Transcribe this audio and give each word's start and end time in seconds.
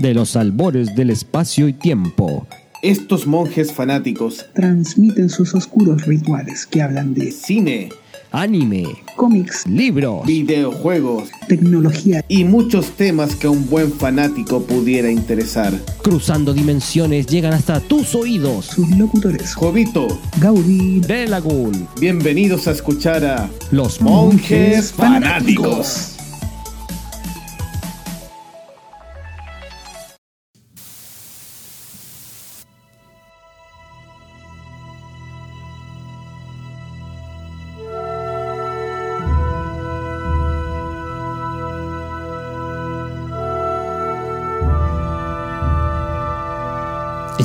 de 0.00 0.14
los 0.14 0.34
albores 0.34 0.94
del 0.96 1.10
espacio 1.10 1.68
y 1.68 1.74
tiempo. 1.74 2.46
Estos 2.82 3.26
monjes 3.26 3.72
fanáticos 3.72 4.46
transmiten 4.54 5.28
sus 5.28 5.54
oscuros 5.54 6.06
rituales 6.06 6.64
que 6.64 6.80
hablan 6.80 7.12
de 7.12 7.30
cine, 7.30 7.90
anime, 8.32 8.86
cómics, 9.16 9.66
libros, 9.66 10.24
videojuegos, 10.24 11.28
tecnología 11.46 12.24
y 12.28 12.44
muchos 12.44 12.92
temas 12.92 13.36
que 13.36 13.48
a 13.48 13.50
un 13.50 13.68
buen 13.68 13.92
fanático 13.92 14.62
pudiera 14.62 15.10
interesar. 15.10 15.74
Cruzando 16.02 16.54
dimensiones 16.54 17.26
llegan 17.26 17.52
hasta 17.52 17.80
tus 17.80 18.14
oídos. 18.14 18.64
Sus 18.64 18.88
locutores 18.96 19.54
Jovito, 19.54 20.08
Gaudí, 20.40 21.00
De 21.00 21.28
Lagoon. 21.28 21.86
Bienvenidos 22.00 22.66
a 22.66 22.70
escuchar 22.70 23.22
a 23.26 23.50
Los 23.70 24.00
Monjes 24.00 24.92
Fanáticos. 24.92 26.19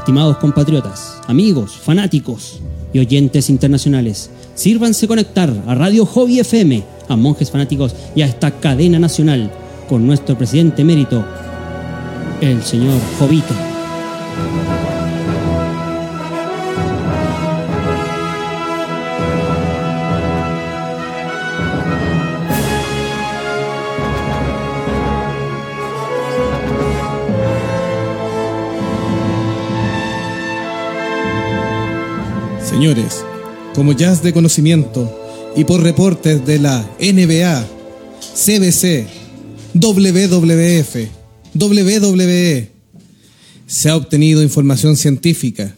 Estimados 0.06 0.38
compatriotas, 0.38 1.20
amigos, 1.26 1.76
fanáticos 1.78 2.60
y 2.94 3.00
oyentes 3.00 3.50
internacionales, 3.50 4.30
sírvanse 4.54 5.08
conectar 5.08 5.52
a 5.66 5.74
Radio 5.74 6.06
Hobby 6.06 6.40
FM, 6.42 6.84
a 7.10 7.16
Monjes 7.16 7.50
Fanáticos 7.50 7.96
y 8.16 8.22
a 8.22 8.28
esta 8.28 8.52
cadena 8.52 9.00
nacional 9.00 9.52
con 9.90 10.06
nuestro 10.06 10.38
presidente 10.38 10.84
emérito, 10.84 11.26
el 12.40 12.62
señor 12.62 13.00
Jovito. 13.18 13.56
Señores, 32.76 33.24
como 33.74 33.94
ya 33.94 34.14
de 34.18 34.34
conocimiento 34.34 35.10
y 35.56 35.64
por 35.64 35.82
reportes 35.82 36.46
de 36.46 36.60
la 36.60 36.86
NBA, 37.00 37.66
CBC, 38.36 39.08
WWF, 39.76 40.96
WWE, 41.54 42.70
se 43.66 43.90
ha 43.90 43.96
obtenido 43.96 44.44
información 44.44 44.98
científica 44.98 45.74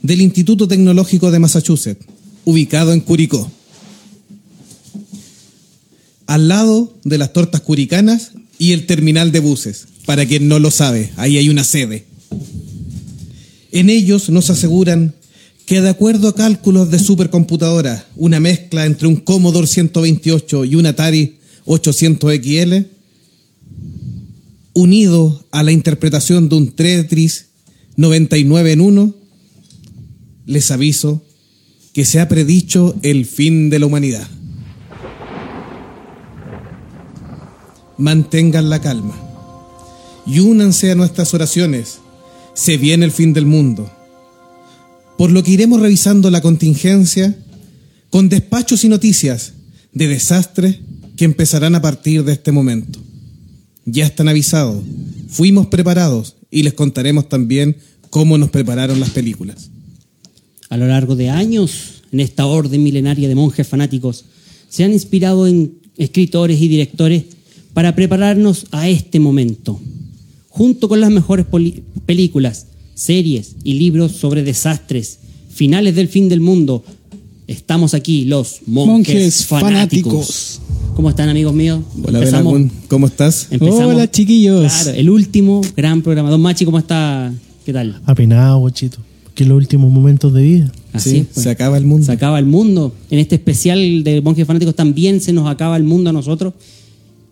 del 0.00 0.22
Instituto 0.22 0.66
Tecnológico 0.66 1.30
de 1.30 1.38
Massachusetts, 1.38 2.06
ubicado 2.46 2.94
en 2.94 3.00
Curicó. 3.00 3.52
Al 6.26 6.48
lado 6.48 6.96
de 7.04 7.18
las 7.18 7.34
tortas 7.34 7.60
curicanas 7.60 8.32
y 8.58 8.72
el 8.72 8.86
terminal 8.86 9.32
de 9.32 9.40
buses, 9.40 9.86
para 10.06 10.24
quien 10.24 10.48
no 10.48 10.58
lo 10.58 10.70
sabe, 10.70 11.12
ahí 11.16 11.36
hay 11.36 11.50
una 11.50 11.62
sede. 11.62 12.06
En 13.70 13.90
ellos 13.90 14.30
nos 14.30 14.48
aseguran 14.48 15.14
que 15.72 15.80
de 15.80 15.88
acuerdo 15.88 16.28
a 16.28 16.34
cálculos 16.34 16.90
de 16.90 16.98
supercomputadora, 16.98 18.06
una 18.16 18.40
mezcla 18.40 18.84
entre 18.84 19.08
un 19.08 19.16
Commodore 19.16 19.66
128 19.66 20.66
y 20.66 20.74
un 20.74 20.84
Atari 20.84 21.38
800 21.64 22.30
XL, 22.30 22.74
unido 24.74 25.46
a 25.50 25.62
la 25.62 25.72
interpretación 25.72 26.50
de 26.50 26.56
un 26.56 26.72
Tetris 26.72 27.46
99 27.96 28.72
en 28.72 28.80
1, 28.82 29.14
les 30.44 30.70
aviso 30.70 31.24
que 31.94 32.04
se 32.04 32.20
ha 32.20 32.28
predicho 32.28 32.94
el 33.00 33.24
fin 33.24 33.70
de 33.70 33.78
la 33.78 33.86
humanidad. 33.86 34.28
Mantengan 37.96 38.68
la 38.68 38.82
calma 38.82 39.18
y 40.26 40.40
únanse 40.40 40.90
a 40.90 40.96
nuestras 40.96 41.32
oraciones. 41.32 42.00
Se 42.52 42.76
viene 42.76 43.06
el 43.06 43.10
fin 43.10 43.32
del 43.32 43.46
mundo 43.46 43.90
por 45.22 45.30
lo 45.30 45.44
que 45.44 45.52
iremos 45.52 45.80
revisando 45.80 46.32
la 46.32 46.40
contingencia 46.40 47.38
con 48.10 48.28
despachos 48.28 48.82
y 48.82 48.88
noticias 48.88 49.52
de 49.92 50.08
desastres 50.08 50.78
que 51.14 51.24
empezarán 51.24 51.76
a 51.76 51.80
partir 51.80 52.24
de 52.24 52.32
este 52.32 52.50
momento. 52.50 52.98
Ya 53.84 54.04
están 54.04 54.26
avisados, 54.26 54.82
fuimos 55.28 55.68
preparados 55.68 56.34
y 56.50 56.64
les 56.64 56.74
contaremos 56.74 57.28
también 57.28 57.76
cómo 58.10 58.36
nos 58.36 58.50
prepararon 58.50 58.98
las 58.98 59.10
películas. 59.10 59.70
A 60.70 60.76
lo 60.76 60.88
largo 60.88 61.14
de 61.14 61.30
años, 61.30 62.02
en 62.10 62.18
esta 62.18 62.46
orden 62.46 62.82
milenaria 62.82 63.28
de 63.28 63.36
monjes 63.36 63.68
fanáticos, 63.68 64.24
se 64.68 64.82
han 64.82 64.92
inspirado 64.92 65.46
en 65.46 65.78
escritores 65.98 66.60
y 66.60 66.66
directores 66.66 67.26
para 67.74 67.94
prepararnos 67.94 68.66
a 68.72 68.88
este 68.88 69.20
momento, 69.20 69.80
junto 70.48 70.88
con 70.88 71.00
las 71.00 71.12
mejores 71.12 71.46
películas 72.06 72.66
series 72.94 73.56
y 73.64 73.74
libros 73.74 74.12
sobre 74.12 74.42
desastres, 74.42 75.18
finales 75.50 75.94
del 75.94 76.08
fin 76.08 76.28
del 76.28 76.40
mundo. 76.40 76.84
Estamos 77.46 77.94
aquí, 77.94 78.24
los 78.24 78.60
monjes, 78.66 79.46
fanáticos. 79.46 80.60
¿Cómo 80.94 81.10
están, 81.10 81.28
amigos 81.28 81.54
míos? 81.54 81.80
Hola, 82.04 82.18
Empezamos, 82.18 82.62
¿cómo 82.88 83.06
estás? 83.06 83.48
Hola, 83.60 84.10
chiquillos. 84.10 84.72
Claro, 84.72 84.98
el 84.98 85.10
último 85.10 85.60
gran 85.76 86.02
programa. 86.02 86.30
Don 86.30 86.40
Machi, 86.40 86.64
¿cómo 86.64 86.78
está? 86.78 87.32
¿Qué 87.64 87.72
tal? 87.72 88.00
Apenado, 88.04 88.60
bochito. 88.60 88.98
Que 89.34 89.44
los 89.46 89.56
últimos 89.56 89.90
momentos 89.90 90.32
de 90.34 90.42
vida. 90.42 90.72
Así 90.92 91.18
es, 91.18 91.26
pues. 91.32 91.44
se 91.44 91.50
acaba 91.50 91.78
el 91.78 91.86
mundo. 91.86 92.04
Se 92.04 92.12
acaba 92.12 92.38
el 92.38 92.44
mundo. 92.44 92.94
En 93.10 93.18
este 93.18 93.36
especial 93.36 94.04
de 94.04 94.20
Monjes 94.20 94.46
Fanáticos 94.46 94.74
también 94.74 95.20
se 95.20 95.32
nos 95.32 95.48
acaba 95.48 95.76
el 95.76 95.84
mundo 95.84 96.10
a 96.10 96.12
nosotros 96.12 96.52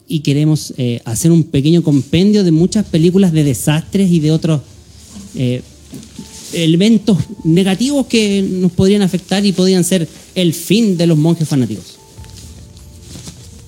y 0.09 0.21
queremos 0.21 0.75
eh, 0.77 1.01
hacer 1.05 1.31
un 1.31 1.45
pequeño 1.45 1.83
compendio 1.83 2.43
de 2.43 2.51
muchas 2.51 2.87
películas 2.87 3.33
de 3.33 3.45
desastres 3.45 4.11
y 4.11 4.21
de 4.21 4.33
otros 4.33 4.61
eh, 5.35 5.63
elementos 6.53 7.19
negativos 7.45 8.07
que 8.07 8.43
nos 8.43 8.73
podrían 8.73 9.03
afectar 9.03 9.45
y 9.45 9.53
podrían 9.53 9.85
ser 9.85 10.09
el 10.35 10.55
fin 10.55 10.97
de 10.97 11.07
los 11.07 11.17
monjes 11.17 11.49
fanáticos. 11.49 11.97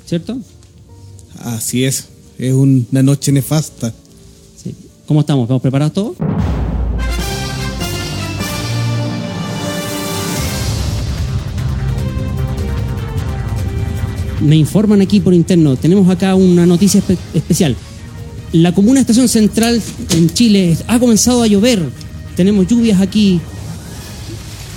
¿Cierto? 0.06 0.38
Así 1.38 1.84
es, 1.84 2.06
es 2.38 2.52
una 2.52 3.02
noche 3.02 3.32
nefasta. 3.32 3.94
¿Cómo 5.06 5.20
estamos? 5.20 5.44
¿Estamos 5.44 5.62
preparados 5.62 5.92
todos? 5.92 6.16
Me 14.40 14.56
informan 14.56 15.00
aquí 15.00 15.20
por 15.20 15.34
interno, 15.34 15.76
tenemos 15.76 16.08
acá 16.10 16.34
una 16.34 16.66
noticia 16.66 17.00
especial 17.32 17.76
la 18.52 18.72
comuna 18.72 19.00
Estación 19.00 19.28
Central 19.28 19.80
en 20.10 20.32
Chile 20.32 20.76
ha 20.86 20.98
comenzado 20.98 21.42
a 21.42 21.46
llover. 21.46 21.82
Tenemos 22.36 22.66
lluvias 22.66 23.00
aquí 23.00 23.40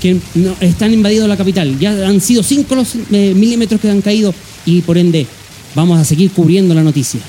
que 0.02 0.18
están 0.62 0.94
invadiendo 0.94 1.28
la 1.28 1.38
capital. 1.38 1.78
Ya 1.80 2.08
han 2.08 2.22
sido 2.22 2.44
5 2.44 2.76
los 2.76 2.96
eh, 3.12 3.34
milímetros 3.36 3.80
que 3.80 3.90
han 3.90 4.02
caído 4.02 4.34
y 4.66 4.82
por 4.82 4.98
ende 4.98 5.28
vamos 5.74 6.00
a 6.00 6.06
seguir 6.06 6.32
cubriendo 6.32 6.74
la 6.74 6.84
noticia. 6.84 7.20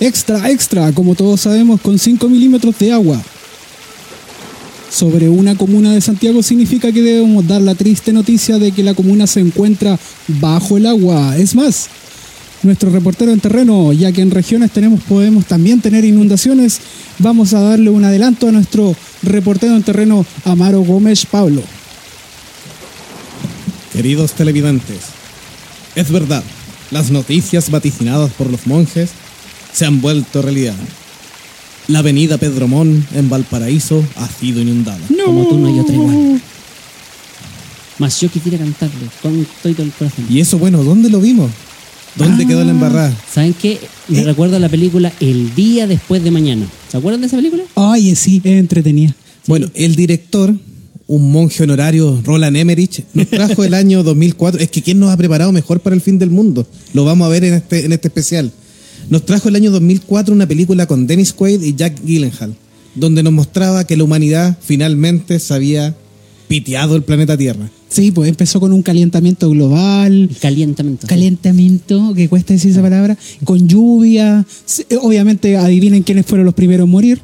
Extra, 0.00 0.50
extra, 0.50 0.92
como 0.92 1.14
todos 1.14 1.40
sabemos, 1.40 1.80
con 1.80 1.98
5 1.98 2.28
milímetros 2.28 2.78
de 2.78 2.92
agua 2.92 3.22
sobre 4.90 5.28
una 5.28 5.54
comuna 5.54 5.92
de 5.92 6.00
Santiago 6.00 6.42
significa 6.42 6.92
que 6.92 7.02
debemos 7.02 7.46
dar 7.46 7.60
la 7.60 7.74
triste 7.74 8.12
noticia 8.12 8.58
de 8.58 8.72
que 8.72 8.82
la 8.82 8.94
comuna 8.94 9.26
se 9.26 9.40
encuentra 9.40 9.98
bajo 10.26 10.76
el 10.76 10.86
agua. 10.86 11.36
Es 11.36 11.54
más, 11.54 11.88
nuestro 12.62 12.90
reportero 12.90 13.32
en 13.32 13.40
terreno, 13.40 13.92
ya 13.92 14.12
que 14.12 14.22
en 14.22 14.30
regiones 14.30 14.70
tenemos, 14.70 15.00
podemos 15.02 15.46
también 15.46 15.80
tener 15.80 16.04
inundaciones. 16.04 16.80
Vamos 17.18 17.54
a 17.54 17.60
darle 17.60 17.90
un 17.90 18.04
adelanto 18.04 18.48
a 18.48 18.52
nuestro 18.52 18.94
reportero 19.22 19.74
en 19.74 19.82
terreno, 19.82 20.24
Amaro 20.44 20.80
Gómez 20.80 21.26
Pablo. 21.26 21.62
Queridos 23.92 24.32
televidentes, 24.32 24.98
es 25.94 26.10
verdad, 26.10 26.44
las 26.90 27.10
noticias 27.10 27.70
vaticinadas 27.70 28.32
por 28.32 28.50
los 28.50 28.66
monjes 28.66 29.10
se 29.72 29.86
han 29.86 30.00
vuelto 30.00 30.42
realidad. 30.42 30.76
La 31.88 32.00
avenida 32.00 32.36
Pedromón 32.36 33.06
en 33.14 33.30
Valparaíso 33.30 34.04
ha 34.16 34.28
sido 34.28 34.60
inundada. 34.60 35.00
Como 35.24 35.48
tú 35.48 35.58
no 35.58 35.68
hay 35.68 35.78
otra 35.78 35.94
igual. 35.94 36.40
Más 37.98 38.20
yo 38.20 38.30
quisiera 38.30 38.58
cantarle 38.58 39.08
con 39.22 39.46
todo 39.62 39.82
el 39.82 39.92
corazón. 39.92 40.26
Y 40.28 40.40
eso, 40.40 40.58
bueno, 40.58 40.84
¿dónde 40.84 41.08
lo 41.08 41.20
vimos? 41.20 41.50
¿Dónde 42.18 42.46
quedó 42.46 42.64
la 42.64 42.72
embarrada? 42.72 43.16
¿Saben 43.32 43.54
qué? 43.54 43.78
Me 44.08 44.20
¿Eh? 44.20 44.24
recuerdo 44.24 44.58
la 44.58 44.68
película 44.68 45.12
El 45.20 45.54
día 45.54 45.86
después 45.86 46.22
de 46.24 46.30
mañana. 46.30 46.66
¿Se 46.90 46.96
acuerdan 46.96 47.20
de 47.20 47.28
esa 47.28 47.36
película? 47.36 47.62
Ay, 47.76 48.14
sí, 48.16 48.40
es 48.44 48.52
entretenida. 48.58 49.14
Bueno, 49.46 49.68
el 49.74 49.94
director, 49.94 50.54
un 51.06 51.30
monje 51.32 51.62
honorario, 51.62 52.20
Roland 52.24 52.56
Emmerich, 52.56 53.04
nos 53.14 53.26
trajo 53.30 53.64
el 53.64 53.74
año 53.74 54.02
2004. 54.02 54.60
Es 54.60 54.70
que 54.70 54.82
¿quién 54.82 54.98
nos 54.98 55.10
ha 55.10 55.16
preparado 55.16 55.52
mejor 55.52 55.80
para 55.80 55.94
el 55.94 56.02
fin 56.02 56.18
del 56.18 56.30
mundo? 56.30 56.66
Lo 56.92 57.04
vamos 57.04 57.26
a 57.26 57.30
ver 57.30 57.44
en 57.44 57.54
este, 57.54 57.84
en 57.84 57.92
este 57.92 58.08
especial. 58.08 58.50
nos 59.10 59.24
trajo 59.24 59.48
el 59.48 59.56
año 59.56 59.70
2004 59.70 60.34
una 60.34 60.46
película 60.48 60.86
con 60.86 61.06
Dennis 61.06 61.32
Quaid 61.32 61.62
y 61.62 61.74
Jack 61.74 62.02
Gyllenhaal, 62.04 62.54
donde 62.94 63.22
nos 63.22 63.32
mostraba 63.32 63.84
que 63.86 63.96
la 63.96 64.04
humanidad 64.04 64.58
finalmente 64.60 65.38
se 65.38 65.54
había 65.54 65.94
piteado 66.48 66.96
el 66.96 67.02
planeta 67.02 67.36
Tierra. 67.36 67.68
Sí, 67.88 68.10
pues 68.10 68.28
empezó 68.28 68.58
con 68.60 68.72
un 68.72 68.82
calentamiento 68.82 69.48
global, 69.50 70.28
Calientamiento. 70.40 71.06
calentamiento, 71.06 72.14
que 72.14 72.28
cuesta 72.28 72.52
decir 72.54 72.70
esa 72.72 72.82
palabra, 72.82 73.16
con 73.44 73.68
lluvia. 73.68 74.44
Sí, 74.64 74.84
Obviamente, 75.00 75.56
adivinen 75.56 76.02
quiénes 76.02 76.26
fueron 76.26 76.44
los 76.44 76.54
primeros 76.54 76.84
en 76.86 76.90
morir. 76.90 77.20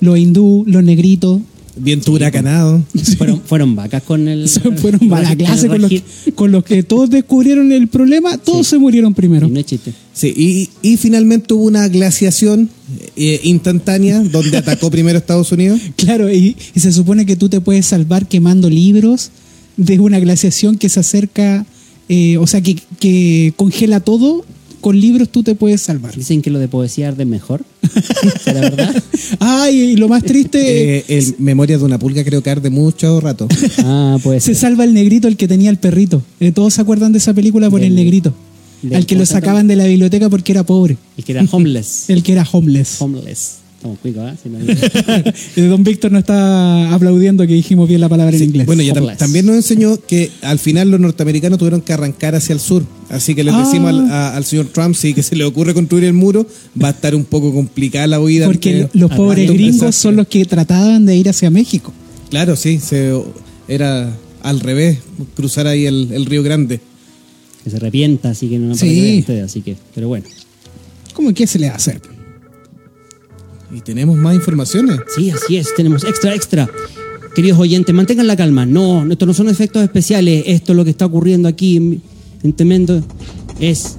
Los 0.00 0.18
hindú, 0.18 0.64
los 0.66 0.82
negritos. 0.82 1.40
Viento 1.76 2.10
huracanado. 2.12 2.82
Fueron, 3.18 3.40
fueron 3.42 3.76
vacas 3.76 4.02
con 4.02 4.26
el. 4.28 4.48
Fueron 4.78 5.08
con 5.08 5.18
el 5.24 5.36
clase 5.36 5.68
con 5.68 5.80
los, 5.80 5.92
con 6.34 6.50
los 6.52 6.64
que 6.64 6.82
todos 6.82 7.08
descubrieron 7.10 7.70
el 7.70 7.86
problema, 7.88 8.36
todos 8.38 8.66
Sí. 8.66 8.70
se 8.70 8.78
murieron 8.78 9.14
primero. 9.14 9.46
Y 9.46 9.50
no 9.50 9.60
es 9.60 9.66
chiste. 9.66 9.92
Sí, 10.18 10.34
y, 10.36 10.68
y 10.82 10.96
finalmente 10.96 11.54
hubo 11.54 11.62
una 11.62 11.86
glaciación 11.86 12.68
eh, 13.14 13.38
instantánea 13.44 14.20
donde 14.32 14.56
atacó 14.56 14.90
primero 14.90 15.16
Estados 15.16 15.52
Unidos. 15.52 15.78
Claro, 15.94 16.28
y, 16.32 16.56
y 16.74 16.80
se 16.80 16.92
supone 16.92 17.24
que 17.24 17.36
tú 17.36 17.48
te 17.48 17.60
puedes 17.60 17.86
salvar 17.86 18.26
quemando 18.26 18.68
libros 18.68 19.30
de 19.76 20.00
una 20.00 20.18
glaciación 20.18 20.76
que 20.76 20.88
se 20.88 20.98
acerca, 20.98 21.64
eh, 22.08 22.36
o 22.36 22.48
sea, 22.48 22.60
que, 22.62 22.76
que 22.98 23.52
congela 23.56 24.00
todo. 24.00 24.44
Con 24.80 25.00
libros 25.00 25.28
tú 25.28 25.42
te 25.42 25.56
puedes 25.56 25.80
salvar. 25.80 26.14
Dicen 26.14 26.40
que 26.40 26.50
lo 26.50 26.60
de 26.60 26.68
poesía 26.68 27.08
arde 27.08 27.24
mejor. 27.24 27.64
¿Será 28.44 28.60
verdad? 28.60 29.02
Ay, 29.40 29.76
y 29.76 29.96
lo 29.96 30.08
más 30.08 30.22
triste, 30.22 30.98
Eh, 30.98 31.04
el 31.08 31.34
Memoria 31.38 31.78
de 31.78 31.84
una 31.84 31.98
pulga 31.98 32.22
creo 32.24 32.44
que 32.44 32.50
arde 32.50 32.70
mucho 32.70 33.20
rato. 33.20 33.48
Ah, 33.78 34.18
puede 34.22 34.38
se 34.40 34.54
salva 34.54 34.84
el 34.84 34.94
negrito, 34.94 35.26
el 35.26 35.36
que 35.36 35.48
tenía 35.48 35.70
el 35.70 35.78
perrito. 35.78 36.22
Eh, 36.38 36.52
Todos 36.52 36.74
se 36.74 36.80
acuerdan 36.80 37.10
de 37.10 37.18
esa 37.18 37.34
película 37.34 37.68
por 37.70 37.82
el 37.82 37.94
negrito. 37.96 38.32
Al 38.94 39.06
que 39.06 39.16
lo 39.16 39.26
sacaban 39.26 39.66
de 39.66 39.76
la 39.76 39.84
biblioteca 39.86 40.28
porque 40.28 40.52
era 40.52 40.62
pobre. 40.64 40.96
El 41.16 41.24
que 41.24 41.32
era 41.32 41.44
homeless. 41.50 42.04
El 42.10 42.22
que 42.22 42.32
era 42.32 42.46
homeless. 42.50 43.00
homeless. 43.00 43.54
Estamos 43.78 43.98
cuicos, 44.00 44.24
¿eh? 44.32 44.36
Si 44.42 45.62
no- 45.62 45.68
Don 45.70 45.84
Víctor 45.84 46.10
no 46.10 46.18
está 46.18 46.92
aplaudiendo 46.92 47.46
que 47.46 47.52
dijimos 47.54 47.88
bien 47.88 48.00
la 48.00 48.08
palabra 48.08 48.36
en 48.36 48.42
inglés. 48.42 48.66
Bueno, 48.66 48.82
ya 48.82 48.92
tam- 48.92 49.16
también 49.16 49.46
nos 49.46 49.54
enseñó 49.54 49.96
que 50.04 50.32
al 50.42 50.58
final 50.58 50.90
los 50.90 50.98
norteamericanos 50.98 51.60
tuvieron 51.60 51.80
que 51.82 51.92
arrancar 51.92 52.34
hacia 52.34 52.54
el 52.54 52.58
sur. 52.60 52.84
Así 53.08 53.36
que 53.36 53.44
les 53.44 53.54
Ah. 53.54 53.64
decimos 53.64 53.90
al, 53.90 54.10
a- 54.10 54.36
al 54.36 54.44
señor 54.44 54.66
Trump, 54.66 54.96
si 54.96 55.14
que 55.14 55.22
se 55.22 55.36
le 55.36 55.44
ocurre 55.44 55.74
construir 55.74 56.02
el 56.04 56.12
muro, 56.12 56.44
va 56.82 56.88
a 56.88 56.90
estar 56.90 57.14
un 57.14 57.24
poco 57.24 57.52
complicada 57.54 58.08
la 58.08 58.20
huida. 58.20 58.46
porque 58.46 58.82
ante- 58.82 58.98
los 58.98 59.12
pobres 59.12 59.48
gringos 59.48 59.94
son 59.94 60.16
los 60.16 60.26
que 60.26 60.44
trataban 60.44 61.06
de 61.06 61.16
ir 61.16 61.28
hacia 61.28 61.48
México. 61.50 61.92
Claro, 62.30 62.56
sí, 62.56 62.80
se, 62.80 63.12
era 63.68 64.12
al 64.42 64.58
revés, 64.60 64.98
cruzar 65.36 65.68
ahí 65.68 65.86
el, 65.86 66.08
el 66.12 66.26
Río 66.26 66.42
Grande. 66.42 66.80
Que 67.68 67.72
se 67.72 67.76
arrepienta, 67.76 68.30
así 68.30 68.48
que 68.48 68.58
no 68.58 68.74
Sí. 68.74 69.18
ustedes, 69.20 69.44
así 69.44 69.60
que, 69.62 69.76
pero 69.94 70.08
bueno. 70.08 70.26
¿Cómo 71.14 71.32
que 71.34 71.46
se 71.46 71.58
le 71.58 71.66
va 71.68 71.74
a 71.74 71.76
hacer? 71.76 72.00
Y 73.74 73.80
tenemos 73.80 74.16
más 74.16 74.34
informaciones. 74.34 74.98
Sí, 75.14 75.30
así 75.30 75.56
es, 75.56 75.74
tenemos 75.76 76.04
extra, 76.04 76.34
extra. 76.34 76.68
Queridos 77.34 77.58
oyentes, 77.58 77.94
mantengan 77.94 78.26
la 78.26 78.36
calma. 78.36 78.64
No, 78.66 79.06
esto 79.10 79.26
no 79.26 79.34
son 79.34 79.48
efectos 79.48 79.82
especiales. 79.82 80.44
Esto 80.46 80.74
lo 80.74 80.84
que 80.84 80.90
está 80.90 81.06
ocurriendo 81.06 81.48
aquí 81.48 81.76
en, 81.76 82.02
en 82.42 82.52
Tremendo 82.54 83.02
es. 83.60 83.96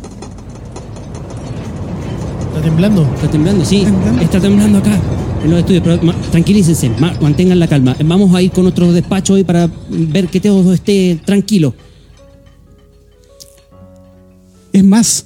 Está 2.48 2.62
temblando. 2.63 3.04
Está 3.16 3.30
temblando, 3.31 3.63
sí. 3.66 3.83
¿Temblando? 3.83 4.21
Está 4.21 4.39
temblando 4.39 4.77
acá 4.80 5.00
en 5.44 5.51
los 5.51 5.60
estudios. 5.60 5.83
Pero 5.83 6.01
ma- 6.04 6.16
tranquilícense, 6.31 6.89
ma- 7.00 7.16
mantengan 7.21 7.60
la 7.60 7.68
calma. 7.68 7.95
Vamos 8.04 8.33
a 8.36 8.42
ir 8.42 8.51
con 8.51 8.66
otro 8.66 8.92
despacho 8.92 9.33
hoy 9.33 9.44
para 9.44 9.69
ver 9.89 10.27
que 10.27 10.39
todo 10.39 10.74
esté 10.74 11.19
tranquilo. 11.25 11.74
Es 14.79 14.85
más, 14.85 15.25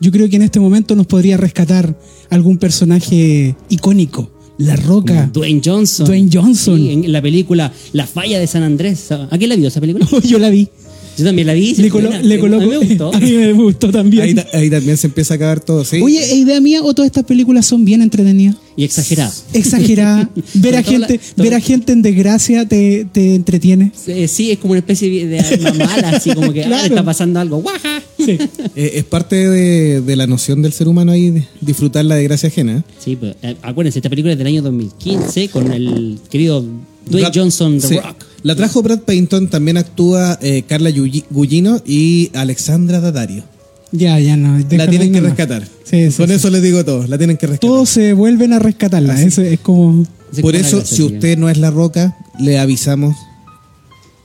yo 0.00 0.10
creo 0.10 0.30
que 0.30 0.36
en 0.36 0.42
este 0.42 0.58
momento 0.60 0.96
nos 0.96 1.06
podría 1.06 1.36
rescatar 1.36 1.94
algún 2.30 2.56
personaje 2.56 3.54
icónico. 3.68 4.30
La 4.56 4.76
Roca. 4.76 5.28
Dwayne 5.30 5.60
Johnson. 5.62 6.06
Dwayne 6.06 6.30
Johnson. 6.32 6.78
Sí, 6.78 6.90
en 6.90 7.12
la 7.12 7.20
película 7.20 7.70
La 7.92 8.06
falla 8.06 8.40
de 8.40 8.46
San 8.46 8.62
Andrés. 8.62 9.12
¿A 9.12 9.28
quién 9.36 9.50
la 9.50 9.56
vio 9.56 9.68
esa 9.68 9.82
película? 9.82 10.06
Yo 10.24 10.38
la 10.38 10.48
vi. 10.48 10.70
Yo 11.16 11.24
también 11.24 11.46
la 11.46 11.54
vi. 11.54 11.74
Le, 11.74 11.90
colo- 11.90 12.08
buena. 12.08 12.22
le 12.22 12.38
coloco. 12.38 12.62
A 12.62 12.66
mí 12.66 12.70
me 12.72 12.78
gustó. 12.78 13.12
A 13.14 13.20
mí 13.20 13.32
me 13.32 13.52
gustó 13.52 13.90
también. 13.90 14.22
Ahí, 14.24 14.34
ta- 14.34 14.46
ahí 14.52 14.70
también 14.70 14.96
se 14.96 15.06
empieza 15.06 15.34
a 15.34 15.36
acabar 15.36 15.60
todo, 15.60 15.84
¿sí? 15.84 16.00
Oye, 16.02 16.24
¿e 16.32 16.36
idea 16.36 16.60
mía 16.60 16.82
o 16.82 16.92
todas 16.94 17.06
estas 17.06 17.24
películas 17.24 17.66
son 17.66 17.84
bien 17.84 18.02
entretenidas? 18.02 18.56
Y 18.76 18.82
exagerada. 18.84 19.32
Exagerada. 19.52 20.28
ver, 20.54 20.74
a 20.74 20.78
la- 20.78 20.82
gente, 20.82 21.20
ver 21.36 21.54
a 21.54 21.60
gente 21.60 21.92
en 21.92 22.02
desgracia 22.02 22.66
te, 22.66 23.06
te 23.12 23.34
entretiene. 23.36 23.92
Eh, 24.08 24.26
sí, 24.28 24.50
es 24.50 24.58
como 24.58 24.72
una 24.72 24.80
especie 24.80 25.26
de 25.26 25.38
alma 25.40 25.72
mala, 25.86 26.08
así 26.10 26.34
como 26.34 26.52
que 26.52 26.64
ah, 26.64 26.66
Claro. 26.66 26.86
está 26.86 27.04
pasando 27.04 27.38
algo. 27.40 27.58
¡Guaja! 27.62 28.02
Sí. 28.18 28.36
Eh, 28.74 28.92
es 28.94 29.04
parte 29.04 29.36
de, 29.48 30.00
de 30.00 30.16
la 30.16 30.26
noción 30.26 30.62
del 30.62 30.72
ser 30.72 30.88
humano 30.88 31.12
ahí, 31.12 31.30
de 31.30 31.44
disfrutar 31.60 32.04
la 32.04 32.16
desgracia 32.16 32.48
ajena. 32.48 32.78
¿eh? 32.78 32.82
Sí, 32.98 33.16
pues, 33.16 33.36
eh, 33.42 33.56
acuérdense, 33.62 33.98
esta 34.00 34.10
película 34.10 34.32
es 34.32 34.38
del 34.38 34.46
año 34.48 34.62
2015 34.62 35.48
con 35.48 35.72
el 35.72 36.18
querido 36.30 36.64
Dwayne 37.08 37.30
Johnson 37.34 37.78
The 37.80 37.86
sí. 37.88 37.96
Rock. 37.98 38.24
La 38.44 38.54
trajo 38.54 38.82
Brad 38.82 39.00
Payton, 39.00 39.48
también 39.48 39.76
actúa 39.78 40.38
eh, 40.42 40.62
Carla 40.68 40.90
Gugino 41.30 41.80
y 41.84 42.30
Alexandra 42.34 43.00
Daddario. 43.00 43.42
Ya, 43.90 44.18
ya 44.20 44.36
no. 44.36 44.58
La 44.70 44.86
tienen 44.88 45.12
que 45.12 45.20
rescatar. 45.20 45.62
Sí, 45.84 46.10
sí, 46.10 46.16
Con 46.18 46.28
sí. 46.28 46.34
eso 46.34 46.50
les 46.50 46.62
digo 46.62 46.84
todo, 46.84 47.06
la 47.06 47.16
tienen 47.16 47.36
que 47.36 47.46
rescatar. 47.46 47.70
Todos 47.70 47.88
se 47.88 48.12
vuelven 48.12 48.52
a 48.52 48.58
rescatarla. 48.58 49.20
Eso 49.22 49.40
es 49.42 49.58
como. 49.60 50.04
Por 50.42 50.54
eso, 50.56 50.78
gracia, 50.78 50.96
si 50.96 51.02
usted 51.04 51.38
no 51.38 51.48
es 51.48 51.58
la 51.58 51.70
roca, 51.70 52.16
le 52.38 52.58
avisamos, 52.58 53.16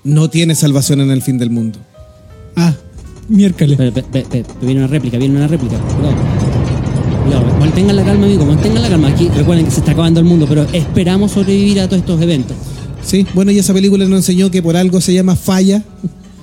no 0.04 0.30
tiene 0.30 0.54
salvación 0.56 1.02
en 1.02 1.12
el 1.12 1.22
fin 1.22 1.38
del 1.38 1.50
mundo. 1.52 1.80
Ah, 2.56 2.76
miércoles. 3.30 3.78
Pero, 3.78 3.94
pe- 3.94 4.04
pe- 4.04 4.26
pe- 4.30 4.46
viene 4.62 4.80
una 4.82 4.88
réplica, 4.88 5.18
viene 5.18 5.36
una 5.38 5.48
réplica. 5.48 5.78
Cuidado. 5.78 6.16
Cuidado, 7.24 7.60
mantengan 7.60 7.96
la 7.96 8.04
calma, 8.04 8.26
amigo, 8.26 8.46
mantengan 8.46 8.82
la 8.82 8.90
calma. 8.90 9.08
Aquí 9.10 9.30
recuerden 9.30 9.66
que 9.66 9.72
se 9.72 9.80
está 9.80 9.92
acabando 9.92 10.20
el 10.20 10.26
mundo, 10.26 10.46
pero 10.50 10.64
esperamos 10.74 11.32
sobrevivir 11.32 11.80
a 11.80 11.86
todos 11.88 12.02
estos 12.02 12.22
eventos. 12.22 12.58
Sí, 13.06 13.26
bueno, 13.34 13.52
y 13.52 13.60
esa 13.60 13.74
película 13.74 14.06
nos 14.06 14.20
enseñó 14.20 14.52
que 14.52 14.62
por 14.62 14.76
algo 14.78 15.02
se 15.02 15.14
llama 15.14 15.36
falla 15.36 15.84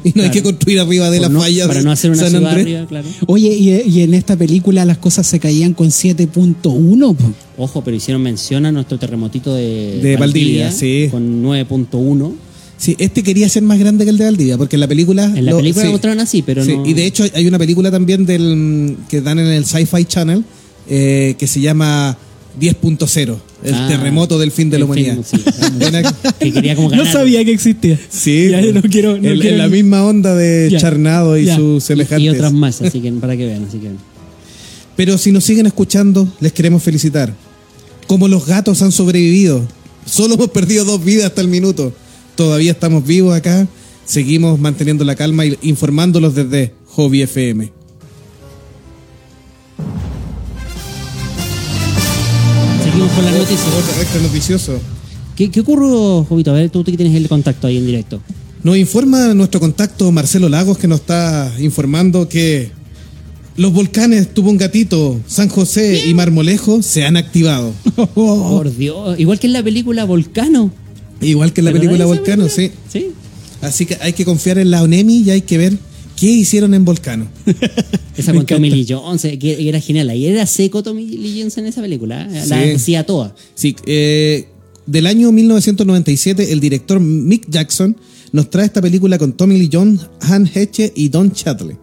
y 0.04 0.12
no 0.14 0.22
hay 0.22 0.30
que 0.30 0.42
construir 0.42 0.80
arriba 0.80 1.10
de 1.10 1.18
Por 1.18 1.26
la 1.28 1.32
no- 1.34 1.40
falla 1.40 1.66
para 1.66 1.78
de 1.80 1.84
no 1.84 1.90
hacer 1.92 2.10
una 2.10 2.20
San 2.20 2.30
ciudad 2.30 2.52
arriba, 2.52 2.86
claro. 2.86 3.08
Oye, 3.26 3.48
y, 3.54 3.70
y 3.90 4.02
en 4.02 4.14
esta 4.14 4.36
película 4.36 4.84
las 4.84 4.98
cosas 4.98 5.26
se 5.26 5.38
caían 5.40 5.74
con 5.74 5.88
7.1. 5.88 7.16
po. 7.16 7.32
Ojo, 7.58 7.82
pero 7.82 7.96
hicieron 7.96 8.22
mención 8.22 8.66
a 8.66 8.72
nuestro 8.72 8.98
terremotito 8.98 9.54
de, 9.54 10.00
De 10.02 10.16
Valdivia, 10.16 10.70
sí. 10.70 11.08
Con 11.10 11.42
9.1. 11.42 12.32
Sí, 12.78 12.94
este 12.98 13.22
quería 13.22 13.48
ser 13.48 13.62
más 13.62 13.78
grande 13.78 14.04
que 14.04 14.10
el 14.10 14.18
de 14.18 14.24
Valdivia, 14.24 14.58
porque 14.58 14.76
en 14.76 14.80
la 14.80 14.86
película... 14.88 15.24
En 15.34 15.46
la 15.46 15.52
lo- 15.52 15.56
película 15.58 15.82
sí. 15.82 15.86
lo 15.88 15.92
mostraron 15.92 16.20
así, 16.20 16.42
pero 16.42 16.62
Sí, 16.64 16.76
no. 16.76 16.86
Y 16.86 16.92
de 16.92 17.06
hecho 17.06 17.24
hay 17.34 17.46
una 17.46 17.58
película 17.58 17.90
también 17.90 18.26
del 18.26 18.96
que 19.08 19.20
dan 19.22 19.38
en 19.38 19.46
el 19.46 19.64
Sci-Fi 19.64 20.04
Channel 20.04 20.44
eh, 20.88 21.34
que 21.38 21.46
se 21.46 21.60
llama 21.60 22.16
10.0, 22.60 23.36
el 23.66 23.74
Ah, 23.74 23.88
terremoto 23.88 24.38
del 24.38 24.50
fin 24.52 24.70
de 24.70 24.78
la 24.78 24.86
fin, 24.86 24.92
humanidad. 25.10 25.18
sí. 25.28 25.42
Buena- 25.78 26.14
que 26.38 26.52
quería 26.52 26.74
como 26.76 26.90
No 26.94 27.04
sabía 27.10 27.44
que 27.44 27.52
existía. 27.52 27.98
sí, 28.08 28.48
Ya, 28.50 28.60
no 28.62 28.80
quiero. 28.82 29.10
no 29.18 29.28
en, 29.28 29.38
quiero- 29.40 29.48
en 29.56 29.58
la 29.58 29.68
misma 29.68 30.04
onda 30.04 30.34
de 30.34 30.68
Ya, 30.70 30.78
Charnado 30.78 31.36
y 31.36 31.44
ya. 31.46 31.56
sus 31.56 31.82
Y- 31.84 31.86
semejantes. 31.86 32.24
Y 32.24 32.28
otras 32.30 32.52
más, 32.52 32.80
así 32.82 33.00
que 33.00 33.12
para 33.12 33.36
que 33.36 33.46
vean, 33.46 33.64
así 33.68 33.78
que. 33.78 33.90
Pero 34.96 35.18
si 35.18 35.30
nos 35.32 35.44
siguen 35.44 35.66
escuchando, 35.66 36.26
les 36.40 36.52
queremos 36.52 36.82
felicitar. 36.82 37.34
Como 38.06 38.28
los 38.28 38.46
gatos 38.46 38.80
han 38.82 38.92
sobrevivido. 38.92 39.66
Solo 40.06 40.34
hemos 40.36 40.48
perdido 40.50 40.84
dos 40.84 41.04
vidas 41.04 41.26
hasta 41.26 41.40
el 41.42 41.48
minuto. 41.48 41.92
Todavía 42.36 42.70
estamos 42.72 43.04
vivos 43.04 43.34
acá. 43.36 43.66
Seguimos 44.04 44.58
manteniendo 44.60 45.04
la 45.04 45.16
calma 45.16 45.44
y 45.44 45.58
informándolos 45.62 46.34
desde 46.34 46.72
Hobby 46.86 47.22
FM. 47.22 47.72
Con 53.14 53.24
las 53.24 53.34
noticias. 53.34 53.66
Otro 53.68 54.02
extra 54.02 54.20
noticioso. 54.20 54.80
¿Qué, 55.36 55.50
qué 55.50 55.60
ocurrió, 55.60 56.24
Jovito? 56.24 56.50
A 56.50 56.54
ver, 56.54 56.70
tú 56.70 56.82
que 56.82 56.96
tienes 56.96 57.14
el 57.14 57.28
contacto 57.28 57.66
ahí 57.66 57.76
en 57.76 57.86
directo. 57.86 58.20
Nos 58.62 58.76
informa 58.76 59.32
nuestro 59.34 59.60
contacto 59.60 60.10
Marcelo 60.10 60.48
Lagos 60.48 60.78
que 60.78 60.88
nos 60.88 61.00
está 61.00 61.52
informando 61.60 62.28
que 62.28 62.70
los 63.56 63.72
volcanes 63.72 64.34
Tuvo 64.34 64.50
un 64.50 64.58
Gatito, 64.58 65.20
San 65.26 65.48
José 65.48 66.06
y 66.06 66.14
Marmolejo 66.14 66.82
se 66.82 67.04
han 67.04 67.16
activado. 67.16 67.72
Por 68.14 68.74
Dios. 68.74 69.18
Igual 69.18 69.38
que 69.38 69.46
en 69.46 69.52
la 69.52 69.62
película 69.62 70.04
Volcano. 70.04 70.72
Igual 71.20 71.52
que 71.52 71.60
en 71.60 71.66
la 71.66 71.72
¿Te 71.72 71.78
película 71.78 72.06
Volcano, 72.06 72.48
sí. 72.48 72.72
Sí. 72.92 73.12
Así 73.62 73.86
que 73.86 73.96
hay 74.00 74.12
que 74.12 74.24
confiar 74.24 74.58
en 74.58 74.70
la 74.70 74.82
ONEMI 74.82 75.22
y 75.22 75.30
hay 75.30 75.42
que 75.42 75.58
ver 75.58 75.78
qué 76.16 76.26
hicieron 76.26 76.74
en 76.74 76.84
Volcano. 76.84 77.28
Esa 78.16 78.32
con 78.32 78.46
Tommy. 78.46 78.70
Lee 78.70 78.86
Jones, 78.88 79.24
eh, 79.26 79.38
que 79.38 79.68
era 79.68 79.80
genial. 79.80 80.14
Y 80.16 80.26
era 80.26 80.46
seco 80.46 80.82
Tommy 80.82 81.06
Lee 81.06 81.38
Jones 81.40 81.58
en 81.58 81.66
esa 81.66 81.82
película. 81.82 82.26
eh. 82.32 82.46
La 82.46 82.62
hacía 82.74 83.04
toda. 83.04 83.34
Sí, 83.54 83.76
eh, 83.86 84.48
del 84.86 85.06
año 85.06 85.30
1997, 85.32 86.52
el 86.52 86.60
director 86.60 87.00
Mick 87.00 87.48
Jackson 87.48 87.96
nos 88.32 88.50
trae 88.50 88.66
esta 88.66 88.80
película 88.80 89.18
con 89.18 89.32
Tommy 89.32 89.58
Lee 89.58 89.70
Jones, 89.72 90.00
Han 90.20 90.50
Heche 90.52 90.92
y 90.94 91.08
Don 91.08 91.32
Chatley. 91.32 91.76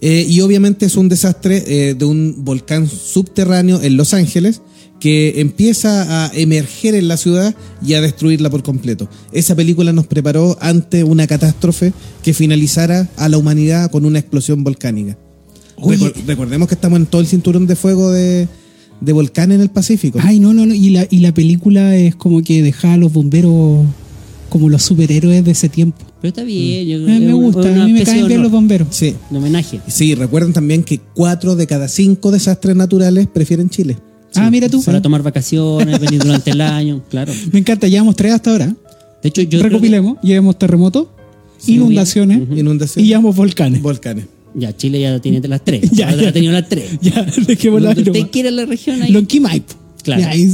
Eh, 0.00 0.26
y 0.28 0.40
obviamente 0.42 0.86
es 0.86 0.96
un 0.96 1.08
desastre 1.08 1.64
eh, 1.66 1.94
de 1.94 2.04
un 2.04 2.44
volcán 2.44 2.88
subterráneo 2.88 3.80
en 3.82 3.96
Los 3.96 4.12
Ángeles 4.14 4.60
que 5.00 5.40
empieza 5.40 6.24
a 6.26 6.30
emerger 6.34 6.94
en 6.94 7.08
la 7.08 7.16
ciudad 7.16 7.54
y 7.84 7.94
a 7.94 8.00
destruirla 8.00 8.48
por 8.50 8.62
completo. 8.62 9.08
Esa 9.32 9.54
película 9.54 9.92
nos 9.92 10.06
preparó 10.06 10.56
ante 10.60 11.04
una 11.04 11.26
catástrofe 11.26 11.92
que 12.22 12.32
finalizara 12.34 13.08
a 13.16 13.28
la 13.28 13.36
humanidad 13.38 13.90
con 13.90 14.04
una 14.04 14.18
explosión 14.18 14.64
volcánica. 14.64 15.18
Recordemos 16.26 16.68
que 16.68 16.74
estamos 16.74 16.98
en 16.98 17.06
todo 17.06 17.20
el 17.20 17.26
cinturón 17.26 17.66
de 17.66 17.76
fuego 17.76 18.10
de, 18.10 18.48
de 19.00 19.12
volcán 19.12 19.52
en 19.52 19.60
el 19.60 19.68
Pacífico. 19.68 20.18
Ay, 20.22 20.40
no, 20.40 20.54
no, 20.54 20.64
no. 20.66 20.74
Y 20.74 20.90
la, 20.90 21.06
y 21.10 21.18
la 21.18 21.34
película 21.34 21.96
es 21.96 22.16
como 22.16 22.42
que 22.42 22.62
dejaba 22.62 22.94
a 22.94 22.96
los 22.96 23.12
bomberos 23.12 23.84
como 24.48 24.68
los 24.70 24.82
superhéroes 24.82 25.44
de 25.44 25.50
ese 25.50 25.68
tiempo. 25.68 25.98
Pero 26.22 26.28
está 26.30 26.44
bien. 26.44 26.86
yo- 26.86 26.98
Eh, 27.06 27.14
es 27.16 27.20
me 27.20 27.34
un- 27.34 27.42
gusta, 27.42 27.70
una 27.70 27.84
a 27.84 27.86
mí 27.86 27.92
me 27.92 28.04
caen 28.04 28.26
bien 28.28 28.42
los 28.42 28.50
bomberos. 28.50 28.88
Sí. 28.90 29.14
De 29.30 29.36
homenaje. 29.38 29.80
Sí, 29.88 30.14
recuerden 30.14 30.52
también 30.54 30.82
que 30.82 31.00
cuatro 31.14 31.56
de 31.56 31.66
cada 31.66 31.88
cinco 31.88 32.30
desastres 32.30 32.74
naturales 32.76 33.26
prefieren 33.26 33.68
Chile. 33.68 33.98
Ah, 34.38 34.50
mira 34.50 34.68
tú. 34.68 34.82
Para 34.82 35.00
tomar 35.02 35.22
vacaciones, 35.22 35.98
venir 36.00 36.22
durante 36.22 36.50
el 36.50 36.60
año, 36.60 37.02
claro. 37.10 37.32
Me 37.52 37.58
encanta, 37.60 37.88
llevamos 37.88 38.16
tres 38.16 38.32
hasta 38.32 38.50
ahora. 38.50 38.74
De 39.22 39.28
hecho, 39.28 39.42
yo 39.42 39.48
creo 39.48 39.62
que- 39.62 39.68
Recopilemos, 39.68 40.18
llevemos 40.22 40.58
terremotos, 40.58 41.08
inundaciones 41.66 42.42
Inundación. 42.56 43.04
y 43.04 43.08
llevamos 43.08 43.34
volcanes. 43.36 43.82
Volcanes. 43.82 44.26
Ya, 44.54 44.74
Chile 44.76 45.00
ya 45.00 45.18
tiene 45.20 45.46
las 45.48 45.62
tres. 45.64 45.82
Ya, 45.92 46.10
Ya, 46.14 46.22
ya. 46.22 46.28
ha 46.28 46.32
tenido 46.32 46.52
las 46.52 46.68
tres. 46.68 46.90
ya, 47.02 47.26
dejémoslo 47.46 47.88
ahí 47.90 48.02
usted 48.02 48.30
quiera 48.30 48.50
la 48.50 48.64
región 48.66 49.02
ahí. 49.02 49.12
Lonquimaipo. 49.12 49.74
Claro. 50.02 50.22
Ya, 50.22 50.30
ahí 50.30 50.48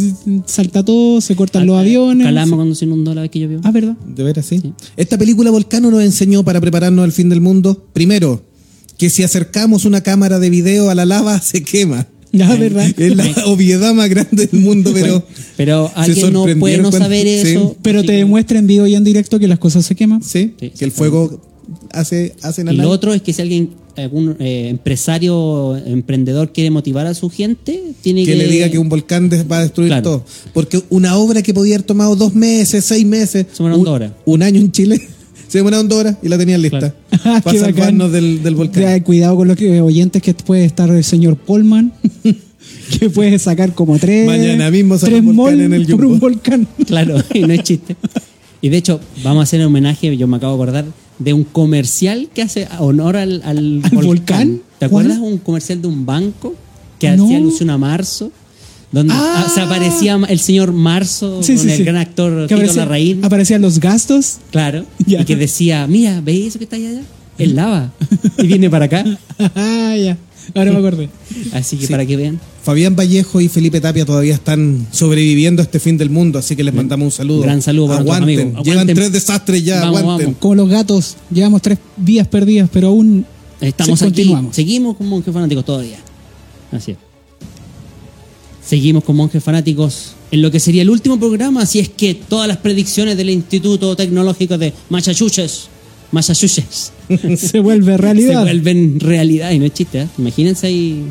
salta 0.47 0.83
todo, 0.83 1.21
se 1.21 1.37
cortan 1.37 1.67
los 1.67 1.77
aviones. 1.79 2.27
Calama 2.27 2.57
cuando 2.57 2.75
se 2.75 2.87
inundó 2.87 3.15
la 3.15 3.21
vez 3.21 3.31
que 3.31 3.39
llovió. 3.41 3.61
Ah, 3.65 3.71
¿verdad? 3.71 3.97
De 4.07 4.23
veras, 4.23 4.47
sí. 4.47 4.63
Esta 4.97 5.19
película 5.19 5.51
Volcano 5.51 5.91
nos 5.91 6.03
enseñó 6.03 6.43
para 6.43 6.59
prepararnos 6.59 7.05
al 7.05 7.13
fin 7.13 7.29
del 7.29 7.43
mundo, 7.43 7.87
primero, 7.93 8.43
que 8.97 9.11
si 9.11 9.23
acercamos 9.25 9.85
una 9.85 10.01
cámara 10.01 10.39
de 10.39 10.49
video 10.49 10.89
a 10.89 10.95
la 10.95 11.05
lava, 11.05 11.39
se 11.41 11.63
quema. 11.63 12.07
Ya, 12.33 12.55
¿verdad? 12.57 12.87
Es 12.99 13.15
la 13.17 13.27
obviedad 13.47 13.93
más 13.95 14.09
grande 14.09 14.47
del 14.47 14.61
mundo, 14.61 14.91
pero... 14.95 15.23
Pero 15.57 15.89
se 15.95 16.01
alguien 16.01 16.33
no 16.33 16.45
puede 16.59 16.79
no 16.79 16.85
cuando- 16.91 16.99
saber 16.99 17.27
sí. 17.27 17.51
eso. 17.53 17.77
Pero 17.83 18.03
te 18.05 18.13
demuestra 18.13 18.59
en 18.59 18.67
vivo 18.67 18.87
y 18.87 18.95
en 18.95 19.05
directo 19.05 19.39
que 19.39 19.47
las 19.49 19.59
cosas 19.59 19.85
se 19.85 19.95
queman. 19.95 20.23
Sí, 20.23 20.55
Sí, 20.59 20.71
que 20.71 20.85
el 20.87 20.93
fuego 20.93 21.41
hace, 21.91 22.35
hace 22.43 22.63
Y 22.63 22.65
nada. 22.65 22.83
lo 22.83 22.89
otro 22.91 23.13
es 23.13 23.21
que 23.23 23.33
si 23.35 23.43
alguien, 23.43 23.71
algún 23.97 24.37
eh, 24.41 24.69
empresario, 24.71 25.77
emprendedor 25.85 26.53
quiere 26.53 26.71
motivar 26.71 27.07
a 27.07 27.13
su 27.15 27.29
gente, 27.29 27.83
tiene 28.01 28.25
que, 28.25 28.33
que 28.33 28.37
le 28.39 28.49
diga 28.49 28.71
que 28.71 28.79
un 28.79 28.89
volcán 28.89 29.29
va 29.51 29.59
a 29.59 29.63
destruir 29.63 29.91
Claro. 29.91 30.03
todo. 30.03 30.25
Porque 30.55 30.83
una 30.89 31.17
obra 31.19 31.43
que 31.43 31.53
podía 31.53 31.75
haber 31.75 31.87
tomado 31.87 32.17
dos 32.17 32.35
meses, 32.35 32.85
seis 32.85 33.05
meses, 33.05 33.47
un, 33.59 33.73
dos 33.73 33.87
horas. 33.89 34.13
un 34.25 34.43
año 34.43 34.59
en 34.61 34.73
Chile, 34.73 35.01
se 35.53 35.59
demoraron 35.59 35.87
dos 35.87 35.99
horas 35.99 36.17
y 36.23 36.29
la 36.31 36.39
tenían 36.39 36.63
lista. 36.63 36.95
Claro. 37.23 37.43
Para 37.45 37.59
salvarnos 37.61 38.11
del, 38.11 38.43
del 38.43 38.55
volcán. 38.55 38.83
Ya, 38.85 39.05
cuidado 39.05 39.37
con 39.37 39.49
los 39.49 39.61
oyentes 39.61 40.23
que 40.23 40.33
puede 40.33 40.65
estar 40.65 40.89
el 40.89 41.05
señor 41.05 41.37
Polman, 41.37 41.93
que 42.99 43.11
puede 43.11 43.39
sacar 43.39 43.75
como 43.75 43.99
tres. 43.99 44.27
Mañana 44.27 44.71
mismo 44.71 44.97
saca 44.97 45.11
tres 45.11 45.21
un 45.23 45.37
volcán 45.37 45.61
en 45.61 45.75
el 45.75 45.87
por 45.87 46.07
un 46.07 46.19
volcán. 46.19 46.67
Claro, 46.87 47.23
y 47.35 47.41
no 47.41 47.53
es 47.53 47.65
chiste. 47.65 47.97
Y 48.63 48.71
de 48.71 48.79
hecho, 48.79 48.99
vamos 49.23 49.41
a 49.41 49.43
hacer 49.43 49.61
un 49.61 49.67
homenaje, 49.67 50.17
yo 50.17 50.27
me 50.27 50.39
acabo 50.39 50.57
de 50.57 50.63
acordar, 50.63 50.85
de 51.19 51.35
un 51.35 51.45
comercial 51.45 52.31
que 52.35 52.41
hace 52.41 52.67
honor 52.79 53.19
al, 53.19 53.43
al, 53.45 53.83
¿Al 53.85 53.91
volcán? 54.07 54.63
¿Te 54.79 54.89
¿Cuál? 54.89 55.05
acuerdas 55.07 55.19
un 55.19 55.37
comercial 55.37 55.83
de 55.83 55.89
un 55.89 56.07
banco 56.07 56.55
que 56.99 57.11
No. 57.15 57.25
hacía 57.25 57.37
alusión 57.37 57.69
a 57.69 57.77
Marzo? 57.77 58.33
Donde 58.93 59.15
Ah. 59.15 59.45
ah, 59.47 59.51
se 59.53 59.61
aparecía 59.63 60.21
el 60.29 60.39
señor 60.39 60.73
Marzo 60.73 61.43
Sí, 61.43 61.55
con 61.55 61.63
sí, 61.65 61.71
el 61.71 61.77
sí. 61.79 61.83
gran 61.85 61.97
actor 61.97 62.47
Que 62.47 62.55
Tito 62.55 62.57
aparecía- 62.57 62.83
Larraín. 62.85 63.25
Aparecían 63.25 63.63
los 63.63 63.81
gastos. 63.81 64.37
Claro. 64.51 64.85
Ya. 65.07 65.23
Y 65.23 65.25
que 65.25 65.35
decía, 65.37 65.87
mira, 65.87 66.21
¿veis 66.21 66.49
eso 66.49 66.59
que 66.59 66.65
está 66.65 66.77
allá? 66.77 66.91
allá? 66.91 67.03
Es 67.39 67.53
lava. 67.53 67.93
Y 68.39 68.47
viene 68.47 68.69
para 68.71 68.85
acá. 68.85 69.05
Ah, 69.57 69.97
ya. 69.97 70.19
Ahora 70.55 70.73
me 70.73 70.79
acordé. 70.79 71.09
Así 71.53 71.77
que 71.77 71.87
Sí. 71.87 71.91
para 71.93 72.05
que 72.05 72.17
vean. 72.17 72.39
Fabián 72.63 72.95
Vallejo 72.95 73.41
y 73.41 73.49
Felipe 73.49 73.81
Tapia 73.81 74.05
todavía 74.05 74.35
están 74.35 74.87
sobreviviendo 74.93 75.63
a 75.63 75.65
este 75.65 75.81
fin 75.81 75.99
del 75.99 76.11
mundo, 76.11 76.39
así 76.39 76.55
que 76.55 76.63
les 76.63 76.73
mandamos 76.73 77.07
un 77.07 77.11
saludo. 77.11 77.41
Gran 77.43 77.61
saludo 77.61 77.89
para 77.89 78.01
aguanten. 78.01 78.23
amigos. 78.41 78.63
Llevan 78.65 78.79
Aguanten. 78.83 78.95
tres 78.97 79.13
desastres 79.13 79.65
ya, 79.65 79.81
Vamos, 79.81 79.99
aguanten. 80.01 80.27
vamos. 80.29 80.39
Como 80.41 80.55
los 80.55 80.69
gatos, 80.69 81.17
llevamos 81.33 81.61
tres 81.61 81.79
vías 81.97 82.29
perdidas, 82.29 82.69
pero 82.73 82.89
aún 82.89 83.27
Estamos 83.61 84.01
aquí, 84.03 84.11
continuamos. 84.13 84.55
seguimos 84.55 84.97
con 84.97 85.09
monjes 85.09 85.35
fanáticos 85.35 85.65
todavía. 85.65 85.99
Así 86.71 86.93
es. 86.93 86.99
Seguimos 88.65 89.05
con 89.05 89.17
monjes 89.17 89.43
fanáticos 89.43 90.13
en 90.31 90.41
lo 90.41 90.51
que 90.51 90.61
sería 90.61 90.83
el 90.83 90.91
último 90.91 91.19
programa, 91.19 91.67
si 91.67 91.79
es 91.81 91.89
que 91.89 92.15
todas 92.15 92.47
las 92.49 92.57
predicciones 92.59 93.17
del 93.17 93.29
Instituto 93.31 93.95
Tecnológico 93.97 94.57
de 94.57 94.73
Massachusetts, 94.89 95.69
Massachusetts, 96.13 96.93
se 97.37 97.61
vuelve 97.61 97.93
se 97.93 97.99
realidad. 97.99 98.43
vuelven 98.43 99.01
realidad 99.01 99.51
y 99.51 99.59
no 99.59 99.65
es 99.67 99.73
chiste. 99.75 100.03
¿eh? 100.03 100.09
Imagínense 100.19 100.67
ahí 100.69 101.03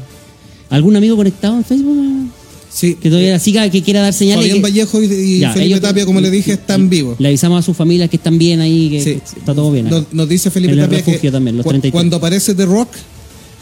algún 0.70 0.96
amigo 0.96 1.16
conectado 1.16 1.58
en 1.58 1.64
Facebook 1.66 2.32
Sí. 2.74 2.96
que 2.96 3.10
todavía 3.10 3.38
siga 3.38 3.70
que 3.70 3.82
quiera 3.82 4.00
dar 4.02 4.14
señales. 4.14 4.46
Fabián 4.46 4.58
que- 4.60 4.64
Vallejo 4.64 5.02
y, 5.04 5.06
y 5.14 5.40
Ya, 5.40 5.52
Felipe 5.52 5.68
ellos- 5.68 5.82
Tapia, 5.82 6.06
como 6.06 6.22
le 6.22 6.32
dije, 6.32 6.54
están 6.54 6.90
vivos. 6.90 7.18
Le 7.20 7.28
avisamos 7.28 7.60
a 7.60 7.62
sus 7.62 7.76
familias 7.76 8.10
que 8.10 8.16
están 8.16 8.38
bien 8.38 8.62
ahí, 8.62 8.90
que, 8.90 9.04
Sí. 9.04 9.14
que 9.34 9.40
está 9.40 9.54
todo 9.54 9.74
bien. 9.74 9.88
acá. 9.88 9.98
Nos, 9.98 10.14
nos 10.14 10.30
dice 10.30 10.50
Felipe 10.50 10.72
En 10.72 10.80
el 10.80 10.86
Tapia 10.90 11.20
que 11.20 11.32
también, 11.32 11.58
los 11.58 11.66
cu- 11.66 11.72
33. 11.72 11.92
cuando 11.92 12.16
aparece 12.16 12.56
The 12.56 12.66
Rock, 12.66 12.88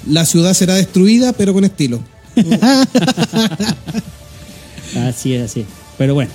la 0.07 0.25
ciudad 0.27 0.53
será 0.53 0.75
destruida, 0.75 1.33
pero 1.33 1.53
con 1.55 1.65
estilo. 1.65 1.99
Así 4.95 5.33
es, 5.33 5.51
así. 5.51 5.65
Pero 5.97 6.13
bueno. 6.13 6.31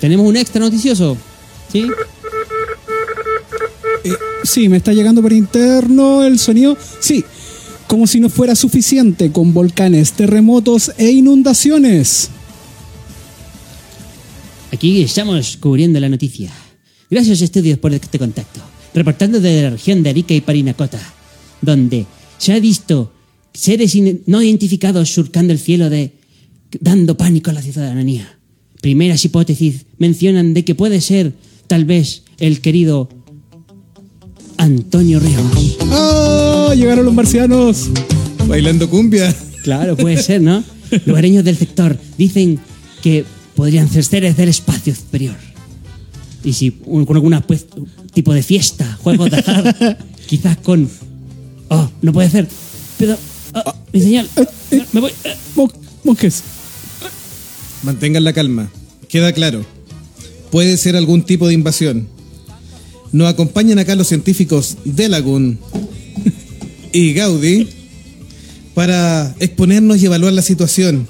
Tenemos 0.00 0.26
un 0.26 0.36
extra 0.36 0.60
noticioso. 0.60 1.16
¿Sí? 1.70 1.86
Sí, 4.42 4.68
me 4.68 4.78
está 4.78 4.92
llegando 4.92 5.22
por 5.22 5.32
interno 5.32 6.24
el 6.24 6.38
sonido. 6.38 6.76
Sí, 7.00 7.24
como 7.86 8.06
si 8.06 8.18
no 8.18 8.30
fuera 8.30 8.56
suficiente 8.56 9.30
con 9.30 9.52
volcanes, 9.52 10.12
terremotos 10.12 10.92
e 10.96 11.10
inundaciones. 11.10 12.30
Aquí 14.72 15.02
estamos 15.02 15.58
cubriendo 15.58 16.00
la 16.00 16.08
noticia. 16.08 16.50
Gracias, 17.10 17.42
estudios, 17.42 17.78
por 17.78 17.92
este 17.92 18.18
contacto. 18.18 18.60
Reportando 18.94 19.40
desde 19.40 19.62
la 19.62 19.70
región 19.70 20.02
de 20.02 20.10
Arica 20.10 20.32
y 20.32 20.40
Parinacota, 20.40 21.00
donde 21.60 22.06
se 22.38 22.52
ha 22.52 22.60
visto 22.60 23.12
seres 23.52 23.96
no 24.26 24.42
identificados 24.42 25.12
surcando 25.12 25.52
el 25.52 25.58
cielo 25.58 25.90
de 25.90 26.12
dando 26.78 27.16
pánico 27.16 27.50
a 27.50 27.54
la 27.54 27.62
ciudadanía. 27.62 28.38
Primeras 28.80 29.24
hipótesis 29.24 29.86
mencionan 29.98 30.54
de 30.54 30.64
que 30.64 30.74
puede 30.74 31.00
ser, 31.00 31.34
tal 31.66 31.84
vez, 31.84 32.22
el 32.38 32.60
querido 32.60 33.08
Antonio 34.56 35.20
Ríos. 35.20 35.78
¡Ah! 35.90 36.72
Llegaron 36.74 37.04
los 37.04 37.14
marcianos. 37.14 37.90
Bailando 38.46 38.88
cumbia. 38.88 39.34
Claro, 39.62 39.96
puede 39.96 40.22
ser, 40.22 40.40
¿no? 40.40 40.62
Lugareños 41.06 41.44
del 41.44 41.56
sector 41.56 41.98
dicen 42.16 42.58
que 43.02 43.24
podrían 43.54 43.88
ser 43.90 44.04
seres 44.04 44.36
del 44.36 44.48
espacio 44.48 44.94
superior. 44.94 45.36
Y 46.42 46.54
si 46.54 46.70
con 46.70 47.06
algún 47.16 47.38
pues, 47.46 47.66
tipo 48.14 48.32
de 48.32 48.42
fiesta, 48.42 48.98
juegos 49.02 49.30
de 49.30 49.36
azar, 49.36 49.98
quizás 50.26 50.56
con... 50.58 50.88
Oh, 51.68 51.90
no 52.02 52.12
puede 52.12 52.30
ser. 52.30 52.48
Pero... 52.98 53.16
mi 53.92 54.00
señal. 54.00 54.28
Me 54.92 55.00
voy. 55.00 55.10
Mon- 55.56 55.72
monjes. 56.04 56.42
Mantengan 57.82 58.24
la 58.24 58.32
calma. 58.32 58.70
Queda 59.08 59.32
claro. 59.32 59.64
Puede 60.50 60.76
ser 60.76 60.96
algún 60.96 61.22
tipo 61.22 61.48
de 61.48 61.54
invasión. 61.54 62.08
Nos 63.12 63.28
acompañan 63.28 63.78
acá 63.78 63.94
los 63.96 64.06
científicos 64.08 64.76
de 64.84 65.08
Lagoon 65.08 65.58
y 66.92 67.12
Gaudí 67.12 67.68
para 68.74 69.34
exponernos 69.40 70.00
y 70.02 70.06
evaluar 70.06 70.32
la 70.32 70.42
situación. 70.42 71.08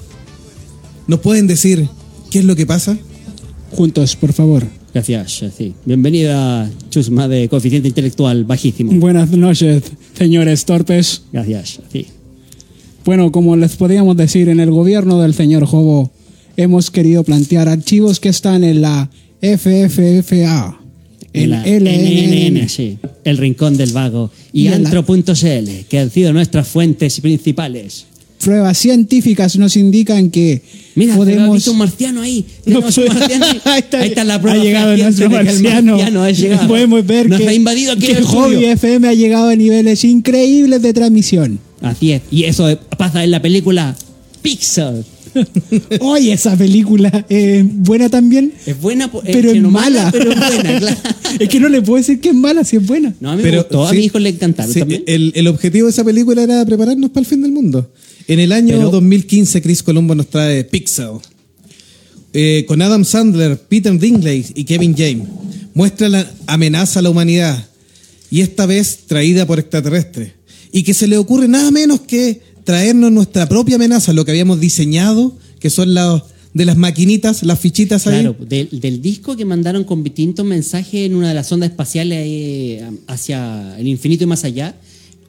¿Nos 1.07 1.19
pueden 1.19 1.47
decir 1.47 1.87
qué 2.31 2.39
es 2.39 2.45
lo 2.45 2.55
que 2.55 2.65
pasa? 2.65 2.97
Juntos, 3.71 4.15
por 4.15 4.33
favor. 4.33 4.65
Gracias, 4.93 5.43
sí. 5.57 5.73
Bienvenida, 5.85 6.69
Chusma 6.89 7.27
de 7.27 7.47
coeficiente 7.49 7.87
intelectual 7.87 8.43
bajísimo. 8.45 8.91
Buenas 8.93 9.31
noches, 9.31 9.83
señores 10.17 10.65
torpes. 10.65 11.21
Gracias, 11.31 11.79
sí. 11.91 12.07
Bueno, 13.03 13.31
como 13.31 13.55
les 13.55 13.75
podíamos 13.75 14.15
decir, 14.15 14.49
en 14.49 14.59
el 14.59 14.71
gobierno 14.71 15.19
del 15.19 15.33
señor 15.33 15.65
Jobo 15.65 16.11
hemos 16.57 16.91
querido 16.91 17.23
plantear 17.23 17.67
archivos 17.67 18.19
que 18.19 18.29
están 18.29 18.63
en 18.63 18.81
la 18.81 19.09
FFFA, 19.41 20.79
en 21.33 21.49
la 21.49 21.65
LNN, 21.65 22.69
sí. 22.69 22.97
El 23.23 23.37
Rincón 23.37 23.77
del 23.77 23.91
Vago. 23.91 24.31
Y, 24.53 24.67
antro.cl, 24.67 25.85
que 25.89 25.99
han 25.99 26.11
sido 26.11 26.33
nuestras 26.33 26.67
fuentes 26.67 27.19
principales. 27.21 28.05
Pruebas 28.43 28.77
científicas 28.77 29.55
nos 29.55 29.77
indican 29.77 30.29
que 30.31 30.61
Mira, 30.95 31.15
podemos... 31.15 31.55
visto 31.55 31.71
un 31.71 31.77
marciano 31.77 32.21
ahí. 32.21 32.45
No, 32.65 32.79
un 32.79 32.83
marciano 32.85 33.45
ahí. 33.45 33.61
ahí, 33.65 33.79
está, 33.79 33.99
Ahí 33.99 34.09
está 34.09 34.23
la 34.23 34.41
prueba 34.41 34.59
Ha 34.59 34.63
llegado 34.63 34.97
nuestro 34.97 35.25
el 35.25 35.31
marciano. 35.31 35.93
marciano 35.93 36.23
ha 36.23 36.31
llegado. 36.31 36.67
Podemos 36.67 37.05
ver 37.05 37.29
Nos 37.29 37.39
que, 37.39 37.47
ha 37.47 37.53
invadido 37.53 37.93
aquí 37.93 38.07
que 38.07 38.13
el. 38.13 38.25
Hobby 38.25 38.65
FM 38.65 39.07
ha 39.07 39.13
llegado 39.13 39.49
a 39.49 39.55
niveles 39.55 40.03
increíbles 40.03 40.81
de 40.81 40.93
transmisión. 40.93 41.59
Así 41.81 42.11
es. 42.13 42.21
Y 42.31 42.43
eso 42.45 42.77
pasa 42.97 43.23
en 43.23 43.31
la 43.31 43.41
película 43.41 43.95
Pixel. 44.41 45.03
Oye, 46.01 46.33
esa 46.33 46.57
película 46.57 47.25
eh, 47.29 47.63
buena 47.65 48.09
también, 48.09 48.53
Es 48.65 48.79
buena, 48.79 49.09
po- 49.09 49.21
pero 49.25 49.51
es 49.51 49.61
no 49.61 49.71
mala. 49.71 50.09
pero 50.11 50.31
es 50.33 50.37
buena, 50.37 50.79
claro. 50.79 50.97
es 51.39 51.47
que 51.49 51.59
no 51.59 51.69
le 51.69 51.81
puedo 51.81 51.97
decir 51.97 52.19
que 52.19 52.29
es 52.29 52.35
mala 52.35 52.63
si 52.65 52.75
es 52.75 52.85
buena. 52.85 53.13
No, 53.21 53.31
a 53.31 53.35
mí 53.37 53.43
me 53.43 53.49
Pero, 53.49 53.61
gustó, 53.63 53.87
a 53.87 53.93
mi 53.93 54.01
hijo 54.05 54.19
le 54.19 54.29
encantaron 54.29 54.73
sí, 54.73 54.79
también. 54.79 55.03
El, 55.07 55.31
el 55.35 55.47
objetivo 55.47 55.85
de 55.87 55.91
esa 55.91 56.03
película 56.03 56.43
era 56.43 56.65
prepararnos 56.65 57.09
para 57.11 57.21
el 57.21 57.27
fin 57.27 57.41
del 57.41 57.51
mundo. 57.53 57.91
En 58.27 58.39
el 58.39 58.51
año 58.51 58.75
Pero- 58.77 58.91
2015, 58.91 59.61
Chris 59.61 59.81
Colombo 59.83 60.15
nos 60.15 60.27
trae 60.27 60.63
Pixel. 60.65 61.11
Eh, 62.33 62.65
con 62.67 62.81
Adam 62.81 63.03
Sandler, 63.03 63.57
Peter 63.57 63.97
Dinklage 63.97 64.51
y 64.55 64.63
Kevin 64.65 64.95
James. 64.97 65.27
Muestra 65.73 66.09
la 66.09 66.29
amenaza 66.47 66.99
a 66.99 67.03
la 67.03 67.09
humanidad. 67.09 67.67
Y 68.29 68.41
esta 68.41 68.65
vez 68.65 68.99
traída 69.07 69.45
por 69.45 69.59
extraterrestres. 69.59 70.31
Y 70.71 70.83
que 70.83 70.93
se 70.93 71.07
le 71.07 71.17
ocurre 71.17 71.47
nada 71.47 71.71
menos 71.71 72.01
que 72.01 72.41
traernos 72.63 73.11
nuestra 73.11 73.47
propia 73.49 73.75
amenaza, 73.75 74.13
lo 74.13 74.25
que 74.25 74.31
habíamos 74.31 74.59
diseñado, 74.59 75.35
que 75.59 75.69
son 75.69 75.93
las 75.93 76.23
de 76.53 76.65
las 76.65 76.75
maquinitas, 76.75 77.43
las 77.43 77.59
fichitas 77.59 78.07
ahí. 78.07 78.21
Claro, 78.21 78.35
del, 78.39 79.01
disco 79.01 79.37
que 79.37 79.45
mandaron 79.45 79.83
con 79.83 80.03
distintos 80.03 80.45
mensajes 80.45 81.05
en 81.05 81.15
una 81.15 81.29
de 81.29 81.33
las 81.33 81.51
ondas 81.51 81.69
espaciales 81.69 82.23
eh, 82.27 82.89
hacia 83.07 83.77
el 83.79 83.87
infinito 83.87 84.25
y 84.25 84.27
más 84.27 84.43
allá, 84.43 84.75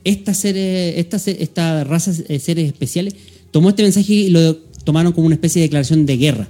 esta, 0.05 0.35
serie, 0.35 0.99
esta, 0.99 1.17
esta 1.17 1.85
de 1.85 2.39
seres 2.41 2.67
especiales 2.67 3.15
tomó 3.53 3.69
este 3.69 3.85
mensaje 3.85 4.13
y 4.13 4.31
lo 4.31 4.57
tomaron 4.85 5.13
como 5.13 5.27
una 5.27 5.37
especie 5.37 5.61
de 5.61 5.69
declaración 5.69 6.07
de 6.07 6.17
guerra. 6.17 6.49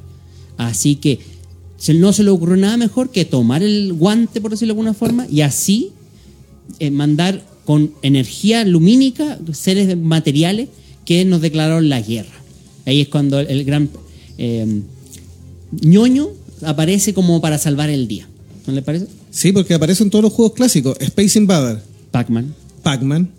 Así 0.56 0.96
que 0.96 1.18
no 1.94 2.12
se 2.12 2.22
le 2.22 2.30
ocurrió 2.30 2.56
nada 2.56 2.76
mejor 2.76 3.11
que 3.11 3.25
tomar 3.25 3.62
el 3.62 3.92
guante, 3.92 4.40
por 4.40 4.52
decirlo 4.52 4.72
de 4.72 4.78
alguna 4.78 4.94
forma, 4.94 5.26
y 5.30 5.42
así 5.42 5.90
eh, 6.78 6.90
mandar 6.90 7.44
con 7.64 7.92
energía 8.02 8.64
lumínica 8.64 9.38
seres 9.52 9.97
materiales 9.97 10.69
que 11.04 11.25
nos 11.25 11.40
declararon 11.40 11.88
la 11.88 12.00
guerra. 12.00 12.33
Ahí 12.87 13.00
es 13.00 13.09
cuando 13.09 13.38
el, 13.40 13.64
gran 13.64 13.88
eh, 14.38 14.81
ñoño 15.81 16.28
aparece 16.62 17.14
como 17.14 17.40
para 17.40 17.59
salvar 17.59 17.90
el 17.90 18.09
día. 18.09 18.28
¿No 18.66 18.73
le 18.73 18.83
parece? 18.83 19.07
Sí, 19.31 19.52
porque 19.52 19.75
aparecen 19.75 20.11
todos 20.11 20.23
los 20.23 20.33
juegos 20.33 20.54
clásicos. 20.54 20.97
Space 21.00 21.38
Invader, 21.38 21.83
Pac-Man. 22.11 22.54
Pac-Man, 22.83 23.31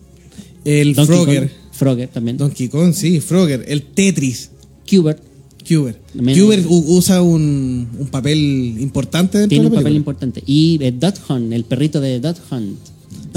el 0.66 0.96
Donkey 0.96 1.16
Frogger, 1.16 1.42
Kong, 1.42 1.52
Frogger 1.72 2.08
también. 2.10 2.38
Donkey 2.38 2.68
Kong, 2.70 2.94
sí, 2.94 3.20
Frogger, 3.20 3.66
el 3.68 3.84
Tetris, 3.84 4.50
Cubert 4.90 5.22
Cuber. 5.64 6.00
Cuber 6.14 6.64
usa 6.68 7.22
un, 7.22 7.88
un 7.98 8.08
papel 8.08 8.38
importante 8.80 9.38
dentro 9.38 9.50
tiene 9.50 9.64
de 9.64 9.68
un 9.70 9.74
la 9.74 9.80
papel 9.80 9.94
película. 9.94 9.98
importante. 9.98 10.44
Y 10.46 10.78
eh, 10.82 10.92
Dot 10.92 11.20
Hunt, 11.30 11.54
el 11.54 11.64
perrito 11.64 12.02
de 12.02 12.20
Dot 12.20 12.40
Hunt. 12.52 12.78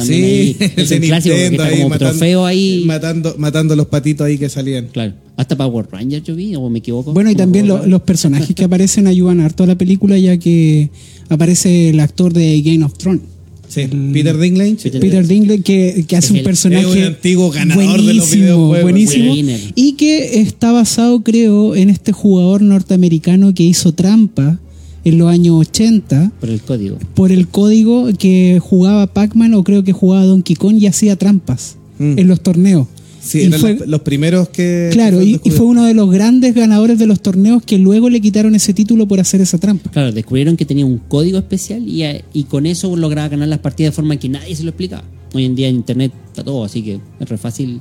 Sí, 0.05 0.13
ahí 0.13 0.57
el 0.77 0.83
es 0.83 0.91
un 0.93 0.99
clásico 1.01 1.35
Nintendo 1.35 1.63
está 1.63 1.75
ahí 1.75 1.77
como 1.83 1.89
matando- 1.91 2.11
trofeo 2.13 2.47
ahí. 2.47 2.83
Matando, 2.87 3.35
matando 3.39 3.77
los 3.77 3.87
patitos 3.87 4.27
ahí 4.27 4.39
que 4.39 4.49
salían. 4.49 4.89
Claro. 4.93 5.15
Hasta 5.37 5.57
Power 5.57 5.87
Rangers 5.91 6.25
yo 6.25 6.35
vi, 6.35 6.55
o 6.57 6.69
me 6.71 6.79
equivoco. 6.79 7.13
Bueno, 7.13 7.31
y 7.31 7.35
también 7.35 7.67
lo- 7.69 7.87
los 7.87 8.03
personajes 8.03 8.55
que 8.55 8.65
aparecen 8.65 9.07
ayudan 9.07 9.41
harto 9.41 9.65
a 9.65 9.67
la 9.67 9.75
película, 9.77 10.19
ya 10.19 10.37
que 10.39 10.91
aparece 11.29 11.91
el 11.91 12.01
actor 12.01 12.33
de 12.33 12.61
Game 12.63 12.85
of 12.85 12.95
Thrones. 12.97 13.23
Sí, 13.69 13.83
Peter 14.13 14.39
Dinklage. 14.39 14.77
Peter 14.77 15.01
Peter 15.01 15.27
Dinklage 15.27 15.63
que, 15.63 16.05
que 16.07 16.17
hace 16.17 16.31
un 16.33 16.39
el- 16.39 16.45
personaje 16.45 16.87
un 16.87 17.03
antiguo 17.03 17.51
ganador 17.51 17.85
de 17.85 18.15
los 18.15 18.31
buenísimo, 18.31 18.43
videojuegos. 18.43 18.83
buenísimo 18.83 19.35
y 19.75 19.93
que 19.95 20.41
está 20.41 20.71
basado 20.73 21.23
creo 21.25 21.75
en 21.75 21.91
este 21.91 22.13
jugador 22.13 22.63
norteamericano 22.63 23.53
que 23.55 23.65
hizo 23.65 23.93
trampa 23.93 24.61
en 25.07 25.19
los 25.19 25.29
años 25.29 25.55
80 25.61 26.33
Por 26.41 26.51
el 26.51 26.61
código. 26.61 26.99
por 27.15 27.33
el 27.33 27.49
código 27.49 28.09
que 28.19 28.61
jugaba 28.63 29.07
Pac-Man 29.07 29.55
o 29.55 29.65
creo 29.65 29.83
que 29.85 29.93
jugaba 29.93 30.25
Donkey 30.27 30.57
Kong 30.57 30.77
y 30.79 30.87
hacía 30.87 31.17
trampas 31.17 31.77
Mm. 31.99 32.19
en 32.19 32.29
los 32.29 32.43
torneos. 32.43 32.87
Sí, 33.23 33.39
Y 33.41 33.45
eran 33.47 33.59
fue- 33.61 33.75
los, 33.77 33.89
los 33.89 34.01
primeros 34.03 34.49
que. 34.51 34.91
Claro, 34.93 35.19
que 35.19 35.41
y, 35.43 35.51
fue 35.51 35.67
uno 35.67 35.85
de 35.85 35.95
los 35.95 36.11
grandes 36.13 36.55
ganadores 36.55 36.99
de 36.99 37.07
los 37.07 37.21
torneos 37.21 37.63
que 37.65 37.77
luego 37.79 38.09
le 38.11 38.21
quitaron 38.21 38.55
ese 38.55 38.73
título 38.75 39.09
por 39.09 39.19
hacer 39.19 39.41
esa 39.41 39.59
trampa. 39.59 39.91
Claro, 39.91 40.13
descubrieron 40.13 40.57
que 40.57 40.65
tenía 40.65 40.85
un 40.87 40.99
código 40.99 41.39
especial 41.39 41.83
y, 41.89 42.05
y 42.33 42.45
con 42.45 42.67
eso 42.67 42.95
lograba 42.97 43.29
ganar 43.29 43.49
las 43.49 43.59
partidas 43.61 43.93
de 43.93 43.97
forma 43.97 44.17
que 44.17 44.29
nadie 44.29 44.55
se 44.55 44.63
lo 44.63 44.69
explicaba. 44.71 45.03
Hoy 45.35 45.45
en 45.45 45.57
día 45.57 45.69
en 45.69 45.77
internet 45.77 46.13
está 46.29 46.45
todo, 46.45 46.63
así 46.65 46.83
que 46.83 47.01
es 47.19 47.29
re 47.29 47.37
fácil 47.39 47.81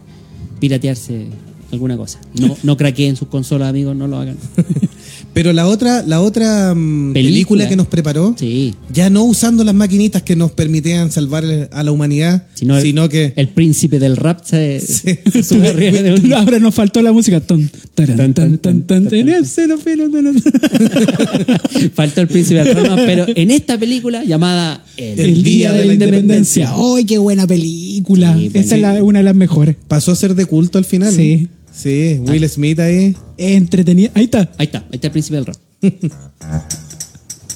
piratearse 0.60 1.26
alguna 1.72 1.98
cosa. 1.98 2.20
No, 2.40 2.56
no 2.64 2.78
craqueen 2.78 3.16
sus 3.16 3.28
consolas, 3.28 3.70
amigos, 3.70 3.96
no 3.96 4.08
lo 4.08 4.18
hagan. 4.18 4.38
Pero 5.36 5.54
la 5.54 5.68
otra, 5.68 6.02
la 6.02 6.22
otra 6.22 6.74
mm, 6.74 7.14
película. 7.14 7.36
Película. 7.36 7.70
que 7.70 7.76
nos 7.76 7.86
preparó, 7.88 8.34
Sí. 8.40 8.74
ya 8.92 9.12
no 9.12 9.24
usando 9.26 9.64
las 9.64 9.76
maquinitas 9.76 10.24
que 10.24 10.36
nos 10.36 10.52
permitían 10.54 11.12
salvar 11.12 11.44
a 11.72 11.84
la 11.84 11.92
humanidad, 11.92 12.48
Sino, 12.56 12.80
sino, 12.82 13.10
que. 13.10 13.34
el 13.36 13.50
príncipe 13.50 14.00
del 14.00 14.16
rap 14.18 14.44
se, 14.46 14.80
Sí. 14.80 15.20
se 15.32 15.44
sube 15.44 15.68
arriba 15.68 16.02
de 16.02 16.14
un... 16.14 16.34
Ahora 16.34 16.58
nos 16.60 16.74
faltó 16.74 17.02
la 17.02 17.12
música. 17.12 17.42
Ton, 17.42 17.70
taran, 17.94 18.34
tan, 18.34 18.58
tan, 18.60 18.84
tan, 18.88 19.08
el. 19.14 19.46
Faltó 21.94 22.22
el 22.22 22.28
príncipe 22.28 22.64
del 22.64 22.76
rap, 22.76 23.00
pero 23.06 23.26
en 23.28 23.52
esta 23.52 23.78
película 23.78 24.24
llamada 24.24 24.84
El, 24.98 25.20
El 25.20 25.44
Día 25.44 25.74
de 25.74 25.86
la 25.86 25.94
Independencia. 25.94 26.74
¡Ay, 26.76 27.06
qué 27.06 27.18
buena 27.18 27.46
película! 27.46 28.36
Sí, 28.38 28.48
Esta 28.54 28.64
sí. 28.64 28.76
es 28.76 28.82
la- 28.82 29.04
una 29.04 29.20
de 29.20 29.26
las 29.26 29.36
mejores. 29.36 29.76
pasó 29.88 30.12
a 30.12 30.16
ser 30.16 30.36
de 30.36 30.46
culto 30.46 30.78
al 30.78 30.86
final. 30.86 31.14
Sí. 31.14 31.48
Sí, 31.76 32.20
Will 32.22 32.48
Smith 32.50 32.80
ahí. 32.80 33.16
Entretenida. 33.38 34.12
Ahí 34.14 34.26
está. 34.26 34.50
Ahí 34.58 34.66
está, 34.68 34.80
ahí 34.80 34.86
está 34.94 35.08
el 35.08 35.12
príncipe 35.12 35.36
del 35.36 35.46
rap. 35.46 35.58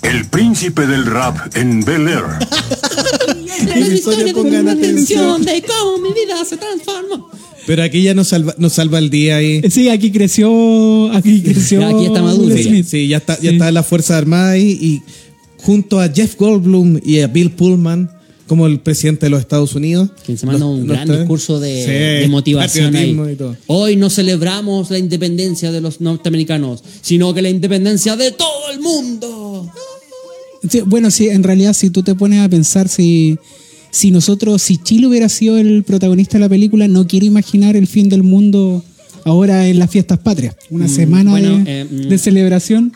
El 0.02 0.26
príncipe 0.30 0.88
del 0.88 1.06
rap 1.06 1.56
en 1.56 1.84
Bel 1.84 2.08
Air. 2.08 2.24
La 3.68 3.78
historia, 3.80 4.34
pongan 4.34 4.70
atención. 4.70 5.44
de 5.44 5.62
cómo 5.64 5.98
mi 5.98 6.10
vida 6.14 6.44
se 6.46 6.58
transformó. 6.58 7.30
Pero 7.68 7.84
aquí 7.84 8.02
ya 8.02 8.14
nos 8.14 8.30
salva, 8.30 8.56
nos 8.58 8.74
salva 8.74 8.98
el 9.00 9.10
día 9.10 9.36
ahí. 9.38 9.62
Sí, 9.70 9.90
aquí 9.90 10.12
creció. 10.12 11.12
Aquí 11.14 11.42
creció. 11.44 11.86
Aquí 11.86 12.06
está 12.06 12.22
maduro. 12.22 12.56
Sí, 12.56 13.08
ya 13.08 13.18
está, 13.18 13.36
ya 13.36 13.50
Sí. 13.50 13.56
está 13.56 13.72
la 13.72 13.84
Fuerza 13.84 14.18
Armada 14.18 14.52
ahí 14.52 14.78
y 14.82 15.02
junto 15.62 16.00
a 16.00 16.08
Jeff 16.10 16.36
Goldblum 16.38 17.00
y 17.04 17.20
a 17.20 17.28
Bill 17.28 17.52
Pullman 17.52 18.10
como 18.50 18.66
el 18.66 18.80
presidente 18.80 19.28
de 19.28 19.30
los 19.30 19.40
Estados 19.42 19.76
Unidos. 19.76 20.10
Quien 20.26 20.36
se 20.36 20.48
manda 20.48 20.66
un 20.66 20.88
gran 20.88 21.08
discurso 21.08 21.60
de, 21.60 21.86
Sí, 21.86 22.22
de 22.24 22.28
motivación 22.28 22.96
ahí. 22.96 23.16
Hoy 23.68 23.96
no 23.96 24.10
celebramos 24.10 24.90
la 24.90 24.98
independencia 24.98 25.72
de 25.72 25.80
los 25.80 26.02
norteamericanos, 26.02 26.84
sino 27.02 27.32
que 27.32 27.44
la 27.44 27.50
independencia 27.50 28.18
de 28.18 28.32
todo 28.32 28.72
el 28.74 28.80
mundo. 28.80 29.72
Sí, 30.68 30.82
bueno, 30.82 31.12
sí, 31.12 31.30
en 31.30 31.44
realidad, 31.44 31.74
si 31.74 31.92
tú 31.92 32.02
te 32.02 32.16
pones 32.16 32.40
a 32.40 32.50
pensar 32.50 32.90
si, 32.90 33.38
si 33.92 34.10
nosotros, 34.10 34.64
si 34.64 34.78
Chile 34.78 35.06
hubiera 35.06 35.30
sido 35.30 35.60
el 35.60 35.84
protagonista 35.84 36.40
de 36.40 36.40
la 36.40 36.50
película, 36.50 36.88
no 36.88 37.06
quiero 37.06 37.28
imaginar 37.28 37.76
el 37.76 37.86
fin 37.86 38.10
del 38.10 38.24
mundo 38.24 38.84
ahora 39.26 39.68
en 39.68 39.78
las 39.78 39.92
fiestas 39.92 40.18
patrias. 40.18 40.56
Una 40.72 40.88
semana 40.88 41.32
bueno, 41.32 41.60
de, 41.60 41.82
eh, 41.82 41.86
mm. 41.86 42.10
de 42.10 42.18
celebración, 42.18 42.94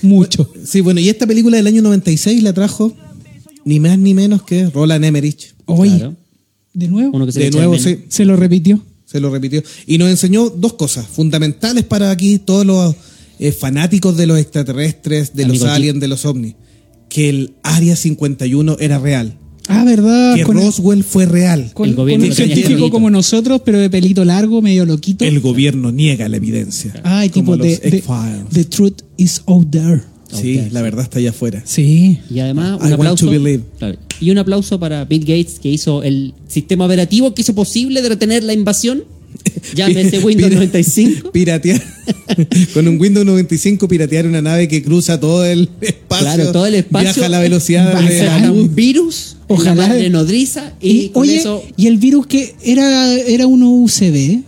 mucho. 0.00 0.48
Sí, 0.64 0.80
bueno, 0.80 1.00
y 1.00 1.08
esta 1.08 1.26
película 1.26 1.56
del 1.56 1.66
año 1.66 1.82
96 1.82 2.40
la 2.44 2.52
trajo 2.52 2.94
ni 3.66 3.78
más 3.80 3.98
ni 3.98 4.14
menos 4.14 4.42
que 4.42 4.70
Roland 4.70 5.04
Emmerich. 5.04 5.54
Oye, 5.66 5.96
Claro. 5.98 6.16
de 6.72 6.88
nuevo, 6.88 7.14
Uno 7.14 7.26
que 7.26 7.32
se 7.32 7.38
le 7.40 7.44
De 7.44 7.48
echa 7.48 7.58
nuevo, 7.58 7.72
menos. 7.72 7.84
sí, 7.84 7.98
se 8.08 8.24
lo 8.24 8.36
repitió. 8.36 8.80
se 9.04 9.20
lo 9.20 9.30
repitió. 9.30 9.62
Y 9.86 9.98
nos 9.98 10.08
enseñó 10.08 10.48
dos 10.48 10.72
cosas 10.74 11.06
fundamentales 11.06 11.84
para 11.84 12.10
aquí 12.10 12.38
todos 12.38 12.64
los 12.64 12.94
eh, 13.38 13.52
fanáticos 13.52 14.16
de 14.16 14.26
los 14.26 14.38
extraterrestres, 14.38 15.34
de 15.36 15.44
Amigo 15.44 15.64
los 15.66 15.72
aliens, 15.74 16.00
de 16.00 16.08
los 16.08 16.24
ovnis. 16.24 16.54
Que 17.10 17.28
el 17.28 17.52
Área 17.62 17.94
51 17.96 18.78
era 18.80 18.98
real. 18.98 19.36
Ah, 19.68 19.84
¿verdad? 19.84 20.34
Que 20.36 20.42
con, 20.44 20.56
Roswell 20.56 21.02
fue 21.04 21.26
real. 21.26 21.70
con- 21.74 21.88
El 21.88 21.94
gobierno 21.96 22.22
con 22.24 22.26
un 22.26 22.30
lo 22.30 22.34
tenía 22.36 22.46
científico 22.54 22.68
escondido. 22.86 22.90
como 22.92 23.10
nosotros, 23.10 23.60
pero 23.64 23.78
de 23.78 23.90
pelito 23.90 24.24
largo, 24.24 24.62
medio 24.62 24.86
loquito. 24.86 25.24
El 25.24 25.40
gobierno 25.40 25.90
niega 25.92 26.28
la 26.28 26.36
evidencia. 26.36 26.94
Ay, 27.04 27.30
como 27.30 27.56
tipo, 27.56 27.56
los 27.64 27.80
de, 27.80 27.90
de- 27.90 27.96
X-Files. 27.98 28.44
the 28.52 28.64
truth 28.64 29.02
is 29.16 29.42
out 29.46 29.68
there. 29.70 30.02
Sí, 30.40 30.62
la 30.70 30.82
verdad 30.82 31.04
está 31.04 31.18
allá 31.18 31.30
afuera. 31.30 31.62
Sí. 31.64 32.18
Y 32.30 32.38
además, 32.40 32.72
I 32.80 32.84
un 32.84 32.90
want 32.90 32.94
aplauso. 32.94 33.26
to 33.26 33.32
believe. 33.32 33.62
claro, 33.78 33.96
y 34.20 34.30
un 34.30 34.38
aplauso 34.38 34.78
para 34.80 35.04
Bill 35.04 35.20
Gates, 35.20 35.58
que 35.60 35.68
hizo 35.70 36.02
el 36.02 36.34
sistema 36.48 36.84
operativo 36.86 37.34
que 37.34 37.42
hizo 37.42 37.54
posible 37.54 38.02
de 38.02 38.08
retener 38.08 38.42
la 38.44 38.52
invasión. 38.52 39.04
Llámese 39.74 40.18
Windows 40.20 40.48
Pira- 40.50 40.56
95. 40.60 41.30
Piratear. 41.32 41.82
Con 42.74 42.88
un 42.88 42.98
Windows 43.00 43.26
95 43.26 43.86
piratear 43.88 44.26
una 44.26 44.40
nave 44.40 44.66
que 44.68 44.82
cruza 44.82 45.20
todo 45.20 45.44
el 45.44 45.68
espacio. 45.80 46.24
Claro, 46.26 46.52
todo 46.52 46.66
el 46.66 46.74
espacio. 46.76 47.04
Viaja 47.12 47.26
a 47.26 47.28
la 47.28 47.40
velocidad 47.40 47.86
de 47.88 47.94
la 48.24 48.32
Bacán. 48.34 48.48
luz. 48.48 48.58
un 48.64 48.74
virus, 48.74 49.36
Ojalá. 49.48 49.88
Madre 49.88 50.08
nodriza, 50.10 50.72
y, 50.80 50.90
Y, 50.90 51.08
con 51.10 51.22
oye, 51.22 51.36
eso. 51.36 51.62
y 51.76 51.86
el 51.86 51.98
virus 51.98 52.26
que 52.26 52.54
era, 52.64 53.12
era 53.14 53.46
uno 53.46 53.70
USB. 53.70 54.40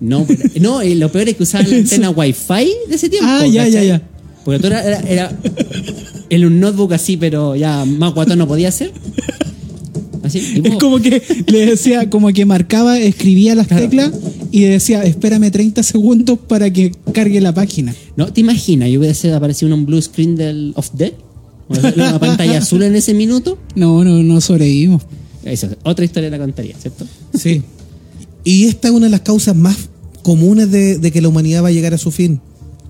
No, 0.00 0.24
pero- 0.26 0.40
no, 0.60 0.82
y 0.82 0.94
lo 0.96 1.10
peor 1.12 1.28
es 1.28 1.36
que 1.36 1.42
usaban 1.44 1.70
la 1.70 1.76
antena 1.78 2.10
Wi-Fi 2.10 2.66
de 2.88 2.94
ese 2.94 3.08
tiempo. 3.08 3.28
Ah, 3.30 3.46
ya, 3.46 3.68
ya, 3.68 3.82
ya. 3.84 4.02
Porque 4.44 4.58
todo 4.60 4.68
era, 4.72 4.82
era, 4.82 5.00
era 5.08 5.32
en 6.30 6.44
un 6.44 6.60
notebook 6.60 6.92
así, 6.92 7.16
pero 7.16 7.56
ya 7.56 7.84
más 7.84 8.12
guatón 8.14 8.38
no 8.38 8.46
podía 8.48 8.70
ser. 8.70 8.92
Así. 10.22 10.60
Es 10.64 10.76
como 10.76 11.00
que 11.00 11.22
le 11.48 11.66
decía, 11.66 12.08
como 12.08 12.28
que 12.32 12.46
marcaba, 12.46 12.98
escribía 12.98 13.54
las 13.54 13.66
Claro. 13.66 13.82
teclas 13.84 14.12
y 14.50 14.62
decía, 14.62 15.02
espérame 15.04 15.50
30 15.50 15.82
segundos 15.82 16.38
para 16.48 16.70
que 16.72 16.92
cargue 17.12 17.40
la 17.40 17.52
página. 17.52 17.94
¿No 18.16 18.32
te 18.32 18.40
imaginas? 18.40 18.88
Yo 18.90 19.00
hubiese 19.00 19.32
aparecido 19.34 19.74
un 19.74 19.84
blue 19.84 20.00
screen 20.00 20.36
del 20.36 20.72
of 20.76 20.90
Dead. 20.94 21.12
Una 21.68 22.18
pantalla 22.18 22.58
azul 22.58 22.82
en 22.82 22.94
ese 22.94 23.12
minuto. 23.14 23.58
No, 23.74 24.02
no, 24.04 24.22
no 24.22 24.40
sobrevivimos. 24.40 25.02
Eso, 25.44 25.68
otra 25.82 26.04
historia 26.06 26.30
la 26.30 26.38
contaría, 26.38 26.74
¿cierto? 26.78 27.06
Sí. 27.34 27.62
Y 28.44 28.64
esta 28.66 28.88
es 28.88 28.94
una 28.94 29.06
de 29.06 29.10
las 29.10 29.20
causas 29.20 29.54
más 29.54 29.76
comunes 30.22 30.70
de, 30.70 30.98
de 30.98 31.10
que 31.12 31.20
la 31.20 31.28
humanidad 31.28 31.62
va 31.64 31.68
a 31.68 31.72
llegar 31.72 31.92
a 31.92 31.98
su 31.98 32.10
fin. 32.10 32.40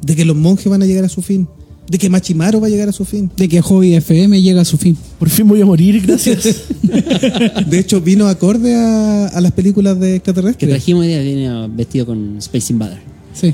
De 0.04 0.14
que 0.16 0.24
los 0.24 0.36
monjes 0.36 0.68
van 0.68 0.82
a 0.82 0.86
llegar 0.86 1.04
a 1.04 1.08
su 1.08 1.22
fin. 1.22 1.48
De 1.88 1.98
que 1.98 2.08
Machimaro 2.08 2.60
va 2.60 2.66
a 2.66 2.70
llegar 2.70 2.88
a 2.88 2.92
su 2.92 3.04
fin. 3.04 3.30
De 3.36 3.48
que 3.48 3.60
Hobby 3.60 3.94
FM 3.94 4.40
llega 4.40 4.62
a 4.62 4.64
su 4.64 4.78
fin. 4.78 4.96
Por 5.18 5.28
fin 5.28 5.46
voy 5.46 5.60
a 5.60 5.66
morir, 5.66 6.00
gracias. 6.06 6.62
De 7.66 7.78
hecho, 7.78 8.00
vino 8.00 8.26
acorde 8.26 8.74
a, 8.74 9.26
a 9.28 9.40
las 9.40 9.52
películas 9.52 9.98
de 10.00 10.08
Que 10.08 10.16
extraterrestres. 10.16 10.70
trajimos 10.70 11.02
hoy 11.02 11.08
día 11.08 11.20
viene 11.20 11.68
vestido 11.68 12.06
con 12.06 12.38
Space 12.38 12.72
Invader. 12.72 12.98
Sí. 13.34 13.52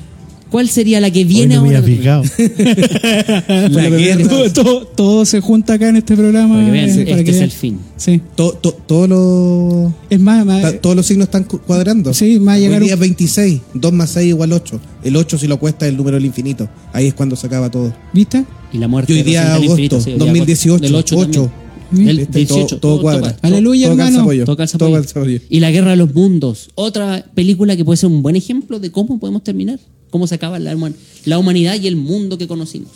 ¿Cuál 0.50 0.68
sería 0.68 1.00
la 1.00 1.10
que 1.10 1.20
Hoy 1.20 1.24
viene 1.24 1.54
no 1.56 1.62
me 1.62 1.76
ahora? 1.76 2.22
La 3.70 3.88
guerra. 3.88 4.28
Todo, 4.28 4.52
todo- 4.52 4.86
todo 4.86 5.24
se 5.24 5.40
junta 5.40 5.74
acá 5.74 5.88
en 5.88 5.96
este 5.96 6.16
programa. 6.16 6.54
Para 6.54 6.64
que 6.66 6.70
vean, 6.72 6.88
eh, 6.88 6.90
este 6.90 7.04
para 7.10 7.24
que 7.24 7.30
es 7.30 7.36
vean. 7.36 7.44
el 7.44 7.50
fin. 7.52 7.78
Sí. 7.96 8.20
To- 8.34 8.52
to- 8.60 8.72
todos 8.86 9.08
los 9.08 9.92
Es 10.10 10.18
más, 10.20 10.44
más- 10.44 10.62
ta- 10.62 10.80
todos 10.80 10.96
los 10.96 11.06
signos 11.06 11.26
están 11.26 11.44
cu- 11.44 11.60
cuadrando. 11.60 12.12
Sí, 12.14 12.40
a 12.46 12.58
llegar 12.58 12.80
Hoy 12.80 12.86
día 12.88 12.94
un- 12.94 13.00
26, 13.00 13.60
2 13.74 13.92
más 13.92 14.10
6 14.10 14.28
igual 14.28 14.52
8. 14.52 14.80
El 15.04 15.16
8 15.16 15.38
si 15.38 15.46
lo 15.46 15.58
cuesta 15.58 15.86
es 15.86 15.90
el 15.92 15.96
número 15.96 16.16
del 16.16 16.26
infinito. 16.26 16.68
Ahí 16.92 17.06
es 17.06 17.14
cuando 17.14 17.36
se 17.36 17.46
acaba 17.46 17.70
todo. 17.70 17.94
¿viste? 18.12 18.44
Y 18.72 18.78
la 18.78 18.88
muerte 18.88 19.12
Y 19.12 19.16
hoy 19.18 19.22
día 19.22 19.42
el 19.42 19.48
agosto, 19.52 19.70
infinito, 19.72 20.00
sí, 20.00 20.10
hoy 20.10 20.16
día 20.18 20.26
2018, 20.26 20.82
Del 20.82 20.94
8. 20.94 21.16
8. 21.18 21.50
Del 21.92 22.18
Este, 22.20 22.38
18. 22.40 22.66
todo, 22.78 22.78
todo 22.80 23.02
cuadra. 23.02 23.34
toca. 23.34 23.46
Aleluya, 23.48 23.88
todo 23.88 23.98
hermano. 23.98 24.24
pollo. 24.24 24.44
Todo 24.44 24.56
calza 24.56 24.78
Todo 24.78 24.90
pollo. 24.90 25.00
calza 25.02 25.20
pollo. 25.20 25.40
Y 25.48 25.60
la 25.60 25.70
guerra 25.72 25.90
de 25.90 25.96
los 25.96 26.14
mundos. 26.14 26.70
Otra 26.76 27.24
película 27.34 27.76
que 27.76 27.84
puede 27.84 27.96
ser 27.96 28.10
un 28.10 28.22
buen 28.22 28.36
ejemplo 28.36 28.78
de 28.78 28.90
cómo 28.92 29.18
podemos 29.18 29.42
terminar. 29.42 29.78
Cómo 30.11 30.27
se 30.27 30.35
acaba 30.35 30.59
la, 30.59 30.75
human- 30.77 30.94
la 31.25 31.38
humanidad 31.38 31.81
y 31.81 31.87
el 31.87 31.96
mundo 31.96 32.37
que 32.38 32.46
conocimos. 32.49 32.90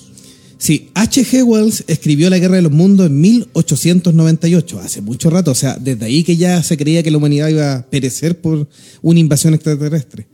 Sí, 0.58 0.88
H.G. 0.94 1.42
Wells 1.44 1.84
escribió 1.88 2.30
La 2.30 2.38
Guerra 2.38 2.56
de 2.56 2.62
los 2.62 2.72
Mundos 2.72 3.06
en 3.08 3.20
1898, 3.20 4.80
hace 4.80 5.00
mucho 5.00 5.28
rato, 5.30 5.50
o 5.50 5.54
sea, 5.54 5.76
desde 5.80 6.06
ahí 6.06 6.22
que 6.24 6.36
ya 6.36 6.62
se 6.62 6.76
creía 6.76 7.02
que 7.02 7.10
la 7.10 7.18
humanidad 7.18 7.48
iba 7.48 7.74
a 7.74 7.86
perecer 7.90 8.40
por 8.40 8.68
una 9.02 9.20
invasión 9.20 9.54
extraterrestre. 9.54 10.26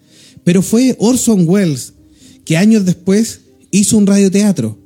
Pero 0.45 0.63
fue 0.63 0.95
Orson 0.99 1.49
Welles 1.49 1.95
que 2.45 2.57
años 2.57 2.85
después 2.85 3.41
hizo 3.71 3.97
un 3.97 4.07
radioteatro, 4.07 4.79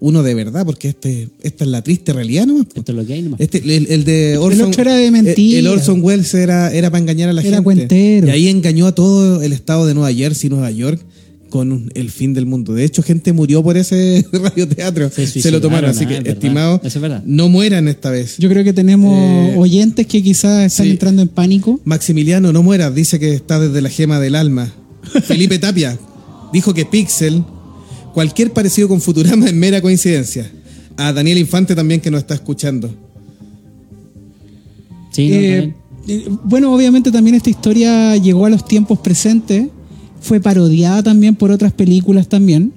uno 0.00 0.22
de 0.22 0.34
verdad, 0.34 0.64
porque 0.66 0.88
este, 0.88 1.28
esta 1.42 1.64
es 1.64 1.70
la 1.70 1.82
triste 1.82 2.12
realidad 2.12 2.46
nomás. 2.46 2.66
po. 2.66 2.80
Esto 2.80 2.92
es 2.92 2.96
lo 2.96 3.06
que 3.06 3.12
hay 3.14 3.22
nomás. 3.22 3.40
Este, 3.40 3.58
el, 3.58 3.86
el 3.88 4.04
de 4.04 4.36
Orson, 4.38 4.68
otro 4.68 4.82
era 4.82 4.94
de 4.96 5.10
mentira. 5.10 5.58
El, 5.60 5.66
el 5.66 5.72
Orson 5.72 6.00
Welles 6.02 6.34
era, 6.34 6.72
era 6.72 6.90
para 6.90 7.00
engañar 7.00 7.28
a 7.28 7.32
la 7.32 7.40
Era 7.40 7.50
gente. 7.50 7.64
cuentero. 7.64 8.26
Y 8.26 8.30
ahí 8.30 8.48
engañó 8.48 8.86
a 8.86 8.94
todo 8.94 9.42
el 9.42 9.52
estado 9.52 9.86
de 9.86 9.94
Nueva 9.94 10.12
Jersey, 10.12 10.50
Nueva 10.50 10.70
York, 10.70 11.00
con 11.48 11.90
el 11.94 12.10
fin 12.10 12.34
del 12.34 12.46
mundo. 12.46 12.74
De 12.74 12.84
hecho, 12.84 13.02
gente 13.04 13.32
murió 13.32 13.62
por 13.62 13.76
ese 13.76 14.26
radioteatro. 14.32 15.08
Se 15.10 15.26
Se, 15.26 15.50
lo 15.52 15.60
tomaron. 15.60 15.90
Así 15.90 16.04
ah, 16.04 16.08
que, 16.08 16.16
es 16.18 16.26
estimado, 16.26 16.80
Eso 16.82 16.98
es 16.98 17.02
verdad. 17.02 17.22
no 17.24 17.48
mueran 17.48 17.86
esta 17.86 18.10
vez. 18.10 18.36
Yo 18.38 18.48
creo 18.48 18.64
que 18.64 18.72
tenemos 18.72 19.16
Eh, 19.16 19.54
oyentes 19.56 20.06
que 20.08 20.20
quizás 20.22 20.66
están 20.66 20.86
sí. 20.86 20.90
entrando 20.92 21.22
en 21.22 21.28
pánico. 21.28 21.80
Maximiliano, 21.84 22.52
no 22.52 22.62
mueras, 22.64 22.92
dice 22.94 23.20
que 23.20 23.32
está 23.34 23.60
desde 23.60 23.80
la 23.80 23.88
gema 23.88 24.18
del 24.18 24.34
alma. 24.34 24.72
Felipe 25.24 25.58
Tapia 25.60 25.96
dijo 26.52 26.74
que 26.74 26.84
Pixel, 26.86 27.44
cualquier 28.14 28.52
parecido 28.52 28.88
con 28.88 29.00
Futurama 29.00 29.46
es 29.46 29.52
mera 29.54 29.82
coincidencia. 29.82 30.50
A 30.96 31.12
Daniel 31.12 31.38
Infante 31.38 31.74
también 31.74 32.00
que 32.00 32.10
nos 32.10 32.20
está 32.20 32.34
escuchando. 32.34 32.88
Sí, 35.12 35.28
no, 35.28 35.34
Eh, 35.34 35.74
también. 36.06 36.20
eh, 36.32 36.38
bueno, 36.44 36.74
obviamente 36.74 37.10
también 37.10 37.34
esta 37.36 37.50
historia 37.50 38.16
llegó 38.16 38.46
a 38.46 38.50
los 38.50 38.66
tiempos 38.66 38.98
presentes. 39.00 39.68
Fue 40.20 40.40
parodiada 40.40 41.02
también 41.02 41.34
por 41.34 41.50
otras 41.50 41.72
películas 41.72 42.28
también. 42.28 42.72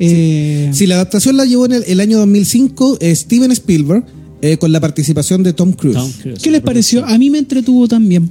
Eh, 0.00 0.70
Si 0.72 0.86
la 0.86 0.94
adaptación 0.96 1.36
la 1.36 1.44
llevó 1.44 1.66
en 1.66 1.72
el, 1.72 1.84
el 1.86 2.00
año 2.00 2.18
2005 2.18 2.98
eh, 3.00 3.14
Steven 3.14 3.50
Spielberg 3.52 4.04
eh, 4.42 4.56
con 4.56 4.70
la 4.72 4.80
participación 4.80 5.42
de 5.42 5.52
Tom 5.52 5.72
Cruise. 5.72 5.96
Tom 5.96 6.10
Cruise. 6.22 6.38
¿Qué 6.42 6.50
les 6.50 6.60
pareció? 6.62 7.04
A 7.04 7.18
mí 7.18 7.30
me 7.30 7.38
entretuvo 7.38 7.86
también. 7.88 8.30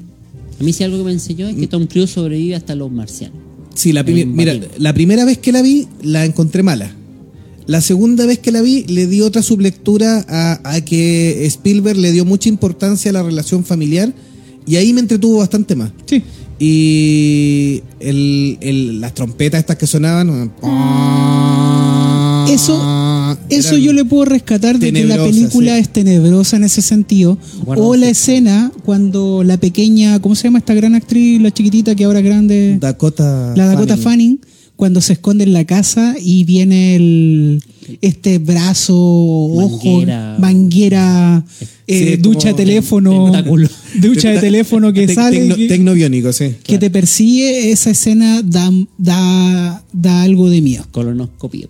A 0.60 0.64
mí 0.64 0.74
sí 0.74 0.84
algo 0.84 0.98
que 0.98 1.04
me 1.04 1.12
enseñó 1.12 1.48
es 1.48 1.56
que 1.56 1.68
Tom 1.68 1.86
Cruise 1.88 2.10
sobrevive 2.10 2.56
hasta 2.56 2.74
los 2.76 2.92
marcianos. 2.92 3.38
Sí, 3.78 3.94
la, 3.94 4.04
mira, 4.04 4.54
la 4.80 4.92
primera 4.94 5.24
vez 5.24 5.38
que 5.38 5.52
la 5.52 5.62
vi 5.62 5.88
la 6.02 6.26
encontré 6.26 6.64
mala. 6.64 6.92
La 7.68 7.80
segunda 7.82 8.26
vez 8.26 8.40
que 8.40 8.52
la 8.52 8.62
vi 8.62 8.84
le 8.88 9.06
di 9.08 9.22
otra 9.22 9.42
sublectura 9.44 10.26
a, 10.28 10.60
a 10.64 10.82
que 10.82 11.46
Spielberg 11.46 11.98
le 12.00 12.12
dio 12.12 12.26
mucha 12.26 12.50
importancia 12.50 13.12
a 13.12 13.14
la 13.14 13.22
relación 13.24 13.64
familiar 13.64 14.12
y 14.66 14.78
ahí 14.78 14.94
me 14.94 15.02
entretuvo 15.02 15.38
bastante 15.38 15.76
más. 15.76 15.92
Sí. 16.06 16.24
Y 16.60 17.84
el, 18.00 18.58
el- 18.62 19.00
las 19.02 19.14
trompetas 19.14 19.60
estas 19.60 19.76
que 19.78 19.86
sonaban... 19.86 20.52
Eso, 22.50 22.76
eso 23.50 23.78
yo 23.78 23.94
le 23.94 24.06
puedo 24.06 24.26
rescatar 24.26 24.80
de 24.80 24.92
que 24.92 25.04
la 25.06 25.18
película 25.24 25.76
sí. 25.76 25.82
es 25.82 25.90
tenebrosa 25.90 26.58
en 26.58 26.64
ese 26.64 26.82
sentido. 26.82 27.38
Guarda 27.64 27.84
o 27.84 27.96
la 27.96 28.10
escena 28.10 28.72
cuando 28.86 29.44
la 29.44 29.58
pequeña, 29.58 30.20
¿cómo 30.22 30.36
se 30.36 30.44
llama 30.46 30.60
esta 30.60 30.74
gran 30.74 30.96
actriz, 30.96 31.42
la 31.42 31.52
chiquitita 31.52 31.96
que 31.96 32.04
ahora 32.06 32.20
es 32.20 32.26
grande? 32.26 32.78
Dakota 32.80 33.54
la 33.56 33.68
Dakota 33.68 33.98
Fanning. 33.98 34.40
cuando 34.76 35.02
se 35.02 35.14
esconde 35.14 35.44
en 35.44 35.54
la 35.54 35.66
casa 35.66 36.16
y 36.20 36.44
viene 36.44 36.96
el 36.96 37.64
este 38.02 38.38
brazo, 38.40 38.96
ojo, 38.98 40.04
manguera, 40.40 41.44
eh, 41.88 42.16
Sí, 42.16 42.22
ducha 42.22 42.50
de 42.50 42.54
teléfono, 42.54 43.32
ducha 44.02 44.32
de 44.32 44.40
teléfono 44.40 44.92
que 44.92 45.08
sale, 45.14 45.42
tecno- 45.46 45.56
que, 45.56 45.68
tecnobiónico, 45.68 46.34
sí. 46.34 46.56
que 46.64 46.78
te 46.78 46.90
persigue, 46.90 47.72
esa 47.72 47.92
escena 47.92 48.42
da, 48.44 48.70
da, 48.98 49.84
da 49.94 50.22
algo 50.22 50.50
de 50.50 50.62
miedo. 50.62 50.86
Colonoscopio. 50.92 51.70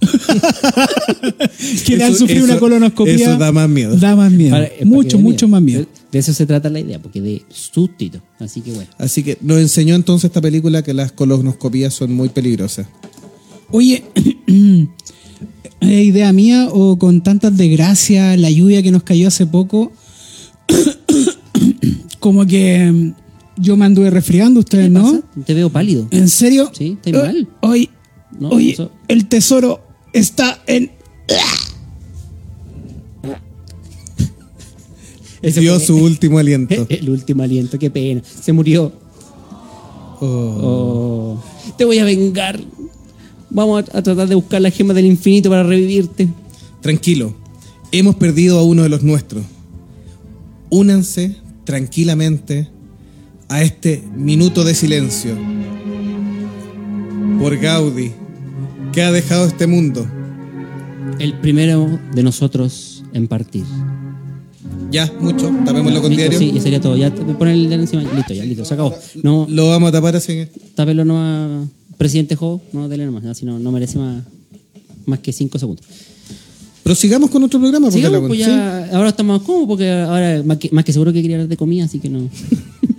Que 1.86 1.96
le 1.96 2.04
han 2.04 2.14
sufrido 2.14 2.44
eso- 2.44 2.52
una 2.52 2.60
colonoscopia. 2.60 3.14
eso 3.14 3.36
da 3.36 3.52
más 3.52 3.68
miedo. 3.68 3.96
Da 3.96 4.14
más 4.16 4.30
miedo. 4.32 4.50
Para- 4.52 4.68
para 4.68 4.84
mucho, 4.86 5.18
mucho 5.18 5.46
miedo. 5.46 5.56
más 5.56 5.62
miedo. 5.62 5.86
De, 6.12 6.18
eso 6.18 6.32
se 6.32 6.46
trata 6.46 6.68
la 6.70 6.80
idea, 6.80 6.98
porque 7.00 7.20
de 7.20 7.42
sustito. 7.50 8.20
Así 8.38 8.60
que 8.60 8.72
bueno. 8.72 8.90
Así 8.98 9.22
que 9.22 9.38
nos 9.40 9.58
enseñó 9.58 9.94
entonces 9.94 10.28
esta 10.28 10.40
película 10.40 10.82
que 10.82 10.94
las 10.94 11.12
colonoscopías 11.12 11.92
son 11.94 12.12
muy 12.14 12.28
peligrosas. 12.30 12.86
Oye, 13.70 14.04
¿es 15.80 16.04
idea 16.06 16.32
mía 16.32 16.68
o 16.72 16.98
con 16.98 17.22
tantas 17.22 17.56
desgracias, 17.56 18.38
la 18.38 18.50
lluvia 18.50 18.82
que 18.82 18.90
nos 18.90 19.02
cayó 19.02 19.28
hace 19.28 19.46
poco, 19.46 19.92
como 22.20 22.46
que 22.46 22.90
mm, 22.90 23.14
yo 23.58 23.76
me 23.76 23.84
anduve 23.84 24.10
resfriando, 24.10 24.60
ustedes 24.60 24.84
¿Qué 24.86 24.90
no? 24.90 25.02
pasa? 25.04 25.22
Te 25.44 25.54
veo 25.54 25.70
pálido. 25.70 26.06
¿En 26.10 26.28
serio? 26.28 26.70
Sí, 26.76 26.96
estoy 26.96 27.12
Eh, 27.12 27.16
mal. 27.22 27.48
Hoy, 27.60 27.90
No, 28.38 28.48
oye, 28.50 28.72
eso- 28.72 28.90
el 29.08 29.26
tesoro 29.26 29.82
está 30.12 30.62
en... 30.66 30.90
Ese 35.40 35.60
Dio 35.60 35.76
fue 35.76 35.86
su 35.86 35.96
último 35.96 36.38
aliento. 36.38 36.74
El 36.88 37.10
último 37.10 37.42
aliento, 37.42 37.78
qué 37.78 37.90
pena. 37.90 38.22
Se 38.24 38.52
murió. 38.52 38.92
Oh. 40.20 41.40
Te 41.76 41.84
voy 41.84 41.98
a 41.98 42.04
vengar. 42.04 42.60
Vamos 43.50 43.84
a, 43.92 43.98
a 43.98 44.02
tratar 44.02 44.28
de 44.28 44.34
buscar 44.34 44.60
la 44.60 44.70
gema 44.70 44.94
del 44.94 45.06
infinito 45.06 45.48
para 45.48 45.62
revivirte. 45.62 46.28
Tranquilo, 46.80 47.34
hemos 47.92 48.16
perdido 48.16 48.58
a 48.58 48.64
uno 48.64 48.82
de 48.82 48.88
los 48.88 49.02
nuestros. 49.02 49.44
Únanse 50.70 51.36
tranquilamente 51.64 52.68
a 53.48 53.62
este 53.62 54.02
minuto 54.14 54.64
de 54.64 54.74
silencio 54.74 55.36
por 57.38 57.56
Gaudí, 57.56 58.12
que 58.92 59.02
ha 59.02 59.12
dejado 59.12 59.46
este 59.46 59.66
mundo. 59.66 60.06
El 61.18 61.34
primero 61.40 61.98
de 62.14 62.22
nosotros 62.22 63.04
en 63.12 63.28
partir. 63.28 63.64
Ya, 64.90 65.12
mucho, 65.20 65.50
tapémoslo 65.64 66.00
con 66.00 66.10
Listo, 66.10 66.30
diario. 66.30 66.38
Sí, 66.38 66.52
y 66.54 66.60
sería 66.60 66.80
todo. 66.80 66.96
Ya 66.96 67.14
pon 67.14 67.48
el 67.48 67.68
dedo 67.68 67.80
encima. 67.82 68.02
Listo, 68.14 68.32
ya, 68.34 68.44
listo, 68.44 68.64
se 68.64 68.74
acabó. 68.74 68.94
No, 69.22 69.46
Lo 69.48 69.68
vamos 69.68 69.88
a 69.90 69.92
tapar 69.92 70.16
así 70.16 70.46
tápelo 70.74 71.04
nomás. 71.04 71.68
Presidente 71.96 72.36
Jo, 72.36 72.60
no, 72.72 72.88
dele 72.88 73.04
nomás. 73.04 73.24
Así 73.26 73.44
no, 73.44 73.58
no 73.58 73.72
merece 73.72 73.98
más, 73.98 74.22
más 75.04 75.18
que 75.18 75.32
cinco 75.32 75.58
segundos. 75.58 75.84
Prosigamos 76.82 77.28
con 77.30 77.42
otro 77.44 77.58
programa. 77.60 77.86
porque 77.88 77.98
Sigamos, 77.98 78.22
la- 78.22 78.28
pues 78.28 78.40
¿sí? 78.40 78.46
ya, 78.46 78.96
ahora 78.96 79.08
estamos 79.10 79.42
cómodos 79.42 79.68
porque 79.68 79.90
ahora 79.90 80.42
más 80.44 80.56
que, 80.58 80.70
más 80.70 80.84
que 80.84 80.92
seguro 80.92 81.12
que 81.12 81.20
quería 81.20 81.36
hablar 81.36 81.48
de 81.48 81.56
comida, 81.56 81.84
así 81.84 81.98
que 81.98 82.08
no. 82.08 82.30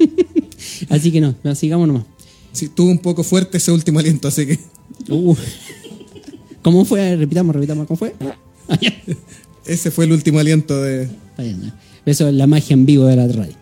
así 0.89 1.11
que 1.11 1.21
no, 1.21 1.33
ya, 1.43 1.55
sigamos 1.55 1.87
nomás. 1.87 2.03
Sí, 2.51 2.67
tuvo 2.69 2.91
un 2.91 2.99
poco 2.99 3.23
fuerte 3.23 3.57
ese 3.57 3.71
último 3.71 3.99
aliento, 3.99 4.27
así 4.27 4.45
que 4.45 4.59
Uh. 5.09 5.33
¿Cómo 6.61 6.85
fue? 6.85 7.15
Repitamos, 7.15 7.55
repitamos, 7.55 7.87
¿cómo 7.87 7.97
fue? 7.97 8.13
Ese 9.65 9.91
fue 9.91 10.05
el 10.05 10.11
último 10.11 10.39
aliento 10.39 10.81
de... 10.81 11.03
Está 11.03 11.43
bien, 11.43 11.61
ya. 11.61 11.79
Eso 12.05 12.27
es 12.27 12.33
la 12.33 12.47
magia 12.47 12.73
en 12.73 12.85
vivo 12.85 13.05
de 13.05 13.15
la 13.15 13.27
radio. 13.27 13.53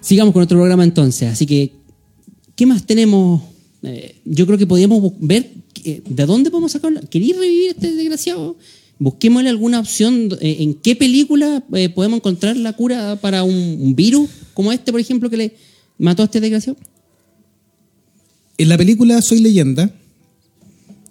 Sigamos 0.00 0.32
con 0.32 0.42
otro 0.42 0.58
programa 0.58 0.84
entonces, 0.84 1.30
así 1.30 1.46
que, 1.46 1.72
¿qué 2.56 2.66
más 2.66 2.84
tenemos? 2.86 3.42
Eh, 3.82 4.16
yo 4.24 4.46
creo 4.46 4.58
que 4.58 4.66
podríamos 4.66 5.00
bu- 5.02 5.14
ver 5.20 5.52
eh, 5.84 6.02
de 6.08 6.26
dónde 6.26 6.50
podemos 6.50 6.72
sacar. 6.72 7.08
¿Queréis 7.08 7.36
revivir 7.36 7.68
a 7.68 7.72
este 7.72 7.92
desgraciado? 7.92 8.56
Busquémosle 8.98 9.48
alguna 9.48 9.78
opción. 9.80 10.28
eh, 10.40 10.56
¿En 10.60 10.74
qué 10.74 10.96
película 10.96 11.62
eh, 11.74 11.88
podemos 11.88 12.16
encontrar 12.18 12.56
la 12.56 12.72
cura 12.72 13.16
para 13.20 13.44
un, 13.44 13.54
un 13.80 13.94
virus 13.94 14.28
como 14.54 14.72
este, 14.72 14.90
por 14.90 15.00
ejemplo, 15.00 15.30
que 15.30 15.36
le 15.36 15.56
mató 15.98 16.22
a 16.22 16.24
este 16.24 16.40
desgraciado? 16.40 16.78
En 18.58 18.68
la 18.68 18.76
película 18.76 19.20
Soy 19.22 19.40
Leyenda, 19.40 19.94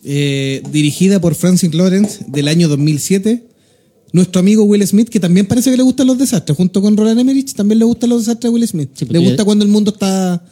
eh, 0.03 0.61
dirigida 0.71 1.19
por 1.21 1.35
Francis 1.35 1.73
Lawrence 1.73 2.25
del 2.27 2.47
año 2.47 2.67
2007, 2.67 3.47
nuestro 4.13 4.39
amigo 4.39 4.63
Will 4.63 4.85
Smith, 4.85 5.09
que 5.09 5.19
también 5.19 5.45
parece 5.45 5.71
que 5.71 5.77
le 5.77 5.83
gustan 5.83 6.07
los 6.07 6.17
desastres, 6.17 6.57
junto 6.57 6.81
con 6.81 6.97
Roland 6.97 7.19
Emmerich, 7.19 7.53
también 7.53 7.79
le 7.79 7.85
gustan 7.85 8.09
los 8.09 8.19
desastres 8.25 8.49
a 8.49 8.53
Will 8.53 8.67
Smith. 8.67 8.89
Sí, 8.93 9.05
le 9.09 9.19
gusta 9.19 9.37
ya- 9.37 9.45
cuando 9.45 9.63
el 9.65 9.71
mundo 9.71 9.91
está 9.91 10.43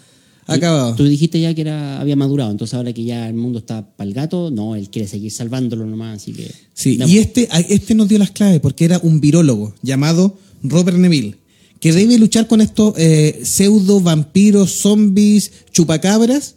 acabado. 0.47 0.95
Tú 0.95 1.05
dijiste 1.05 1.39
ya 1.41 1.53
que 1.53 1.62
era, 1.62 1.99
había 1.99 2.15
madurado, 2.15 2.51
entonces 2.51 2.73
ahora 2.73 2.93
que 2.93 3.03
ya 3.03 3.27
el 3.27 3.35
mundo 3.35 3.59
está 3.59 3.85
para 3.95 4.07
el 4.07 4.13
gato, 4.13 4.49
no, 4.49 4.75
él 4.75 4.89
quiere 4.89 5.07
seguir 5.07 5.31
salvándolo 5.31 5.85
nomás, 5.85 6.21
así 6.21 6.31
que... 6.33 6.49
Sí, 6.73 6.97
Damos. 6.97 7.13
y 7.13 7.19
este, 7.19 7.47
este 7.69 7.95
nos 7.95 8.07
dio 8.07 8.17
las 8.17 8.31
claves 8.31 8.59
porque 8.59 8.85
era 8.85 8.99
un 9.03 9.19
virólogo 9.19 9.75
llamado 9.81 10.38
Robert 10.63 10.97
Neville, 10.97 11.35
que 11.79 11.91
debe 11.93 12.17
luchar 12.17 12.47
con 12.47 12.62
estos 12.62 12.93
eh, 12.97 13.41
pseudo 13.43 13.99
vampiros, 14.01 14.71
zombies, 14.71 15.51
chupacabras 15.71 16.55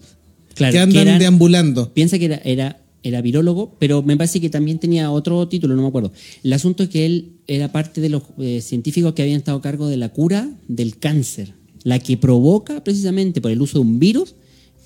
Claro, 0.54 0.72
que 0.72 0.78
que 0.78 0.82
andan 0.82 1.08
eran- 1.08 1.18
deambulando. 1.18 1.92
Piensa 1.94 2.18
que 2.18 2.26
era, 2.26 2.36
era, 2.44 2.81
era 3.02 3.20
virólogo, 3.20 3.76
pero 3.78 4.02
me 4.02 4.16
parece 4.16 4.40
que 4.40 4.50
también 4.50 4.78
tenía 4.78 5.10
otro 5.10 5.48
título, 5.48 5.74
no 5.74 5.82
me 5.82 5.88
acuerdo. 5.88 6.12
El 6.42 6.52
asunto 6.52 6.84
es 6.84 6.88
que 6.88 7.06
él 7.06 7.32
era 7.46 7.72
parte 7.72 8.00
de 8.00 8.08
los 8.08 8.22
eh, 8.38 8.60
científicos 8.60 9.12
que 9.14 9.22
habían 9.22 9.38
estado 9.38 9.58
a 9.58 9.62
cargo 9.62 9.88
de 9.88 9.96
la 9.96 10.10
cura 10.10 10.50
del 10.68 10.98
cáncer, 10.98 11.54
la 11.84 11.98
que 11.98 12.16
provoca 12.16 12.84
precisamente 12.84 13.40
por 13.40 13.50
el 13.50 13.60
uso 13.60 13.78
de 13.78 13.86
un 13.86 13.98
virus 13.98 14.34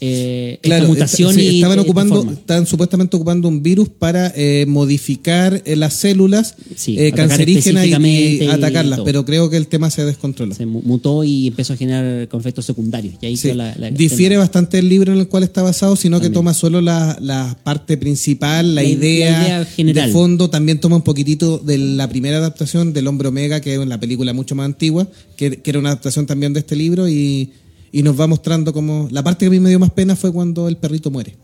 eh, 0.00 0.58
esta 0.62 0.84
mutación 0.86 1.34
sí, 1.34 1.40
y 1.40 1.54
estaban 1.56 1.78
ocupando, 1.78 2.30
estaban 2.30 2.66
supuestamente 2.66 3.16
ocupando 3.16 3.48
un 3.48 3.62
virus 3.62 3.88
para 3.88 4.30
eh, 4.36 4.66
modificar 4.68 5.62
eh, 5.64 5.74
las 5.76 5.94
células 5.94 6.54
Sí, 6.74 6.98
eh, 6.98 7.12
cancerígenas 7.12 7.86
y- 7.86 7.88
y, 7.88 7.92
específicamente 7.92 8.44
y 8.44 8.48
atacarlas, 8.48 8.96
todo. 8.98 9.06
pero 9.06 9.24
creo 9.24 9.48
que 9.48 9.56
el 9.56 9.68
tema 9.68 9.90
se 9.90 10.04
descontroló. 10.04 10.54
se 10.54 10.66
mu- 10.66 10.82
mutó 10.82 11.24
y 11.24 11.46
empezó 11.48 11.72
a 11.72 11.76
generar 11.76 12.28
efectos 12.30 12.64
secundarios. 12.66 13.14
Y 13.22 13.26
ahí 13.26 13.36
Sí. 13.36 13.44
quedó 13.48 13.54
la, 13.54 13.74
la- 13.78 13.90
Difiere 13.90 14.36
bastante 14.36 14.78
el 14.78 14.88
libro 14.88 15.12
en 15.12 15.18
el 15.18 15.28
cual 15.28 15.42
está 15.44 15.62
basado, 15.62 15.96
sino 15.96 16.20
que 16.20 16.28
toma 16.30 16.52
solo 16.54 16.80
la, 16.80 17.16
la 17.20 17.56
parte 17.64 17.96
principal, 17.96 18.74
la, 18.74 18.82
La- 18.82 18.88
la 18.88 18.94
idea, 18.94 19.42
idea 19.42 19.64
general. 19.64 20.06
de 20.08 20.12
fondo. 20.12 20.50
También 20.50 20.78
toma 20.78 20.96
un 20.96 21.02
poquitito 21.02 21.58
de 21.58 21.78
la 21.78 22.08
primera 22.08 22.36
adaptación 22.36 22.92
del 22.92 23.06
Hombre 23.06 23.28
Omega, 23.28 23.60
que 23.60 23.72
es 23.74 23.78
una 23.78 23.98
película 23.98 24.32
mucho 24.34 24.54
más 24.54 24.66
antigua, 24.66 25.08
que, 25.36 25.58
que 25.62 25.70
era 25.70 25.78
una 25.78 25.88
adaptación 25.90 26.26
también 26.26 26.52
de 26.52 26.60
este 26.60 26.76
libro, 26.76 27.08
y, 27.08 27.50
y 27.92 28.02
nos 28.02 28.18
va 28.18 28.26
mostrando 28.26 28.72
como... 28.72 29.08
La 29.10 29.22
parte 29.22 29.40
que 29.44 29.46
a 29.46 29.50
mí 29.50 29.60
me 29.60 29.68
dio 29.70 29.78
más 29.78 29.90
pena 29.90 30.16
fue 30.16 30.32
cuando 30.32 30.68
el 30.68 30.76
perrito 30.76 31.10
muere. 31.10 31.34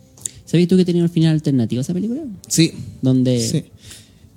¿Sabías 0.45 0.69
tú 0.69 0.77
que 0.77 0.85
tenía 0.85 1.03
un 1.03 1.09
final 1.11 1.33
alternativo 1.35 1.81
esa 1.81 1.95
película? 1.95 2.23
Sí, 2.49 2.73
Donde... 3.01 3.41
sí. 3.41 3.65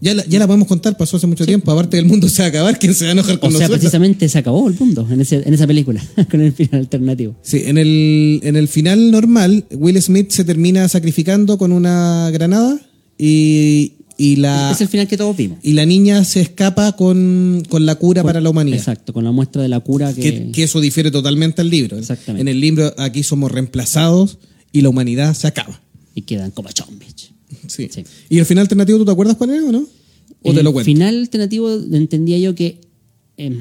Ya 0.02 0.14
la, 0.14 0.26
ya 0.26 0.40
la 0.40 0.46
podemos 0.46 0.68
contar, 0.68 0.96
pasó 0.98 1.16
hace 1.18 1.26
mucho 1.26 1.46
tiempo. 1.46 1.72
Aparte 1.72 1.96
que 1.96 2.00
el 2.02 2.06
mundo 2.06 2.28
se 2.28 2.42
va 2.42 2.48
a 2.48 2.50
acabar, 2.50 2.78
¿quién 2.78 2.94
se 2.94 3.06
va 3.06 3.10
a 3.10 3.14
enojar 3.14 3.36
O 3.38 3.40
con 3.40 3.50
sea, 3.52 3.60
nosotros? 3.62 3.80
precisamente 3.80 4.28
se 4.30 4.38
acabó 4.38 4.68
el 4.68 4.76
mundo 4.78 5.08
en, 5.10 5.22
ese- 5.22 5.42
en 5.48 5.54
esa 5.54 5.66
película, 5.66 6.06
con 6.30 6.42
el 6.42 6.52
final 6.52 6.82
alternativo. 6.82 7.36
Sí, 7.42 7.64
en 7.66 7.78
el, 7.78 8.42
en 8.44 8.56
el 8.58 8.68
final 8.68 9.10
normal, 9.10 9.64
Will 9.72 10.00
Smith 10.02 10.32
se 10.32 10.44
termina 10.44 10.88
sacrificando 10.90 11.58
con 11.58 11.72
una 11.72 12.30
granada 12.32 12.78
y, 13.18 13.94
y 14.18 14.38
la, 14.38 14.72
es 14.72 14.82
el 14.82 14.88
final 14.88 15.08
que 15.08 15.18
todos 15.18 15.36
vimos. 15.36 15.60
y 15.62 15.74
la 15.74 15.86
niña 15.86 16.24
se 16.24 16.42
escapa 16.42 16.96
con, 16.96 17.64
con 17.70 17.86
la 17.86 17.96
cura 17.96 18.24
para 18.24 18.40
la 18.42 18.50
humanidad. 18.50 18.78
Exacto, 18.78 19.12
con 19.14 19.24
la 19.24 19.32
muestra 19.32 19.62
de 19.62 19.68
la 19.70 19.80
cura 19.82 20.14
que... 20.14 20.22
Que, 20.22 20.52
que 20.52 20.64
eso 20.64 20.80
difiere 20.80 21.12
totalmente 21.12 21.62
al 21.62 21.70
libro. 21.70 21.98
Exactamente. 21.98 22.42
En 22.42 22.48
el 22.48 22.62
libro 22.62 22.94
aquí 22.98 23.24
somos 23.24 23.52
reemplazados 23.52 24.38
y 24.72 24.82
la 24.82 24.90
humanidad 24.90 25.34
se 25.34 25.48
acaba. 25.48 25.82
Y 26.14 26.22
quedan 26.22 26.52
como 26.52 26.70
zombies. 26.72 27.32
Sí. 27.68 27.90
Sí. 27.92 28.04
¿Y 28.30 28.40
el 28.40 28.46
final 28.46 28.62
alternativo 28.64 28.98
tú 29.00 29.06
te 29.06 29.12
acuerdas 29.12 29.36
cuál 29.36 29.50
era 29.52 29.64
o 29.66 29.72
no? 29.72 29.86
¿O 30.44 30.54
te 30.54 30.60
el 30.60 30.64
lo 30.64 30.72
cuento? 30.72 30.86
final 30.86 31.18
alternativo 31.20 31.74
entendía 31.74 32.38
yo 32.38 32.56
que... 32.56 32.80
eh, 33.38 33.58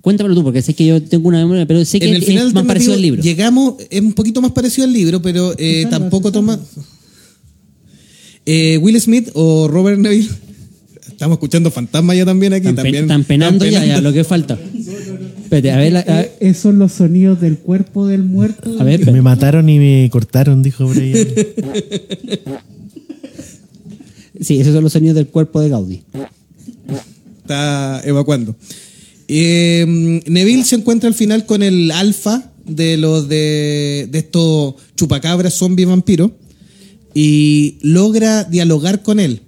cuéntamelo 0.00 0.34
tú, 0.34 0.44
porque 0.44 0.62
sé 0.62 0.74
que 0.74 0.86
yo 0.86 1.02
tengo 1.02 1.28
una 1.28 1.38
memoria, 1.38 1.66
pero 1.66 1.84
sé 1.84 1.98
que 1.98 2.08
en 2.08 2.14
el 2.14 2.22
final 2.22 2.46
es 2.48 2.54
más 2.54 2.64
parecido 2.64 2.94
al 2.94 3.02
libro. 3.02 3.20
llegamos, 3.22 3.74
es 3.90 4.00
un 4.00 4.12
poquito 4.12 4.40
más 4.40 4.52
parecido 4.52 4.86
al 4.86 4.92
libro, 4.92 5.20
pero 5.20 5.54
eh, 5.58 5.86
tampoco 5.90 6.30
toma. 6.30 6.58
Eh, 8.50 8.78
Will 8.78 8.98
Smith 8.98 9.28
o 9.34 9.68
Robert 9.68 9.98
Neville. 9.98 10.28
Estamos 11.06 11.36
escuchando 11.36 11.70
fantasmas 11.70 12.16
ya 12.16 12.24
también 12.24 12.54
aquí. 12.54 12.68
Están, 12.68 12.76
pe- 12.76 12.82
también, 12.82 13.04
están 13.04 13.24
penando 13.24 13.66
ya, 13.66 13.84
ya, 13.84 14.00
lo 14.00 14.10
que 14.12 14.24
falta. 14.24 14.58
Espérate, 15.42 15.70
a 15.70 15.76
ver, 15.76 15.96
a, 15.98 16.02
ver, 16.02 16.32
Esos 16.40 16.62
son 16.62 16.78
los 16.78 16.92
sonidos 16.92 17.40
del 17.42 17.58
cuerpo 17.58 18.06
del 18.06 18.22
muerto. 18.22 18.74
a 18.80 18.84
ver, 18.84 19.04
Me 19.12 19.20
mataron 19.20 19.68
y 19.68 19.78
me 19.78 20.08
cortaron, 20.10 20.62
dijo 20.62 20.86
Brian. 20.88 21.26
Sí, 24.40 24.60
esos 24.60 24.72
son 24.72 24.84
los 24.84 24.92
sonidos 24.92 25.16
del 25.16 25.26
cuerpo 25.26 25.60
de 25.60 25.68
Gaudí. 25.68 26.02
Está 27.40 28.00
evacuando. 28.04 28.54
Eh, 29.26 29.84
Neville 30.26 30.64
se 30.64 30.76
encuentra 30.76 31.08
al 31.08 31.14
final 31.14 31.44
con 31.44 31.62
el 31.64 31.90
alfa 31.90 32.52
de 32.64 32.96
los 32.98 33.28
de, 33.28 34.08
de 34.10 34.18
estos 34.18 34.74
chupacabras 34.96 35.54
zombie 35.54 35.86
vampiros 35.86 36.30
y 37.14 37.76
logra 37.82 38.44
dialogar 38.44 39.02
con 39.02 39.20
él. 39.20 39.42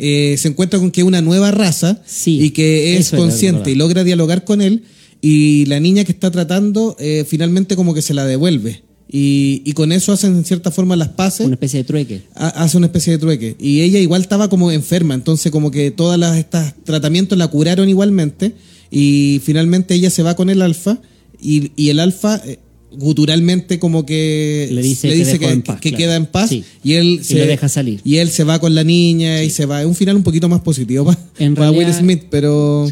Eh, 0.00 0.36
se 0.38 0.48
encuentra 0.48 0.78
con 0.78 0.90
que 0.92 1.00
es 1.00 1.06
una 1.06 1.22
nueva 1.22 1.50
raza 1.50 2.00
Sí, 2.06 2.40
y 2.40 2.50
que 2.50 2.96
es 2.96 3.10
consciente 3.10 3.72
y 3.72 3.74
logra 3.74 4.04
dialogar 4.04 4.44
con 4.44 4.62
él 4.62 4.84
y 5.20 5.64
la 5.66 5.80
niña 5.80 6.04
que 6.04 6.12
está 6.12 6.30
tratando 6.30 6.94
eh, 7.00 7.24
finalmente 7.26 7.74
como 7.74 7.94
que 7.94 8.02
se 8.02 8.14
la 8.14 8.24
devuelve 8.24 8.84
y, 9.10 9.62
y 9.64 9.72
con 9.72 9.90
eso 9.90 10.12
hacen 10.12 10.36
en 10.36 10.44
cierta 10.44 10.70
forma 10.70 10.94
las 10.94 11.08
paces 11.08 11.46
Una 11.46 11.54
especie 11.56 11.78
de 11.80 11.84
trueque. 11.84 12.22
ha- 12.36 12.62
hace 12.62 12.76
una 12.76 12.86
especie 12.86 13.12
de 13.14 13.18
trueque. 13.18 13.56
Y 13.58 13.80
ella 13.80 13.98
igual 13.98 14.20
estaba 14.20 14.48
como 14.48 14.70
enferma, 14.70 15.14
entonces 15.14 15.50
como 15.50 15.70
que 15.72 15.90
todas 15.90 16.18
las 16.18 16.36
estos 16.36 16.62
tratamientos 16.84 17.36
la 17.38 17.48
curaron 17.48 17.88
igualmente. 17.88 18.52
Y 18.90 19.40
finalmente 19.42 19.94
ella 19.94 20.10
se 20.10 20.22
va 20.22 20.36
con 20.36 20.48
el 20.50 20.60
alfa 20.62 21.00
y, 21.40 21.72
y 21.74 21.88
el 21.88 22.00
alfa 22.00 22.40
eh, 22.44 22.58
guturalmente 22.90 23.78
como 23.78 24.06
que 24.06 24.68
Le 24.72 24.82
dice 24.82 25.08
que 25.08 25.16
dejó 25.24 25.38
que, 25.38 25.50
en 25.50 25.62
paz, 25.62 25.80
que 25.80 25.90
claro. 25.90 25.98
queda 26.04 26.16
en 26.16 26.26
paz 26.26 26.48
Sí. 26.50 26.64
y 26.82 26.94
él 26.94 27.20
Y 27.28 27.34
lo 27.34 27.46
deja 27.46 27.68
salir. 27.68 28.00
y 28.04 28.16
él 28.16 28.30
se 28.30 28.44
va 28.44 28.58
con 28.58 28.74
la 28.74 28.84
niña 28.84 29.42
y 29.42 29.50
se 29.50 29.66
va. 29.66 29.80
Es 29.82 29.86
un 29.86 29.94
final 29.94 30.16
un 30.16 30.22
poquito 30.22 30.48
más 30.48 30.60
positivo 30.60 31.04
para, 31.04 31.18
En 31.38 31.54
para 31.54 31.70
Will 31.70 31.80
realidad- 31.80 32.00
Smith, 32.00 32.22
pero 32.30 32.88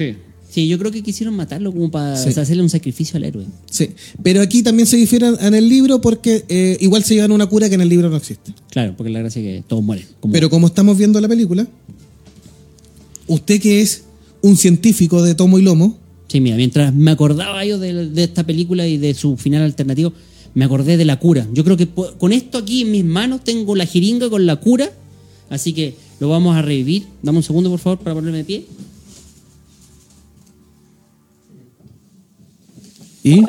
Sí, 0.50 0.68
yo 0.68 0.78
creo 0.78 0.90
que 0.90 1.02
quisieron 1.02 1.34
matarlo 1.36 1.70
como 1.70 1.90
para 1.90 2.16
Sí. 2.16 2.30
o 2.30 2.32
sea, 2.32 2.42
hacerle 2.44 2.62
un 2.62 2.70
sacrificio 2.70 3.18
al 3.18 3.24
héroe. 3.24 3.44
sí. 3.70 3.90
Pero 4.22 4.40
aquí 4.40 4.62
también 4.62 4.86
se 4.86 4.96
difiere 4.96 5.26
en 5.40 5.54
el 5.54 5.68
libro 5.68 6.00
porque 6.00 6.44
eh, 6.48 6.78
igual 6.80 7.04
se 7.04 7.14
llevan 7.14 7.32
una 7.32 7.46
cura 7.46 7.68
que 7.68 7.74
en 7.74 7.82
el 7.82 7.88
libro 7.90 8.08
no 8.08 8.16
existe. 8.16 8.52
Claro, 8.70 8.94
porque 8.96 9.12
la 9.12 9.18
gracia 9.18 9.42
es 9.42 9.46
que 9.58 9.64
todos 9.68 9.82
mueren. 9.82 10.06
como- 10.20 10.32
Pero 10.32 10.48
como 10.48 10.66
estamos 10.66 10.96
viendo 10.96 11.20
la 11.20 11.28
película, 11.28 11.66
usted 13.26 13.60
que 13.60 13.80
es 13.82 14.04
un 14.42 14.56
científico 14.56 15.22
de 15.22 15.34
tomo 15.34 15.58
y 15.58 15.62
lomo, 15.62 15.98
Sí, 16.28 16.40
mira, 16.40 16.56
mientras 16.56 16.92
me 16.94 17.10
acordaba 17.12 17.64
yo 17.64 17.78
de, 17.78 18.10
de 18.10 18.24
esta 18.24 18.44
película 18.44 18.86
y 18.86 18.96
de 18.98 19.14
su 19.14 19.36
final 19.36 19.62
alternativo, 19.62 20.12
me 20.54 20.64
acordé 20.64 20.96
de 20.96 21.04
la 21.04 21.18
cura. 21.18 21.46
Yo 21.52 21.62
creo 21.64 21.76
que 21.76 21.86
con 22.18 22.32
esto 22.32 22.58
aquí 22.58 22.82
en 22.82 22.90
mis 22.90 23.04
manos 23.04 23.44
tengo 23.44 23.76
la 23.76 23.86
jeringa 23.86 24.28
con 24.30 24.44
la 24.46 24.56
cura, 24.56 24.90
así 25.50 25.72
que 25.72 25.94
lo 26.18 26.28
vamos 26.28 26.56
a 26.56 26.62
revivir. 26.62 27.04
Dame 27.22 27.38
un 27.38 27.44
segundo, 27.44 27.70
por 27.70 27.78
favor, 27.78 27.98
para 28.00 28.14
ponerme 28.14 28.38
de 28.38 28.44
pie. 28.44 28.64
y 33.22 33.40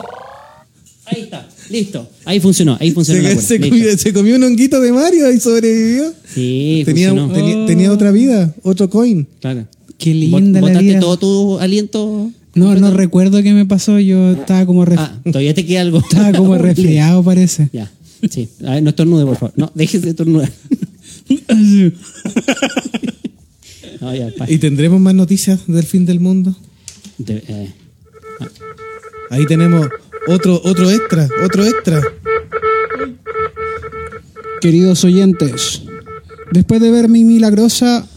Ahí 1.10 1.22
está, 1.22 1.48
listo. 1.70 2.10
Ahí 2.26 2.40
funcionó, 2.42 2.76
ahí 2.82 2.92
funcionó 2.92 3.22
la 3.22 3.30
se, 3.30 3.36
cura. 3.36 3.46
se 3.48 3.60
comió, 3.70 3.98
se 3.98 4.14
comió 4.14 4.36
un 4.36 4.44
honguito 4.44 4.82
de 4.82 4.92
Mario 4.92 5.32
y 5.32 5.40
sobrevivió. 5.40 6.14
Sí, 6.34 6.82
Tenía, 6.86 7.10
funcionó. 7.12 7.34
tenía, 7.34 7.66
tenía 7.66 7.92
otra 7.94 8.12
vida, 8.12 8.54
otro 8.64 8.90
coin. 8.90 9.26
Claro. 9.40 9.66
Qué 9.98 10.12
Bot- 10.12 10.42
linda 10.42 10.60
la 10.60 10.68
botaste 10.68 10.84
vida. 10.86 11.00
todo 11.00 11.18
tu 11.18 11.60
aliento. 11.60 12.30
No, 12.58 12.76
no 12.76 12.92
recuerdo 12.92 13.42
qué 13.44 13.54
me 13.54 13.66
pasó. 13.66 14.00
Yo 14.00 14.32
estaba 14.32 14.66
como, 14.66 14.86
ref- 14.86 14.98
Ah, 15.00 15.18
todavía 15.24 15.54
te 15.54 15.66
queda 15.66 15.82
algo. 15.82 16.00
estaba 16.00 16.32
como 16.38 16.58
resfriado, 16.58 17.24
parece. 17.24 17.70
Ya, 17.72 17.92
sí. 18.30 18.50
A 18.66 18.72
ver, 18.72 18.84
no 18.84 18.90
estornude, 18.90 19.26
por 19.26 19.38
favor. 19.38 19.54
No, 19.56 19.72
déjese 19.76 20.06
de 20.06 20.10
estornudar. 20.12 20.52
No, 24.02 24.14
ya, 24.16 24.30
pa- 24.38 24.50
¿Y 24.50 24.58
tendremos 24.60 25.00
más 25.02 25.16
noticias 25.16 25.62
del 25.68 25.84
fin 25.84 26.06
del 26.06 26.20
mundo? 26.20 26.56
de- 27.18 27.44
eh, 27.48 27.74
Ahí 29.30 29.46
tenemos 29.48 29.88
otro, 30.28 30.62
otro 30.64 30.90
extra, 30.92 31.28
otro 31.44 31.66
extra. 31.66 32.02
Queridos 34.62 35.04
oyentes, 35.04 35.82
después 36.52 36.80
de 36.82 36.92
ver 36.92 37.10
mi 37.10 37.24
milagrosa 37.24 38.08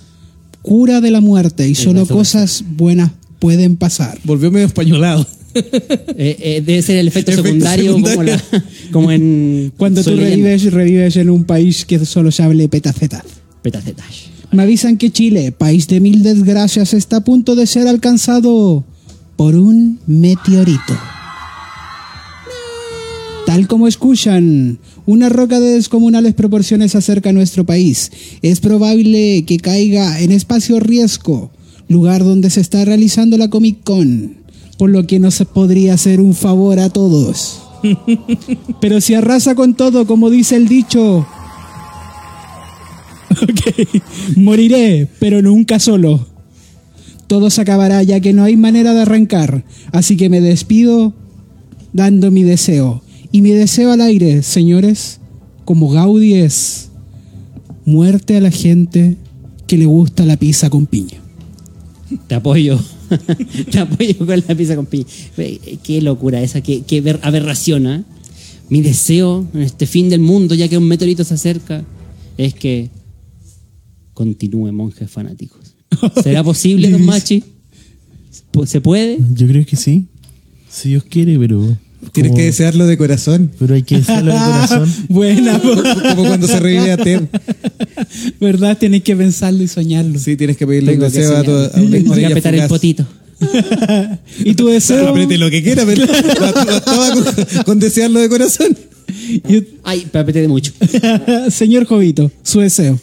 cura 0.62 1.00
de 1.00 1.10
la 1.10 1.20
muerte 1.20 1.66
y 1.68 1.74
solo 1.74 2.06
cosas 2.06 2.62
buenas 2.66 3.10
pueden 3.40 3.76
pasar. 3.76 4.20
Volvió 4.22 4.52
medio 4.52 4.66
españolado. 4.66 5.26
eh, 5.54 6.36
eh, 6.38 6.62
debe 6.64 6.80
ser 6.82 6.98
el 6.98 7.08
efecto, 7.08 7.32
Efecto 7.32 7.48
secundario, 7.48 7.92
Como, 7.94 8.06
secundario. 8.06 8.40
la- 8.52 8.64
como 8.92 9.10
en. 9.10 9.72
Cuando 9.76 10.04
tú 10.04 10.10
revives, 10.14 10.72
revives 10.72 11.16
en 11.16 11.28
un 11.28 11.42
país 11.42 11.84
que 11.84 12.04
solo 12.06 12.30
se 12.30 12.44
hable 12.44 12.68
petaceta. 12.68 13.24
Petacetash. 13.62 14.26
Me 14.52 14.62
avisan 14.62 14.96
que 14.96 15.10
Chile, 15.10 15.50
país 15.52 15.88
de 15.88 15.98
mil 16.00 16.22
desgracias, 16.22 16.94
está 16.94 17.16
a 17.16 17.24
punto 17.24 17.56
de 17.56 17.66
ser 17.66 17.88
alcanzado 17.88 18.84
por 19.36 19.54
un 19.56 19.98
meteorito. 20.06 20.96
Tal 23.46 23.66
como 23.66 23.88
escuchan, 23.88 24.78
una 25.06 25.28
roca 25.28 25.58
de 25.58 25.70
descomunales 25.72 26.34
proporciones 26.34 26.94
acerca 26.94 27.30
a 27.30 27.32
nuestro 27.32 27.64
país. 27.66 28.12
Es 28.42 28.60
probable 28.60 29.44
que 29.46 29.58
caiga 29.58 30.20
en 30.20 30.30
espacio 30.30 30.78
riesgo, 30.78 31.50
lugar 31.90 32.22
donde 32.22 32.50
se 32.50 32.60
está 32.60 32.84
realizando 32.84 33.36
la 33.36 33.50
Comic 33.50 33.82
Con, 33.82 34.36
por 34.78 34.90
lo 34.90 35.06
que 35.08 35.18
nos 35.18 35.44
podría 35.52 35.94
hacer 35.94 36.20
un 36.20 36.34
favor 36.34 36.78
a 36.78 36.88
todos. 36.88 37.60
Pero 38.80 39.00
si 39.00 39.14
arrasa 39.14 39.56
con 39.56 39.74
todo, 39.74 40.06
como 40.06 40.30
dice 40.30 40.54
el 40.54 40.68
dicho, 40.68 41.26
moriré, 44.36 45.08
pero 45.18 45.42
nunca 45.42 45.78
solo. 45.78 46.26
Todo 47.26 47.50
se 47.50 47.60
acabará 47.60 48.02
ya 48.02 48.20
que 48.20 48.32
no 48.32 48.44
hay 48.44 48.56
manera 48.56 48.92
de 48.92 49.02
arrancar, 49.02 49.64
así 49.92 50.16
que 50.16 50.28
me 50.28 50.40
despido 50.40 51.14
dando 51.92 52.30
mi 52.30 52.42
deseo. 52.42 53.02
Y 53.32 53.40
mi 53.40 53.50
deseo 53.50 53.92
al 53.92 54.00
aire, 54.00 54.42
señores, 54.42 55.20
como 55.64 55.90
Gaudí 55.90 56.34
es 56.34 56.90
muerte 57.84 58.36
a 58.36 58.40
la 58.40 58.50
gente 58.50 59.16
que 59.66 59.78
le 59.78 59.86
gusta 59.86 60.26
la 60.26 60.36
pizza 60.36 60.70
con 60.70 60.86
piña. 60.86 61.20
Te 62.26 62.34
apoyo. 62.34 62.78
Te 63.70 63.78
apoyo 63.78 64.18
con 64.18 64.42
la 64.46 64.54
pizza 64.54 64.76
con 64.76 64.86
piña. 64.86 65.06
Eh, 65.36 65.78
Qué 65.82 66.00
locura 66.00 66.42
esa, 66.42 66.60
qué, 66.60 66.82
qué 66.82 67.18
aberración, 67.22 67.86
¿ah? 67.86 68.04
mi 68.68 68.80
deseo 68.80 69.46
en 69.52 69.62
este 69.62 69.86
fin 69.86 70.08
del 70.08 70.20
mundo, 70.20 70.54
ya 70.54 70.68
que 70.68 70.78
un 70.78 70.86
meteorito 70.86 71.24
se 71.24 71.34
acerca, 71.34 71.84
es 72.38 72.54
que 72.54 72.88
continúe 74.14 74.72
monjes 74.72 75.10
fanáticos. 75.10 75.74
¿Será 76.22 76.44
posible, 76.44 76.88
don 76.90 77.04
Machi? 77.04 77.42
¿Se 78.64 78.80
puede? 78.80 79.18
Yo 79.34 79.46
creo 79.46 79.66
que 79.66 79.76
sí. 79.76 80.06
Si 80.68 80.90
Dios 80.90 81.04
quiere, 81.04 81.38
pero. 81.38 81.76
Tienes 82.12 82.32
que 82.32 82.42
desearlo 82.44 82.86
de 82.86 82.96
corazón. 82.96 83.50
Pero 83.58 83.74
hay 83.74 83.82
que 83.82 83.98
desearlo 83.98 84.32
de 84.32 84.38
corazón. 84.38 84.94
Buena, 85.08 85.60
po. 85.60 85.70
Como 86.10 86.24
cuando 86.24 86.46
se 86.46 86.58
revive 86.58 86.92
a 86.92 86.96
Ted. 86.96 87.22
¿verdad? 88.40 88.78
Tienes 88.78 89.02
que 89.02 89.14
pensarlo 89.16 89.62
y 89.62 89.68
soñarlo. 89.68 90.18
Sí, 90.18 90.36
tienes 90.36 90.56
que 90.56 90.66
pedirle 90.66 90.94
un 90.94 91.00
deseo 91.00 91.36
a 91.36 91.42
tu 91.42 91.52
Voy 92.06 92.24
a 92.24 92.28
apretar 92.28 92.54
el 92.54 92.68
potito. 92.68 93.06
¿Y 94.44 94.54
tu 94.54 94.66
deseo? 94.66 95.08
Apriete 95.08 95.38
lo 95.38 95.50
que 95.50 95.62
quiera, 95.62 95.84
pero 95.86 96.06
bastaba 96.06 97.14
con, 97.14 97.64
con 97.64 97.78
desearlo 97.78 98.20
de 98.20 98.28
corazón. 98.28 98.76
Ay, 99.84 100.06
me 100.12 100.20
apreté 100.20 100.42
de 100.42 100.48
mucho. 100.48 100.72
Señor 101.50 101.86
Jovito, 101.86 102.30
su 102.42 102.60
deseo. 102.60 102.98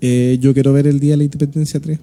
Eh, 0.00 0.38
yo 0.40 0.54
quiero 0.54 0.72
ver 0.72 0.86
el 0.86 1.00
día 1.00 1.12
de 1.12 1.16
la 1.18 1.24
independencia 1.24 1.80
3. 1.80 1.98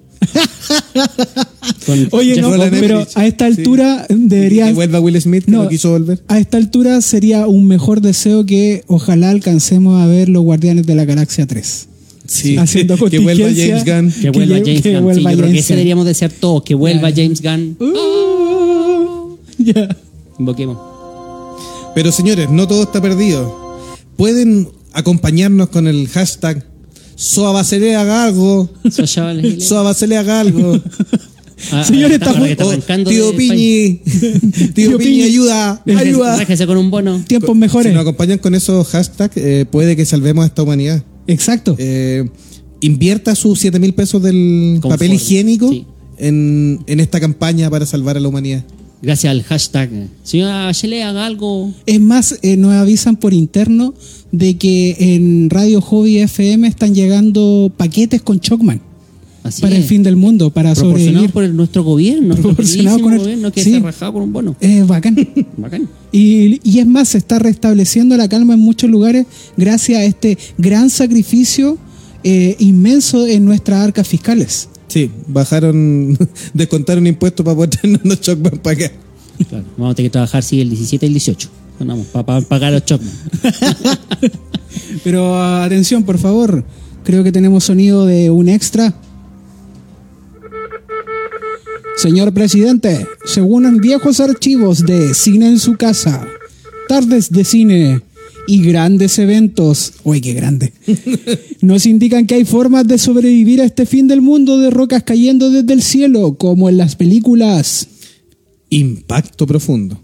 Con 1.86 2.08
Oye, 2.12 2.42
no, 2.42 2.52
pero 2.72 3.06
a 3.16 3.26
esta 3.26 3.48
Sí. 3.52 3.58
altura 3.60 4.06
Que 4.08 4.16
debería... 4.16 4.72
vuelva 4.74 5.00
Will 5.00 5.20
Smith, 5.22 5.46
que 5.46 5.52
No. 5.52 5.64
no 5.64 5.70
quiso 5.70 5.92
volver. 5.92 6.22
A 6.28 6.40
esta 6.40 6.58
altura 6.58 7.02
sería 7.02 7.48
un 7.48 7.68
mejor 7.68 8.02
deseo 8.02 8.46
que 8.46 8.84
ojalá 8.88 9.30
alcancemos 9.30 10.02
a 10.02 10.06
ver 10.08 10.30
los 10.30 10.44
Guardianes 10.44 10.86
de 10.86 10.96
la 10.96 11.06
Galaxia 11.06 11.46
3. 11.46 11.88
Sí, 12.28 12.58
Haciendo 12.58 12.98
que 13.10 13.20
vuelva. 13.20 13.48
James 13.56 13.84
Gunn. 13.86 14.12
Que 14.22 14.30
vuelva 14.32 14.56
Que 14.58 14.66
James 14.66 14.82
que 14.82 14.90
Gunn. 14.94 14.98
Sí, 15.00 15.04
vuelva 15.04 15.32
yo 15.32 15.38
creo 15.38 15.52
que 15.52 15.60
ese 15.60 15.74
deberíamos 15.74 16.06
desear 16.06 16.32
todos, 16.32 16.64
que 16.64 16.76
vuelva. 16.76 17.12
James 17.16 17.42
Gunn. 17.42 17.78
Oh, 17.80 19.38
ya. 19.58 19.96
Invoquemos. 20.40 20.78
Pero 21.94 22.12
señores, 22.12 22.50
no 22.50 22.68
todo 22.68 22.84
está 22.84 23.02
perdido. 23.02 23.88
Pueden 24.18 24.70
acompañarnos 24.94 25.70
con 25.70 25.88
el 25.88 26.08
hashtag 26.10 26.66
Soabacele 27.16 27.96
haga 27.96 28.26
algo. 28.26 28.70
Eso 28.84 29.04
ya 29.06 29.24
vale. 29.24 29.60
Soabacele 29.62 30.18
haga 30.18 30.40
algo. 30.42 30.80
Ah, 31.72 31.84
Señor, 31.88 32.12
ahora 32.12 32.16
está 32.16 32.48
está 32.48 32.66
Oh, 32.66 32.70
arrancando 32.70 33.10
tío 33.10 33.32
de- 33.32 33.38
Piñi. 33.38 34.02
tío 34.74 34.90
Tío 34.90 34.98
Piñi, 34.98 35.24
ayuda. 35.24 35.82
Ayuda. 35.98 36.38
réjese 36.38 36.68
con 36.68 36.78
un 36.78 36.92
bono. 36.92 37.24
Tiempos 37.28 37.52
Si 37.54 37.58
mejores. 37.60 37.94
nos 37.94 38.02
acompañan 38.02 38.38
con 38.40 38.54
esos 38.56 38.88
hashtags, 38.88 39.38
eh, 39.38 39.66
puede 39.70 39.96
que 39.96 40.06
salvemos 40.06 40.44
a 40.44 40.48
esta 40.48 40.64
humanidad. 40.64 41.04
Exacto. 41.28 41.76
Eh, 41.80 42.30
invierta 42.82 43.34
sus 43.36 43.60
7 43.60 43.80
mil 43.80 43.94
pesos 43.94 44.22
del 44.22 44.80
Confort, 44.82 45.00
papel 45.00 45.14
higiénico 45.14 45.70
sí. 45.70 45.86
en, 46.18 46.84
en 46.88 47.00
esta 47.00 47.20
campaña 47.20 47.70
para 47.70 47.86
salvar 47.86 48.18
a 48.18 48.20
la 48.20 48.28
humanidad. 48.28 48.64
Gracias 49.02 49.32
al 49.32 49.44
hashtag. 49.44 49.90
Señora 50.24 50.72
Shelley, 50.72 51.02
haga 51.02 51.26
algo. 51.26 51.72
Es 51.86 52.00
más, 52.02 52.40
eh, 52.42 52.58
nos 52.58 52.74
avisan 52.74 53.16
por 53.18 53.34
interno 53.34 53.94
de 54.32 54.58
que 54.58 54.96
en 55.00 55.50
Radio 55.50 55.82
Hobby 55.82 56.18
FM 56.20 56.68
están 56.68 56.96
llegando 56.96 57.72
paquetes 57.78 58.22
con 58.22 58.40
Chocman 58.40 58.82
Así 59.44 59.62
para 59.62 59.76
el 59.76 59.84
fin 59.84 60.02
del 60.02 60.16
mundo, 60.16 60.50
para 60.50 60.74
sobrevivir. 60.74 61.30
por 61.30 61.44
el- 61.44 61.56
nuestro 61.56 61.84
gobierno. 61.84 62.36
Proporcionado 62.36 63.00
con 63.00 63.14
el- 63.14 63.20
gobierno 63.20 63.52
que 63.52 63.64
sí. 63.64 63.74
se 63.74 63.80
rajado 63.80 64.14
con 64.14 64.24
un 64.24 64.34
bono. 64.34 64.56
Es 64.60 64.88
bacán. 64.88 65.16
Bacán. 65.58 65.88
Y, 66.12 66.60
y 66.68 66.80
es 66.80 66.88
más, 66.88 67.10
se 67.10 67.20
está 67.20 67.38
restableciendo 67.38 68.18
la 68.18 68.28
calma 68.28 68.56
en 68.56 68.60
muchos 68.62 68.90
lugares 68.90 69.28
gracias 69.56 70.00
a 70.00 70.04
este 70.04 70.38
gran 70.58 70.90
sacrificio 70.90 71.78
eh, 72.24 72.56
inmenso 72.58 73.28
en 73.28 73.46
nuestras 73.46 73.82
arcas 73.86 74.08
fiscales. 74.08 74.68
Sí, 74.88 75.12
bajaron, 75.28 76.18
descontaron 76.54 77.08
impuestos 77.08 77.44
para 77.44 77.56
poder 77.56 77.70
tenernos 77.82 78.22
Chocman 78.22 78.60
para 78.60 78.86
acá. 78.86 78.92
Claro, 79.50 79.66
vamos 79.78 79.92
a 79.92 79.96
tener 79.96 80.10
que 80.10 80.14
trabajar 80.14 80.44
sí, 80.44 80.62
el 80.62 80.70
17 80.70 81.06
y 81.06 81.08
el 81.08 81.14
18. 81.14 81.50
Vamos, 81.80 82.08
para 82.08 82.42
pagar 82.42 82.74
los 82.74 82.86
Chocman. 82.86 83.12
Pero 85.04 85.38
atención, 85.38 86.04
por 86.04 86.18
favor, 86.18 86.64
creo 87.04 87.24
que 87.24 87.32
tenemos 87.32 87.64
sonido 87.64 88.06
de 88.06 88.30
un 88.30 88.50
extra. 88.50 88.94
Señor 91.98 92.34
presidente, 92.34 93.08
según 93.26 93.78
viejos 93.78 94.20
archivos 94.20 94.86
de 94.86 95.14
Cine 95.14 95.48
en 95.48 95.60
su 95.60 95.76
casa, 95.76 96.28
tardes 96.88 97.32
de 97.32 97.44
cine 97.44 98.02
y 98.48 98.62
grandes 98.62 99.18
eventos, 99.20 99.94
uy, 100.04 100.22
qué 100.22 100.34
grande, 100.34 100.74
nos 101.62 101.86
indican 101.86 102.28
que 102.28 102.36
hay 102.36 102.46
formas 102.46 102.88
de 102.88 102.98
sobrevivir 102.98 103.62
a 103.62 103.66
este 103.66 103.86
fin 103.86 104.08
del 104.08 104.22
mundo 104.22 104.60
de 104.60 104.70
rocas 104.70 105.04
cayendo 105.04 105.50
desde 105.50 105.74
el 105.74 105.82
cielo, 105.82 106.38
como 106.38 106.70
en 106.70 106.78
las 106.78 106.96
películas. 106.96 107.88
Impacto 108.70 109.46
profundo. 109.48 110.00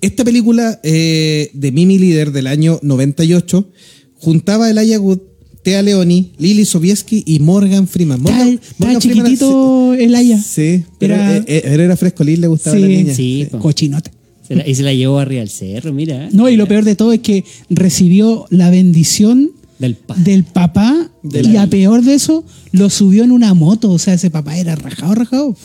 Esta 0.00 0.24
película 0.24 0.80
eh, 0.82 1.50
de 1.54 1.72
Mimi 1.72 1.98
Líder 1.98 2.32
del 2.32 2.46
año 2.46 2.78
98 2.82 3.68
juntaba 4.16 4.66
a 4.66 4.70
Elijah 4.70 4.98
Wood, 5.00 5.18
Thea 5.62 5.80
Leoni, 5.82 6.32
Lily 6.38 6.64
Sobieski 6.64 7.22
y 7.24 7.38
Morgan 7.38 7.86
Freeman. 7.86 8.20
Morgan, 8.20 8.58
Freeman 8.78 8.98
chiquitito 9.00 9.94
el 9.94 10.14
Aya. 10.14 10.40
Sí, 10.42 10.82
pero 10.98 11.14
Era- 11.14 11.36
era, 11.36 11.44
era, 11.46 11.84
era 11.84 11.96
fresco, 11.96 12.24
Lily 12.24 12.38
le 12.40 12.46
gustaba 12.48 12.76
a 12.76 12.80
la 12.80 12.86
Sí. 12.88 12.96
niña. 12.96 13.14
Sí, 13.14 13.46
po. 13.50 13.58
Cochinote. 13.60 14.10
La- 14.56 14.68
y 14.68 14.74
se 14.74 14.82
la 14.82 14.92
llevó 14.92 15.18
arriba 15.18 15.42
al 15.42 15.48
cerro, 15.48 15.92
mira. 15.92 16.28
No, 16.32 16.48
y 16.48 16.56
lo 16.56 16.66
peor 16.66 16.84
de 16.84 16.94
todo 16.96 17.12
es 17.12 17.20
que 17.20 17.44
recibió 17.70 18.46
la 18.50 18.70
bendición 18.70 19.50
Del 19.78 19.94
pa. 19.96 20.14
del 20.16 20.44
papá 20.44 21.10
De 21.22 21.42
y 21.42 21.56
a 21.56 21.66
peor 21.66 22.02
de 22.02 22.14
eso, 22.14 22.44
lo 22.72 22.90
subió 22.90 23.24
en 23.24 23.32
una 23.32 23.54
moto. 23.54 23.90
O 23.90 23.98
sea, 23.98 24.14
ese 24.14 24.30
papá 24.30 24.56
era 24.58 24.74
rajado, 24.76 25.14
rajado. 25.14 25.56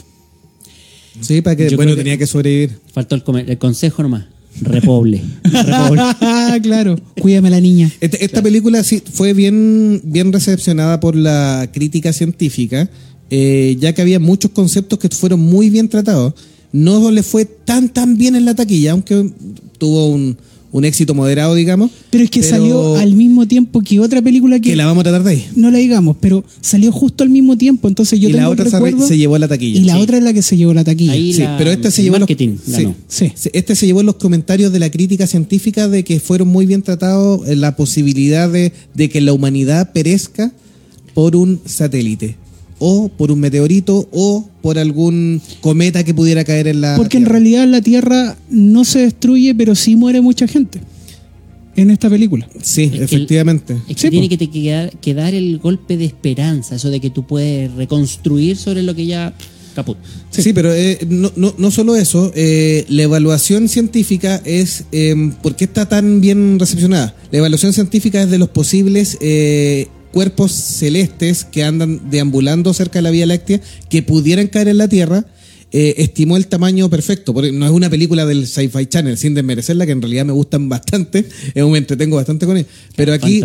Sí, 1.21 1.41
para 1.41 1.55
que, 1.55 1.69
Yo 1.69 1.77
bueno, 1.77 1.93
que- 1.93 1.97
tenía 1.97 2.17
que 2.17 2.27
sobrevivir. 2.27 2.79
Faltó 2.93 3.15
el, 3.15 3.57
consejo 3.57 4.03
nomás. 4.03 4.25
Repoble. 4.61 5.21
Repoble. 5.43 6.01
claro, 6.61 6.99
cuídame 7.19 7.49
la 7.49 7.59
niña. 7.61 7.91
Esta, 8.01 8.17
esta 8.17 8.41
película 8.41 8.83
sí 8.83 9.01
fue 9.11 9.33
bien, 9.33 10.01
bien 10.03 10.31
recepcionada 10.33 10.99
por 10.99 11.15
la 11.15 11.69
crítica 11.71 12.13
científica, 12.13 12.89
eh, 13.29 13.75
ya 13.79 13.93
que 13.93 14.01
había 14.01 14.19
muchos 14.19 14.51
conceptos 14.51 14.99
que 14.99 15.09
fueron 15.09 15.39
muy 15.39 15.69
bien 15.69 15.89
tratados. 15.89 16.33
No 16.71 17.11
le 17.11 17.23
fue 17.23 17.45
tan 17.45 17.89
tan 17.89 18.17
bien 18.17 18.35
en 18.35 18.45
la 18.45 18.53
taquilla, 18.55 18.91
aunque 18.91 19.29
tuvo 19.77 20.07
un, 20.07 20.37
un 20.71 20.85
éxito 20.85 21.13
moderado, 21.13 21.55
digamos. 21.55 21.89
Pero 22.09 22.23
es 22.25 22.29
que 22.29 22.43
salió 22.43 22.97
al 22.97 23.13
mismo 23.13 23.47
tiempo 23.47 23.79
que 23.81 23.99
otra 23.99 24.21
película 24.21 24.59
que, 24.59 24.71
que 24.71 24.75
la 24.75 24.85
vamos 24.85 25.01
a 25.01 25.03
tratar 25.05 25.23
de 25.23 25.31
ahí. 25.31 25.45
no 25.55 25.71
la 25.71 25.77
digamos, 25.77 26.17
pero 26.19 26.43
salió 26.61 26.91
justo 26.91 27.23
al 27.23 27.29
mismo 27.29 27.57
tiempo. 27.57 27.87
Entonces 27.87 28.19
yo 28.19 28.27
y 28.29 28.33
tengo 28.33 28.43
la 28.43 28.49
otra 28.49 28.65
se, 28.65 28.71
recuerdo, 28.71 29.07
se 29.07 29.17
llevó 29.17 29.35
a 29.35 29.39
la 29.39 29.47
taquilla. 29.47 29.79
y 29.79 29.83
la 29.85 29.95
Sí. 29.95 30.01
otra 30.01 30.17
es 30.17 30.23
la 30.23 30.33
que 30.33 30.41
se 30.41 30.57
llevó 30.57 30.73
la 30.73 30.83
taquilla. 30.83 31.13
Ahí 31.13 31.33
Sí, 31.33 31.41
la- 31.43 31.57
pero 31.57 31.71
este 31.71 31.89
se 31.89 32.01
el 32.01 32.05
llevó 32.05 32.15
los, 32.17 32.21
marketing 32.21 32.57
sí, 32.63 32.71
ganó. 32.71 32.95
Sí. 33.07 33.31
sí, 33.33 33.49
este 33.53 33.75
se 33.75 33.85
llevó 33.85 34.03
los 34.03 34.15
comentarios 34.15 34.71
de 34.73 34.79
la 34.79 34.89
crítica 34.91 35.25
científica 35.25 35.87
de 35.87 36.03
que 36.03 36.19
fueron 36.19 36.49
muy 36.49 36.65
bien 36.65 36.81
tratados 36.81 37.47
en 37.47 37.61
la 37.61 37.75
posibilidad 37.77 38.49
de, 38.49 38.73
de 38.93 39.09
que 39.09 39.21
la 39.21 39.31
humanidad 39.33 39.93
perezca 39.93 40.51
por 41.13 41.35
un 41.35 41.59
satélite 41.65 42.35
o 42.79 43.09
por 43.09 43.31
un 43.31 43.39
meteorito 43.39 44.07
o 44.11 44.47
por 44.61 44.77
algún 44.77 45.41
cometa 45.61 46.03
que 46.03 46.13
pudiera 46.13 46.43
caer 46.43 46.67
en 46.67 46.81
la 46.81 46.95
Porque 46.95 47.17
en 47.17 47.25
realidad 47.25 47.67
la 47.67 47.81
Tierra 47.81 48.37
no 48.49 48.83
se 48.85 48.99
destruye, 48.99 49.55
pero 49.55 49.75
sí 49.75 49.95
muere 49.95 50.21
mucha 50.21 50.47
gente 50.47 50.79
en 51.75 51.91
esta 51.91 52.09
película. 52.09 52.47
sí, 52.61 52.83
Es 52.83 52.89
que 52.91 52.97
el- 52.97 53.03
efectivamente. 53.03 53.73
Es 53.87 53.95
que 53.97 54.01
Sí, 54.01 54.09
tiene 54.09 54.29
que, 54.29 54.37
te 54.37 54.49
quedar, 54.49 54.91
que 54.99 55.13
dar 55.13 55.33
el 55.35 55.59
golpe 55.59 55.95
de 55.97 56.05
esperanza, 56.05 56.75
eso 56.75 56.89
de 56.89 56.99
que 56.99 57.09
tú 57.11 57.25
puedes 57.27 57.71
reconstruir 57.73 58.57
sobre 58.57 58.81
lo 58.83 58.95
que 58.95 59.05
ya 59.05 59.33
caput. 59.75 59.95
Sí, 60.31 60.53
pero 60.53 60.73
eh, 60.73 60.97
no, 61.07 61.31
no, 61.35 61.53
no 61.55 61.69
solo 61.69 61.95
eso, 61.95 62.31
eh, 62.35 62.83
la 62.89 63.03
evaluación 63.03 63.69
científica 63.69 64.41
es, 64.43 64.85
eh, 64.91 65.31
¿por 65.43 65.55
qué 65.55 65.65
está 65.65 65.87
tan 65.87 66.19
bien 66.19 66.57
recepcionada? 66.59 67.15
La 67.31 67.37
evaluación 67.37 67.73
científica 67.73 68.23
es 68.23 68.31
de 68.31 68.39
los 68.39 68.49
posibles 68.49 69.19
eh, 69.21 69.87
cuerpos 70.11 70.51
celestes 70.51 71.43
que 71.45 71.63
andan 71.63 72.09
deambulando 72.09 72.73
cerca 72.73 72.99
de 72.99 73.03
la 73.03 73.11
Vía 73.11 73.25
Láctea 73.25 73.61
que 73.89 74.03
pudieran 74.03 74.47
caer 74.47 74.67
en 74.69 74.77
la 74.77 74.87
Tierra. 74.87 75.25
eh, 75.73 75.95
estimó 75.97 76.37
el 76.37 76.47
tamaño 76.47 76.89
perfecto, 76.89 77.33
porque 77.33 77.51
no 77.51 77.65
es 77.65 77.71
una 77.73 77.89
película 77.89 78.25
del 78.25 78.47
Sci-Fi 78.47 78.85
Channel, 78.85 79.17
sin 79.17 79.33
desmerecerla, 79.33 79.85
que 79.85 79.91
en 79.91 80.01
realidad 80.01 80.23
me 80.23 80.31
gustan 80.31 80.69
bastante, 80.75 81.25
eh, 81.53 81.61
me 81.65 81.77
entretengo 81.77 82.15
bastante 82.15 82.45
con 82.45 82.55
ella. 82.55 82.67
Pero 82.95 83.11
aquí 83.11 83.41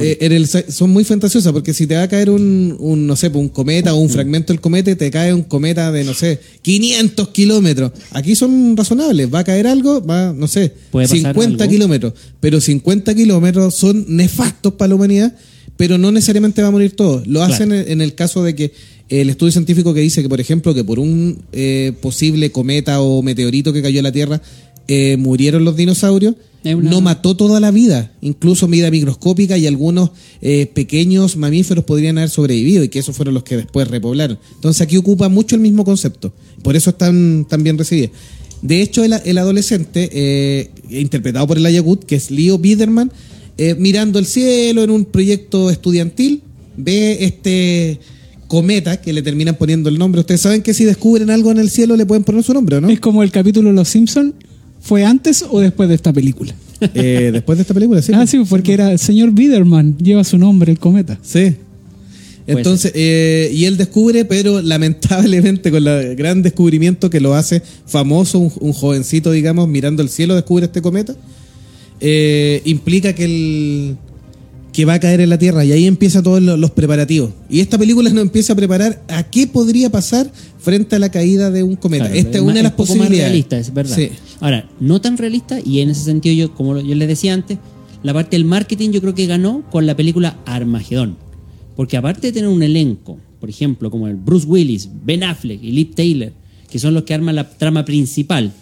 eh, 0.00 0.16
en 0.22 0.32
el, 0.32 0.46
son 0.48 0.88
muy 0.88 1.04
fantasiosas 1.04 1.52
porque 1.52 1.74
si 1.74 1.86
te 1.86 1.94
va 1.94 2.04
a 2.04 2.08
caer 2.08 2.30
un, 2.30 2.74
un, 2.80 3.06
no 3.06 3.16
sé, 3.16 3.28
un 3.28 3.50
cometa 3.50 3.92
o 3.92 3.98
un 3.98 4.08
fragmento 4.08 4.54
del 4.54 4.62
cometa, 4.62 4.96
te 4.96 5.10
cae 5.10 5.34
un 5.34 5.42
cometa 5.42 5.92
de, 5.92 6.04
no 6.04 6.14
sé, 6.14 6.40
500 6.62 7.28
kilómetros. 7.28 7.92
Aquí 8.12 8.34
son 8.34 8.74
razonables. 8.74 9.28
Va 9.32 9.40
a 9.40 9.44
caer 9.44 9.66
algo, 9.66 10.02
va, 10.02 10.32
no 10.32 10.48
sé, 10.48 10.72
Puede 10.90 11.06
pasar 11.06 11.34
50 11.34 11.64
algo. 11.64 11.70
kilómetros. 11.70 12.12
Pero 12.40 12.62
50 12.62 13.14
kilómetros 13.14 13.74
son 13.74 14.06
nefastos 14.08 14.72
para 14.72 14.88
la 14.88 14.94
humanidad, 14.94 15.36
pero 15.78 15.96
no 15.96 16.12
necesariamente 16.12 16.60
va 16.60 16.68
a 16.68 16.72
morir 16.72 16.92
todo. 16.94 17.22
Lo 17.24 17.40
Claro. 17.40 17.54
hacen 17.54 17.72
en, 17.72 17.90
en 17.90 18.00
el 18.02 18.14
caso 18.14 18.42
de 18.44 18.54
que 18.54 18.72
el 19.08 19.30
estudio 19.30 19.52
científico 19.52 19.94
que 19.94 20.00
dice 20.02 20.20
que, 20.22 20.28
por 20.28 20.38
ejemplo, 20.40 20.74
que 20.74 20.84
por 20.84 20.98
un 20.98 21.38
eh, 21.52 21.92
posible 22.02 22.52
cometa 22.52 23.00
o 23.00 23.22
meteorito 23.22 23.72
que 23.72 23.80
cayó 23.80 24.00
a 24.00 24.02
la 24.02 24.12
Tierra, 24.12 24.42
eh, 24.86 25.16
murieron 25.16 25.64
los 25.64 25.76
dinosaurios, 25.76 26.34
una- 26.64 26.90
no 26.90 27.00
mató 27.00 27.34
toda 27.36 27.60
la 27.60 27.70
vida, 27.70 28.12
incluso 28.20 28.66
vida 28.68 28.90
microscópica 28.90 29.56
y 29.56 29.66
algunos 29.66 30.10
eh, 30.42 30.66
pequeños 30.74 31.36
mamíferos 31.36 31.84
podrían 31.84 32.18
haber 32.18 32.28
sobrevivido 32.30 32.82
y 32.84 32.88
que 32.88 32.98
esos 32.98 33.16
fueron 33.16 33.32
los 33.34 33.44
que 33.44 33.56
después 33.56 33.88
repoblaron. 33.88 34.38
Entonces 34.56 34.82
aquí 34.82 34.96
ocupa 34.98 35.28
mucho 35.30 35.54
el 35.56 35.62
mismo 35.62 35.84
concepto, 35.84 36.32
por 36.62 36.74
eso 36.76 36.90
es 36.90 36.98
tan, 36.98 37.46
bien 37.60 37.78
recibida. 37.78 38.10
De 38.60 38.82
hecho, 38.82 39.04
el, 39.04 39.14
el 39.24 39.38
adolescente, 39.38 40.10
eh, 40.12 40.70
interpretado 40.90 41.46
por 41.46 41.56
el 41.58 41.64
Ayagut, 41.66 42.04
que 42.04 42.16
es 42.16 42.30
Leo 42.32 42.58
Biederman, 42.58 43.12
eh, 43.58 43.74
mirando 43.76 44.18
el 44.18 44.26
cielo 44.26 44.84
en 44.84 44.90
un 44.90 45.04
proyecto 45.04 45.68
estudiantil, 45.70 46.42
ve 46.76 47.24
este 47.24 47.98
cometa 48.46 49.00
que 49.00 49.12
le 49.12 49.20
terminan 49.22 49.56
poniendo 49.56 49.88
el 49.88 49.98
nombre. 49.98 50.20
Ustedes 50.20 50.40
saben 50.40 50.62
que 50.62 50.72
si 50.72 50.84
descubren 50.84 51.28
algo 51.28 51.50
en 51.50 51.58
el 51.58 51.68
cielo 51.68 51.96
le 51.96 52.06
pueden 52.06 52.24
poner 52.24 52.42
su 52.42 52.54
nombre, 52.54 52.76
¿o 52.76 52.80
¿no? 52.80 52.88
Es 52.88 53.00
como 53.00 53.22
el 53.22 53.30
capítulo 53.30 53.72
Los 53.72 53.88
Simpsons. 53.88 54.34
¿Fue 54.80 55.04
antes 55.04 55.44
o 55.50 55.60
después 55.60 55.88
de 55.88 55.94
esta 55.94 56.12
película? 56.12 56.54
Eh, 56.94 57.30
después 57.32 57.58
de 57.58 57.62
esta 57.62 57.74
película, 57.74 58.00
sí. 58.00 58.12
ah, 58.14 58.24
sí, 58.24 58.40
porque 58.48 58.72
era 58.72 58.92
el 58.92 59.00
señor 59.00 59.32
Biederman. 59.32 59.98
Lleva 59.98 60.22
su 60.22 60.38
nombre, 60.38 60.70
el 60.70 60.78
cometa. 60.78 61.18
Sí. 61.22 61.56
Entonces, 62.46 62.92
eh, 62.94 63.50
y 63.52 63.64
él 63.64 63.76
descubre, 63.76 64.24
pero 64.24 64.62
lamentablemente 64.62 65.72
con 65.72 65.84
el 65.84 66.14
gran 66.14 66.40
descubrimiento 66.42 67.10
que 67.10 67.18
lo 67.18 67.34
hace 67.34 67.62
famoso, 67.84 68.38
un, 68.38 68.52
un 68.60 68.72
jovencito, 68.72 69.32
digamos, 69.32 69.66
mirando 69.66 70.02
el 70.02 70.08
cielo, 70.08 70.36
descubre 70.36 70.66
este 70.66 70.80
cometa, 70.80 71.16
eh, 72.00 72.62
implica 72.64 73.12
que 73.14 73.24
el 73.24 73.96
que 74.72 74.84
va 74.84 74.94
a 74.94 75.00
caer 75.00 75.20
en 75.20 75.30
la 75.30 75.38
Tierra 75.38 75.64
y 75.64 75.72
ahí 75.72 75.86
empieza 75.86 76.22
todos 76.22 76.40
lo- 76.40 76.56
los 76.56 76.70
preparativos. 76.70 77.30
Y 77.50 77.58
esta 77.60 77.76
película 77.78 78.10
nos 78.10 78.22
empieza 78.22 78.52
a 78.52 78.56
preparar 78.56 79.02
a 79.08 79.24
qué 79.24 79.48
podría 79.48 79.90
pasar 79.90 80.30
frente 80.58 80.94
a 80.94 80.98
la 81.00 81.10
caída 81.10 81.50
de 81.50 81.64
un 81.64 81.74
cometa. 81.74 82.04
Claro, 82.04 82.18
Esta 82.20 82.38
es 82.38 82.42
una 82.44 82.54
de 82.54 82.62
las 82.62 82.72
más 82.72 82.76
posibilidades. 82.86 83.18
realista, 83.18 83.58
es 83.58 83.74
verdad. 83.74 83.96
Sí. 83.96 84.10
Ahora, 84.40 84.68
no 84.78 85.00
tan 85.00 85.16
realista, 85.18 85.58
y 85.64 85.80
en 85.80 85.90
ese 85.90 86.04
sentido, 86.04 86.34
yo, 86.36 86.54
como 86.54 86.78
yo 86.80 86.94
les 86.94 87.08
decía 87.08 87.34
antes, 87.34 87.58
la 88.04 88.14
parte 88.14 88.36
del 88.36 88.44
marketing 88.44 88.90
yo 88.90 89.00
creo 89.00 89.14
que 89.16 89.26
ganó 89.26 89.64
con 89.70 89.84
la 89.86 89.96
película 89.96 90.38
Armagedón. 90.46 91.16
Porque 91.74 91.96
aparte 91.96 92.28
de 92.28 92.32
tener 92.32 92.48
un 92.48 92.62
elenco, 92.62 93.18
por 93.40 93.50
ejemplo, 93.50 93.90
como 93.90 94.06
el 94.06 94.14
Bruce 94.14 94.46
Willis, 94.46 94.88
Ben 95.04 95.24
Affleck 95.24 95.60
y 95.60 95.72
Liv 95.72 95.94
Taylor, 95.96 96.30
que 96.70 96.78
son 96.78 96.94
los 96.94 97.02
que 97.02 97.14
arman 97.14 97.34
la 97.34 97.48
trama 97.50 97.84
principal, 97.84 98.52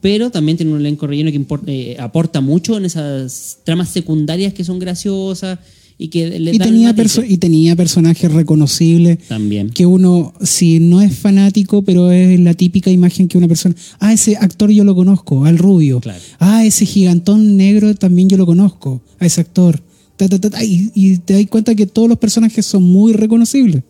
pero 0.00 0.30
también 0.30 0.56
tiene 0.56 0.72
un 0.72 0.80
elenco 0.80 1.06
relleno 1.06 1.30
que 1.30 1.40
impor- 1.40 1.62
eh, 1.66 1.96
aporta 1.98 2.40
mucho 2.40 2.76
en 2.76 2.84
esas 2.84 3.58
tramas 3.64 3.88
secundarias 3.88 4.52
que 4.54 4.64
son 4.64 4.78
graciosas 4.78 5.58
y 5.96 6.08
que 6.08 6.40
le 6.40 6.52
Y 6.52 6.58
dan 6.58 6.68
tenía, 6.70 6.94
y 7.28 7.38
tenía 7.38 7.76
personajes 7.76 8.32
reconocibles. 8.32 9.18
También. 9.28 9.70
Que 9.70 9.86
uno, 9.86 10.34
si 10.42 10.80
no 10.80 11.00
es 11.00 11.16
fanático, 11.16 11.82
pero 11.82 12.10
es 12.10 12.40
la 12.40 12.54
típica 12.54 12.90
imagen 12.90 13.28
que 13.28 13.38
una 13.38 13.46
persona. 13.46 13.76
Ah, 14.00 14.12
ese 14.12 14.36
actor 14.36 14.70
yo 14.70 14.82
lo 14.82 14.94
conozco, 14.96 15.44
al 15.44 15.56
rubio. 15.56 16.00
Claro. 16.00 16.18
Ah, 16.40 16.64
ese 16.64 16.84
gigantón 16.84 17.56
negro 17.56 17.94
también 17.94 18.28
yo 18.28 18.36
lo 18.36 18.44
conozco, 18.46 19.02
a 19.20 19.26
ese 19.26 19.40
actor. 19.40 19.80
Ta, 20.16 20.28
ta, 20.28 20.40
ta, 20.40 20.50
ta, 20.50 20.64
y, 20.64 20.90
y 20.94 21.18
te 21.18 21.34
das 21.34 21.46
cuenta 21.48 21.74
que 21.74 21.86
todos 21.86 22.08
los 22.08 22.18
personajes 22.18 22.66
son 22.66 22.82
muy 22.82 23.12
reconocibles. 23.12 23.82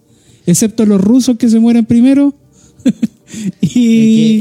Excepto 0.47 0.84
los 0.84 1.01
rusos 1.01 1.38
que 1.38 1.49
se 1.49 1.59
mueren 1.59 1.86
primero. 1.86 2.34
y, 3.61 3.68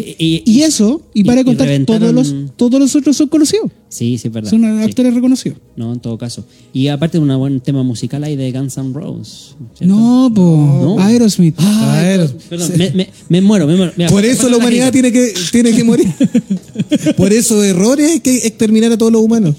que- 0.03 0.15
y- 0.19 0.43
y 0.45 0.61
eso, 0.61 1.01
y, 1.13 1.21
y- 1.21 1.23
para 1.23 1.37
de 1.39 1.45
contar, 1.45 1.67
todos 1.85 2.13
los, 2.13 2.33
todos 2.55 2.79
los 2.79 2.95
otros 2.95 3.15
son 3.17 3.27
conocidos. 3.29 3.71
Sí, 3.89 4.17
sí, 4.17 4.27
es 4.27 4.33
verdad. 4.33 4.49
Son 4.49 4.61
Sí. 4.61 4.83
actores 4.83 5.13
reconocidos. 5.13 5.57
No, 5.75 5.93
en 5.93 5.99
todo 5.99 6.17
caso. 6.17 6.45
Y 6.73 6.87
aparte 6.87 7.17
un 7.19 7.27
buen 7.37 7.59
tema 7.61 7.83
musical 7.83 8.23
ahí 8.23 8.35
de 8.35 8.51
Guns 8.51 8.77
N' 8.77 8.93
Roses. 8.93 9.55
¿cierto? 9.77 9.95
No, 9.95 10.31
po, 10.33 10.95
No. 10.97 10.99
Aerosmith. 11.03 11.55
A 11.59 12.01
ver, 12.01 12.29
Perdón, 12.49 12.71
me, 12.77 12.91
me- 12.91 13.09
me 13.29 13.41
muero, 13.41 13.67
me 13.67 13.75
muero. 13.75 13.93
Mira, 13.95 14.09
Por 14.09 14.25
eso 14.25 14.49
la 14.49 14.57
humanidad 14.57 14.91
tiene 14.91 15.11
que, 15.11 15.33
tiene 15.51 15.71
que 15.73 15.83
morir. 15.83 16.07
Por 17.17 17.31
eso 17.33 17.63
errores 17.63 18.11
hay 18.11 18.19
que 18.19 18.35
exterminar 18.47 18.91
a 18.91 18.97
todos 18.97 19.11
los 19.11 19.21
humanos. 19.21 19.55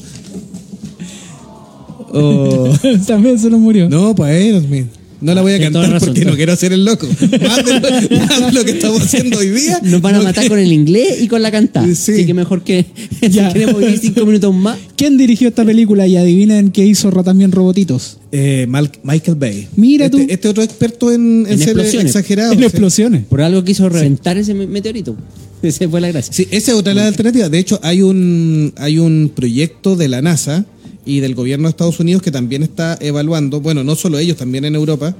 Oh. 2.12 2.72
También 3.06 3.38
se 3.38 3.50
nos 3.50 3.60
murió. 3.60 3.88
No, 3.88 4.14
pues 4.14 4.30
Aerosmith. 4.30 4.86
No 5.24 5.34
la 5.34 5.42
voy 5.42 5.52
a 5.54 5.58
cantar 5.60 5.90
razón. 5.90 6.08
porque 6.10 6.24
no 6.24 6.36
quiero 6.36 6.52
hacer 6.52 6.72
el 6.72 6.84
loco. 6.84 7.06
Más 7.20 7.64
de, 7.64 7.80
lo, 7.80 8.18
más 8.18 8.46
de 8.46 8.52
lo 8.52 8.64
que 8.64 8.70
estamos 8.72 9.00
haciendo 9.02 9.38
hoy 9.38 9.48
día. 9.50 9.80
Nos 9.82 10.00
van 10.00 10.16
a 10.16 10.22
matar 10.22 10.46
con 10.48 10.58
el 10.58 10.72
inglés 10.72 11.20
y 11.22 11.28
con 11.28 11.40
la 11.42 11.50
cantada. 11.50 11.86
Sí. 11.94 12.12
Así 12.12 12.26
que 12.26 12.34
mejor 12.34 12.62
que 12.62 12.84
Ya. 13.22 13.48
si 13.48 13.52
queremos 13.58 13.78
vivir 13.80 13.98
cinco 13.98 14.26
minutos 14.26 14.54
más. 14.54 14.78
¿Quién 14.96 15.16
dirigió 15.16 15.48
esta 15.48 15.64
película? 15.64 16.06
Y 16.06 16.16
adivinen 16.16 16.70
qué 16.70 16.84
hizo 16.84 17.10
también 17.22 17.52
Robotitos. 17.52 18.18
Eh, 18.32 18.66
Mal- 18.68 18.90
Michael 19.02 19.36
Bay. 19.36 19.68
Mira 19.76 20.06
este, 20.06 20.18
tú. 20.18 20.26
Este 20.28 20.48
otro 20.48 20.62
experto 20.62 21.10
en, 21.12 21.46
en 21.46 21.52
En 21.52 21.58
ser 21.58 21.68
explosiones. 21.70 22.06
exagerado. 22.14 22.52
en 22.52 22.58
sí. 22.58 22.64
explosiones. 22.64 23.24
Por 23.24 23.40
algo 23.40 23.64
quiso 23.64 23.88
reventar 23.88 24.36
ese 24.36 24.54
me- 24.54 24.66
meteorito. 24.66 25.16
Esa 25.62 25.88
fue 25.88 26.00
la 26.02 26.08
gracia. 26.08 26.30
Sí, 26.32 26.46
esa 26.50 26.72
es 26.72 26.76
otra 26.78 26.92
de 26.92 26.96
las 27.00 27.06
alternativas. 27.08 27.50
De 27.50 27.58
hecho, 27.58 27.80
hay 27.82 28.02
un, 28.02 28.74
hay 28.76 28.98
un 28.98 29.32
proyecto 29.34 29.96
de 29.96 30.08
la 30.08 30.20
NASA 30.20 30.66
y 31.04 31.20
del 31.20 31.34
gobierno 31.34 31.68
de 31.68 31.70
Estados 31.70 32.00
Unidos 32.00 32.22
que 32.22 32.30
también 32.30 32.62
está 32.62 32.96
evaluando, 33.00 33.60
bueno, 33.60 33.84
no 33.84 33.94
solo 33.94 34.18
ellos, 34.18 34.36
también 34.36 34.64
en 34.64 34.74
Europa, 34.74 35.14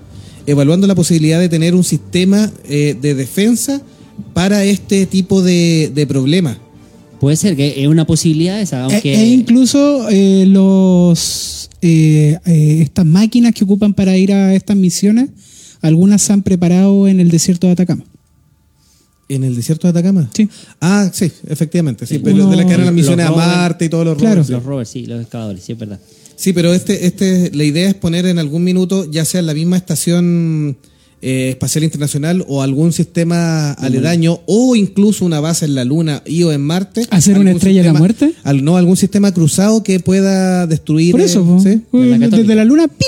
evaluando 0.47 0.87
la 0.87 0.95
posibilidad 0.95 1.41
de 1.41 1.49
tener 1.49 1.75
un 1.75 1.85
sistema 1.85 2.51
eh, 2.69 2.97
de 3.01 3.15
defensa 3.15 3.83
para 4.33 4.65
este 4.65 5.07
tipo 5.07 5.43
de, 5.43 5.91
de 5.95 6.07
problemas. 6.07 6.59
Puede 7.21 7.37
ser 7.37 7.57
que 7.57 7.83
es 7.83 7.89
una 7.89 8.07
posibilidad 8.07 8.61
esa, 8.61 8.81
E, 8.81 8.83
aunque. 8.83 9.15
e 9.15 9.27
incluso 9.29 10.09
eh, 10.11 10.45
los 10.47 11.71
eh, 11.81 12.39
eh, 12.45 12.79
estas 12.83 13.07
máquinas 13.07 13.55
que 13.55 13.65
ocupan 13.65 13.95
para 13.95 14.17
ir 14.17 14.33
a 14.33 14.55
estas 14.55 14.77
misiones, 14.77 15.31
algunas 15.81 16.23
se 16.23 16.33
han 16.33 16.43
preparado 16.43 17.09
en 17.09 17.21
el 17.21 17.31
desierto 17.31 17.67
de 17.67 17.75
Atacama. 17.75 18.05
¿En 19.29 19.43
el 19.43 19.57
desierto 19.57 19.87
de 19.91 19.99
Atacama? 19.99 20.29
Sí. 20.35 20.49
Ah, 20.81 21.09
sí, 21.13 21.31
efectivamente. 21.47 22.07
Sí, 22.07 22.17
Sí. 22.17 22.21
pero 22.23 22.47
de 22.49 22.57
la 22.57 22.67
que 22.67 22.75
eran 22.75 22.87
las 22.87 22.95
misiones 22.95 23.27
a. 23.27 23.31
Marte 23.33 23.87
y 23.87 23.89
todos 23.89 24.05
los 24.05 24.19
Claro. 24.19 24.35
rovers, 24.35 24.47
sí. 24.49 24.53
los 24.53 24.63
rovers, 24.65 24.89
sí, 24.91 25.07
los 25.07 25.23
excavadores, 25.23 25.63
sí, 25.65 25.73
es 25.73 25.79
verdad. 25.79 25.99
Sí, 26.37 26.53
pero 26.53 26.75
este, 26.75 27.07
este, 27.07 27.51
la 27.55 27.65
idea 27.65 27.89
es 27.89 27.95
poner 27.95 28.27
en 28.27 28.39
algún 28.39 28.65
minuto, 28.65 29.11
ya 29.11 29.25
sea 29.25 29.41
en 29.41 29.47
la 29.47 29.55
misma 29.55 29.77
estación 29.77 30.77
eh, 31.23 31.49
espacial 31.51 31.85
internacional 31.85 32.45
o 32.49 32.61
algún 32.61 32.93
sistema 32.93 33.73
aledaño 33.73 34.41
o 34.45 34.77
incluso 34.77 35.25
una 35.25 35.41
base 35.41 35.65
en 35.65 35.75
la 35.75 35.85
Luna 35.85 36.23
y 36.27 36.43
o 36.43 36.53
en 36.53 36.61
Marte. 36.61 37.07
¿Hacer 37.09 37.39
una 37.39 37.51
estrella 37.53 37.81
de 37.83 37.93
la 37.93 37.99
muerte? 37.99 38.35
al- 38.43 38.63
no, 38.63 38.77
algún 38.77 38.99
sistema 38.99 39.33
cruzado 39.33 39.83
que 39.83 40.01
pueda 40.01 40.67
destruir. 40.67 41.13
Por 41.13 41.23
eh, 41.23 41.25
eso, 41.25 41.43
po. 41.43 41.61
¿sí? 41.61 41.81
Desde 41.93 42.55
la 42.55 42.65
luna, 42.67 42.89
¡piu! 42.89 43.07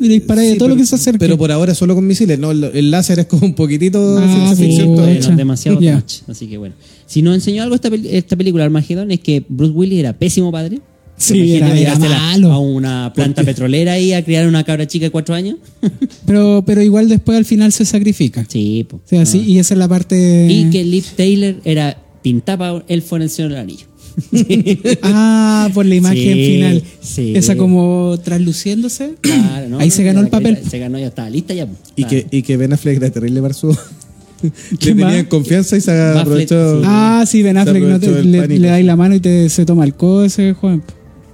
Y 0.00 0.08
disparar 0.08 0.44
Sí, 0.44 0.50
de 0.52 0.56
todo 0.56 0.68
pero- 0.68 0.74
lo 0.76 0.80
que 0.80 0.86
se 0.86 0.94
acerque. 0.94 1.18
Pero 1.18 1.36
por 1.38 1.52
ahora 1.52 1.74
solo 1.74 1.94
con 1.94 2.06
misiles, 2.06 2.38
¿no? 2.38 2.50
El, 2.50 2.64
el 2.64 2.90
láser 2.90 3.18
es 3.18 3.26
como 3.26 3.46
un 3.46 3.54
poquitito 3.54 4.18
Ah, 4.18 4.54
sí. 4.56 4.64
ficción 4.64 5.36
demasiado 5.36 5.80
Ya. 5.80 5.96
much, 5.96 6.22
Así 6.28 6.46
que 6.46 6.56
bueno. 6.58 6.74
Si 7.06 7.22
nos 7.22 7.34
enseñó 7.34 7.62
algo 7.62 7.74
esta, 7.74 7.90
pel- 7.90 8.06
esta 8.10 8.36
película 8.36 8.64
Armagedón 8.64 9.10
es 9.10 9.20
que 9.20 9.44
Bruce 9.48 9.72
Willis 9.72 9.98
era 10.00 10.12
pésimo 10.14 10.50
padre. 10.50 10.80
Sí, 11.16 11.54
era- 11.56 11.78
era 11.78 11.98
malo. 11.98 12.50
A 12.50 12.58
una 12.58 13.12
planta 13.14 13.44
petrolera 13.44 13.98
y 13.98 14.14
a 14.14 14.24
criar 14.24 14.48
una 14.48 14.64
cabra 14.64 14.86
chica 14.86 15.04
de 15.04 15.10
cuatro 15.10 15.34
años. 15.34 15.56
pero, 16.26 16.62
pero 16.66 16.80
igual 16.82 17.08
después 17.10 17.36
al 17.36 17.44
final 17.44 17.72
se 17.72 17.84
sacrifica. 17.84 18.46
sí, 18.48 18.86
po. 18.88 18.96
O 18.96 19.02
sea, 19.04 19.26
sí, 19.26 19.40
y 19.46 19.58
esa 19.58 19.74
es 19.74 19.78
la 19.78 19.88
parte. 19.88 20.46
Y 20.50 20.70
que 20.70 20.82
Liv 20.82 21.04
Taylor 21.16 21.56
era 21.64 21.98
pintaba 22.22 22.84
él 22.88 23.02
fue 23.02 23.18
en 23.18 23.22
el 23.24 23.30
Señor 23.30 23.50
del 23.50 23.60
Anillo. 23.60 23.86
Ah, 25.02 25.70
por 25.74 25.86
la 25.86 25.94
imagen 25.94 26.16
Sí, 26.34 26.46
final. 26.54 26.82
sí. 27.00 27.32
Esa 27.36 27.56
como 27.56 28.18
trasluciéndose. 28.22 29.14
Claro, 29.20 29.68
¿no? 29.68 29.78
Ahí 29.78 29.90
se 29.90 30.02
ganó 30.04 30.20
el 30.20 30.28
papel. 30.28 30.58
Se 30.68 30.78
ganó, 30.78 30.98
ya 30.98 31.08
estaba 31.08 31.30
lista 31.30 31.54
ya. 31.54 31.66
po. 31.66 31.74
Y, 31.96 32.04
Claro. 32.04 32.24
que, 32.30 32.36
y 32.36 32.42
que 32.42 32.56
Ben 32.56 32.72
Affleck 32.72 32.96
era 32.96 33.10
terrible 33.10 33.40
Barzu. 33.40 33.68
Le 34.42 34.50
¿Quién 34.78 34.96
más? 34.96 35.08
tenían 35.08 35.26
confianza 35.26 35.76
y 35.76 35.80
se 35.82 35.92
aprovechó. 35.92 36.80
sí. 36.80 36.86
Ah, 36.86 37.24
sí, 37.26 37.42
Ben 37.42 37.58
Affleck, 37.58 37.82
no 37.82 38.00
te- 38.00 38.24
le, 38.24 38.46
le 38.48 38.68
dais 38.68 38.84
la 38.86 38.96
mano 38.96 39.14
y 39.14 39.20
te 39.20 39.48
se 39.50 39.66
toma 39.66 39.84
el 39.84 39.94
codo 39.94 40.24
ese 40.24 40.54
joven. 40.54 40.82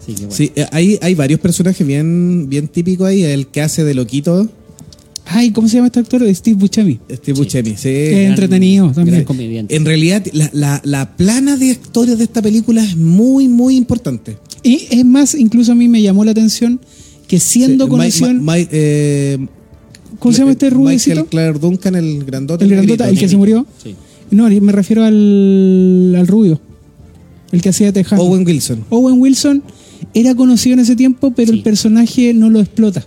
Sí, 0.04 0.12
que 0.14 0.20
bueno. 0.22 0.34
Sí, 0.34 0.52
eh, 0.56 0.66
hay, 0.72 0.98
hay 1.00 1.14
varios 1.14 1.38
personajes 1.40 1.86
bien, 1.86 2.48
bien 2.48 2.66
típicos 2.68 3.06
ahí. 3.08 3.22
El 3.22 3.46
que 3.48 3.60
hace 3.62 3.84
de 3.84 3.94
loquito, 3.94 4.48
Ay, 5.28 5.50
¿cómo 5.50 5.68
se 5.68 5.74
llama 5.76 5.86
este 5.88 6.00
actor? 6.00 6.22
Steve 6.34 6.56
Buscemi. 6.56 6.98
Steve 7.10 7.36
Buscemi. 7.38 7.76
Sí. 7.76 7.88
Es 7.88 8.10
Gran- 8.12 8.26
entretenido 8.30 8.92
también. 8.92 9.24
comediante. 9.24 9.74
En 9.74 9.84
realidad, 9.84 10.24
la, 10.32 10.48
la, 10.52 10.80
la 10.84 11.16
plana 11.16 11.56
de 11.56 11.72
actores 11.72 12.16
de 12.18 12.24
esta 12.24 12.40
película 12.42 12.82
es 12.84 12.96
muy, 12.96 13.48
muy 13.48 13.76
importante. 13.76 14.38
Y 14.62 14.86
es 14.90 15.04
más, 15.04 15.34
incluso 15.34 15.72
a 15.72 15.74
mí 15.74 15.88
me 15.88 16.00
llamó 16.00 16.24
la 16.24 16.30
atención 16.30 16.80
que 17.26 17.40
siendo 17.40 17.84
Sí, 17.86 17.90
conocido. 17.90 18.28
Ma- 18.28 18.34
Ma- 18.34 18.42
Ma- 18.42 18.56
eh, 18.70 19.38
¿Cómo 20.20 20.32
se 20.32 20.38
llama 20.38 20.52
este 20.52 20.70
Michael 20.70 21.58
Duncan, 21.60 21.94
el 21.96 22.24
grandote. 22.24 22.64
El 22.64 22.70
grandota, 22.70 23.04
negrito. 23.04 23.04
el 23.04 23.18
que 23.18 23.28
se 23.28 23.36
murió. 23.36 23.66
Sí. 23.82 23.94
No, 24.30 24.48
me 24.48 24.72
refiero 24.72 25.04
al, 25.04 26.14
al 26.16 26.26
rubio. 26.26 26.60
El 27.52 27.60
que 27.62 27.68
hacía 27.70 27.92
Tejano. 27.92 28.22
Owen 28.22 28.46
Wilson. 28.46 28.84
Owen 28.90 29.20
Wilson 29.20 29.62
era 30.14 30.34
conocido 30.34 30.74
en 30.74 30.80
ese 30.80 30.96
tiempo, 30.96 31.32
pero 31.34 31.52
Sí. 31.52 31.58
el 31.58 31.62
personaje 31.62 32.32
no 32.32 32.48
lo 32.50 32.60
explota. 32.60 33.04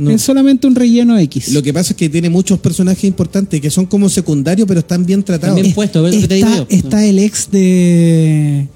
No. 0.00 0.10
Es 0.10 0.22
solamente 0.22 0.66
un 0.66 0.74
relleno 0.74 1.18
X. 1.18 1.52
Lo 1.52 1.62
que 1.62 1.72
pasa 1.72 1.92
es 1.92 1.96
que 1.96 2.08
tiene 2.08 2.30
muchos 2.30 2.58
personajes 2.58 3.04
importantes 3.04 3.60
que 3.60 3.70
son 3.70 3.86
como 3.86 4.08
secundarios, 4.08 4.66
pero 4.66 4.80
están 4.80 5.04
bien 5.06 5.22
tratados. 5.22 5.54
También 5.56 5.74
puesto, 5.74 6.02
¿ves 6.02 6.14
lo 6.14 6.20
que 6.22 6.28
te 6.28 6.34
digo 6.36 6.48
está, 6.48 6.74
está 6.74 7.04
el 7.06 7.18
ex 7.18 7.50
de. 7.50 8.66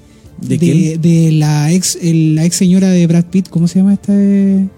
¿De 0.41 0.57
de, 0.57 0.97
de 1.01 1.31
la 1.31 1.71
ex 1.71 1.97
el- 2.01 2.35
la 2.35 2.45
ex 2.45 2.55
señora 2.57 2.89
de 2.89 3.07
Brad 3.07 3.25
Pitt, 3.25 3.47
¿cómo 3.49 3.67
se 3.67 3.79
llama 3.79 3.93
esta? 3.93 4.13
El 4.13 4.69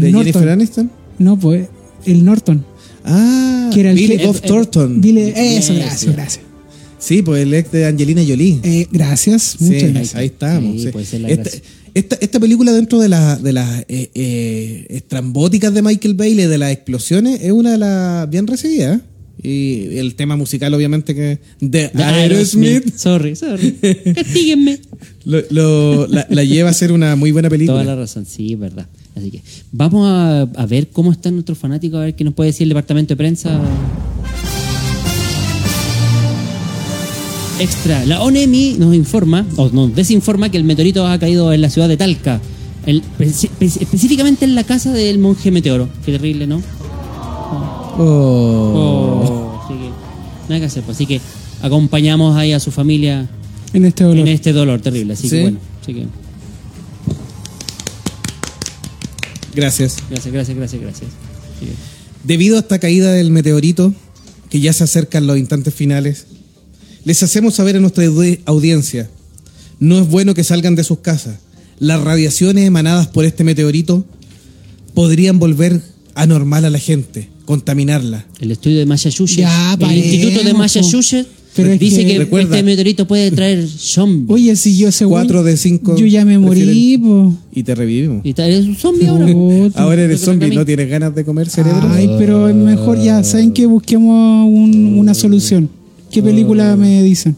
¿De 0.00 0.10
Norton. 0.10 0.32
Jennifer 0.32 0.48
Aniston? 0.48 0.90
No, 1.18 1.38
pues 1.38 1.68
el 2.06 2.24
Norton. 2.24 2.64
Ah, 3.04 3.70
Que 3.72 3.80
era 3.80 3.90
el 3.90 3.96
Billy 3.96 4.16
Bob 4.24 4.40
Thornton. 4.40 5.00
Dile, 5.00 5.32
Bien, 5.32 5.36
eso, 5.58 5.72
sí. 5.74 5.78
gracias, 5.80 6.12
gracias. 6.14 6.44
Sí, 6.98 7.20
pues 7.22 7.42
el 7.42 7.52
ex 7.52 7.70
de 7.72 7.84
Angelina 7.86 8.22
Jolie. 8.26 8.60
Eh, 8.62 8.86
gracias, 8.92 9.56
muchas 9.60 9.90
gracias. 9.90 10.14
ahí 10.14 10.26
estamos. 10.26 10.76
Sí, 10.76 10.82
sí. 10.84 10.88
puede 10.92 11.04
ser 11.06 11.20
la 11.20 11.28
gracia. 11.28 11.60
Esta, 11.94 12.16
esta 12.20 12.40
película 12.40 12.72
dentro 12.72 12.98
de 12.98 13.08
las 13.08 13.42
de 13.42 13.52
las 13.52 13.80
eh, 13.88 14.10
eh, 14.14 14.86
estrambóticas 14.90 15.72
de 15.74 15.82
Michael 15.82 16.14
Bay 16.14 16.32
y 16.32 16.36
de 16.46 16.58
las 16.58 16.70
explosiones 16.72 17.40
es 17.42 17.52
una 17.52 17.72
de 17.72 17.78
las 17.78 18.30
bien 18.30 18.46
recibidas. 18.46 18.98
¿eh? 18.98 19.02
Y 19.44 19.96
el 19.98 20.14
tema 20.14 20.36
musical, 20.36 20.72
obviamente, 20.72 21.14
que 21.16 21.40
de 21.60 21.88
De 21.92 22.04
Aerosmith 22.04 22.94
Sorry, 22.96 23.34
sorry. 23.34 23.72
Castíguenme. 24.14 24.78
lo- 25.24 25.42
lo- 25.50 26.06
la, 26.06 26.26
la 26.30 26.44
lleva 26.44 26.70
a 26.70 26.72
ser 26.74 26.92
una 26.92 27.16
muy 27.16 27.32
buena 27.32 27.50
película. 27.50 27.82
Toda 27.82 27.94
la 27.94 28.00
razón, 28.00 28.24
sí, 28.24 28.52
es 28.52 28.58
verdad. 28.58 28.86
Así 29.16 29.30
que 29.30 29.42
vamos 29.72 30.06
a, 30.08 30.42
a 30.42 30.66
ver 30.66 30.88
cómo 30.90 31.10
están 31.12 31.34
nuestros 31.34 31.58
fanáticos, 31.58 31.98
a 32.00 32.04
ver 32.04 32.14
qué 32.14 32.22
nos 32.24 32.34
puede 32.34 32.50
decir 32.50 32.62
el 32.64 32.68
departamento 32.70 33.12
de 33.14 33.16
prensa. 33.16 33.60
Extra. 37.62 38.04
La 38.06 38.22
ONEMI 38.22 38.76
nos 38.78 38.94
informa, 38.94 39.46
o 39.56 39.68
nos 39.70 39.94
desinforma, 39.94 40.50
que 40.50 40.56
el 40.56 40.64
meteorito 40.64 41.06
ha 41.06 41.18
caído 41.18 41.52
en 41.52 41.60
la 41.60 41.70
ciudad 41.70 41.88
de 41.88 41.96
Talca. 41.96 42.40
El- 42.86 43.02
específicamente 43.20 44.44
en 44.44 44.54
la 44.56 44.64
casa 44.64 44.92
del 44.92 45.18
monje 45.18 45.50
meteoro. 45.52 45.88
Qué 46.04 46.12
terrible, 46.12 46.46
¿no? 46.48 46.60
Oh. 47.98 48.02
Oh, 48.74 49.62
así 49.64 49.74
que 49.74 49.88
nada 50.48 50.60
que 50.60 50.66
hacer. 50.66 50.82
pues. 50.82 50.96
Así 50.96 51.06
que 51.06 51.20
acompañamos 51.62 52.36
ahí 52.36 52.52
a 52.52 52.58
su 52.58 52.70
familia 52.72 53.28
En 53.72 53.84
este 53.84 54.02
dolor. 54.04 54.18
en 54.26 54.28
este 54.28 54.52
dolor 54.52 54.80
terrible. 54.80 55.12
Así 55.12 55.28
Sí. 55.28 55.36
que 55.36 55.42
bueno, 55.42 55.58
así 55.82 55.94
que 55.94 56.06
Gracias. 59.54 59.96
gracias, 60.10 60.32
gracias, 60.32 60.56
gracias, 60.56 60.82
gracias. 60.82 61.10
Que- 61.60 61.66
Debido 62.24 62.56
a 62.56 62.60
esta 62.60 62.78
caída 62.78 63.12
del 63.12 63.30
meteorito, 63.30 63.92
que 64.48 64.60
ya 64.60 64.72
se 64.72 64.84
acercan 64.84 65.26
los 65.26 65.36
instantes 65.38 65.74
finales, 65.74 66.26
les 67.04 67.22
hacemos 67.22 67.54
saber 67.54 67.76
a 67.76 67.80
nuestra 67.80 68.04
audi- 68.04 68.40
audiencia, 68.44 69.08
no 69.80 69.98
es 70.00 70.08
bueno 70.08 70.34
que 70.34 70.44
salgan 70.44 70.74
de 70.76 70.84
sus 70.84 70.98
casas. 71.00 71.36
Las 71.78 72.00
radiaciones 72.00 72.64
emanadas 72.66 73.08
por 73.08 73.24
este 73.24 73.42
meteorito 73.44 74.04
podrían 74.94 75.38
volver 75.38 75.80
anormal 76.14 76.64
a 76.64 76.70
la 76.70 76.78
gente, 76.78 77.28
contaminarla. 77.44 78.26
El 78.40 78.52
estudio 78.52 78.78
de 78.78 78.86
Massachusetts, 78.86 79.38
Ya, 79.40 79.72
el 79.72 79.78
paremos, 79.78 80.06
Instituto 80.06 80.44
de. 80.44 80.54
Massachusetts, 80.54 81.28
Pero 81.56 81.72
es 81.72 81.80
dice 81.80 82.04
que- 82.04 82.12
que, 82.12 82.18
Recuerda. 82.20 82.54
este 82.56 82.62
meteorito 82.62 83.06
puede 83.06 83.30
traer 83.30 83.66
zombies. 83.68 84.30
Oye, 84.30 84.56
si 84.56 84.76
yo 84.78 84.92
según... 84.92 85.14
Cuatro 85.14 85.42
de 85.42 85.56
cinco 85.56 85.96
Yo 85.96 86.06
ya 86.06 86.24
me 86.24 86.38
morí, 86.38 86.96
po. 86.98 87.34
Y 87.52 87.62
te 87.62 87.74
revivimos. 87.74 88.24
Y 88.24 88.32
trae 88.32 88.58
un 88.60 88.76
zombie 88.76 89.06
ahora. 89.08 89.26
Puta. 89.32 89.82
Ahora 89.82 90.02
eres 90.02 90.20
zombie, 90.20 90.50
¿no 90.54 90.64
tienes 90.64 90.88
ganas 90.88 91.14
de 91.14 91.24
comer 91.24 91.48
cerebro? 91.50 91.88
Ay, 91.90 92.08
pero 92.18 92.48
es 92.48 92.54
mejor 92.54 93.02
ya, 93.02 93.22
¿saben 93.24 93.52
que 93.52 93.66
Busquemos 93.66 94.46
un- 94.48 94.98
una 94.98 95.14
solución. 95.14 95.68
¿Qué 96.12 96.22
película 96.22 96.76
me 96.76 97.02
dicen? 97.02 97.36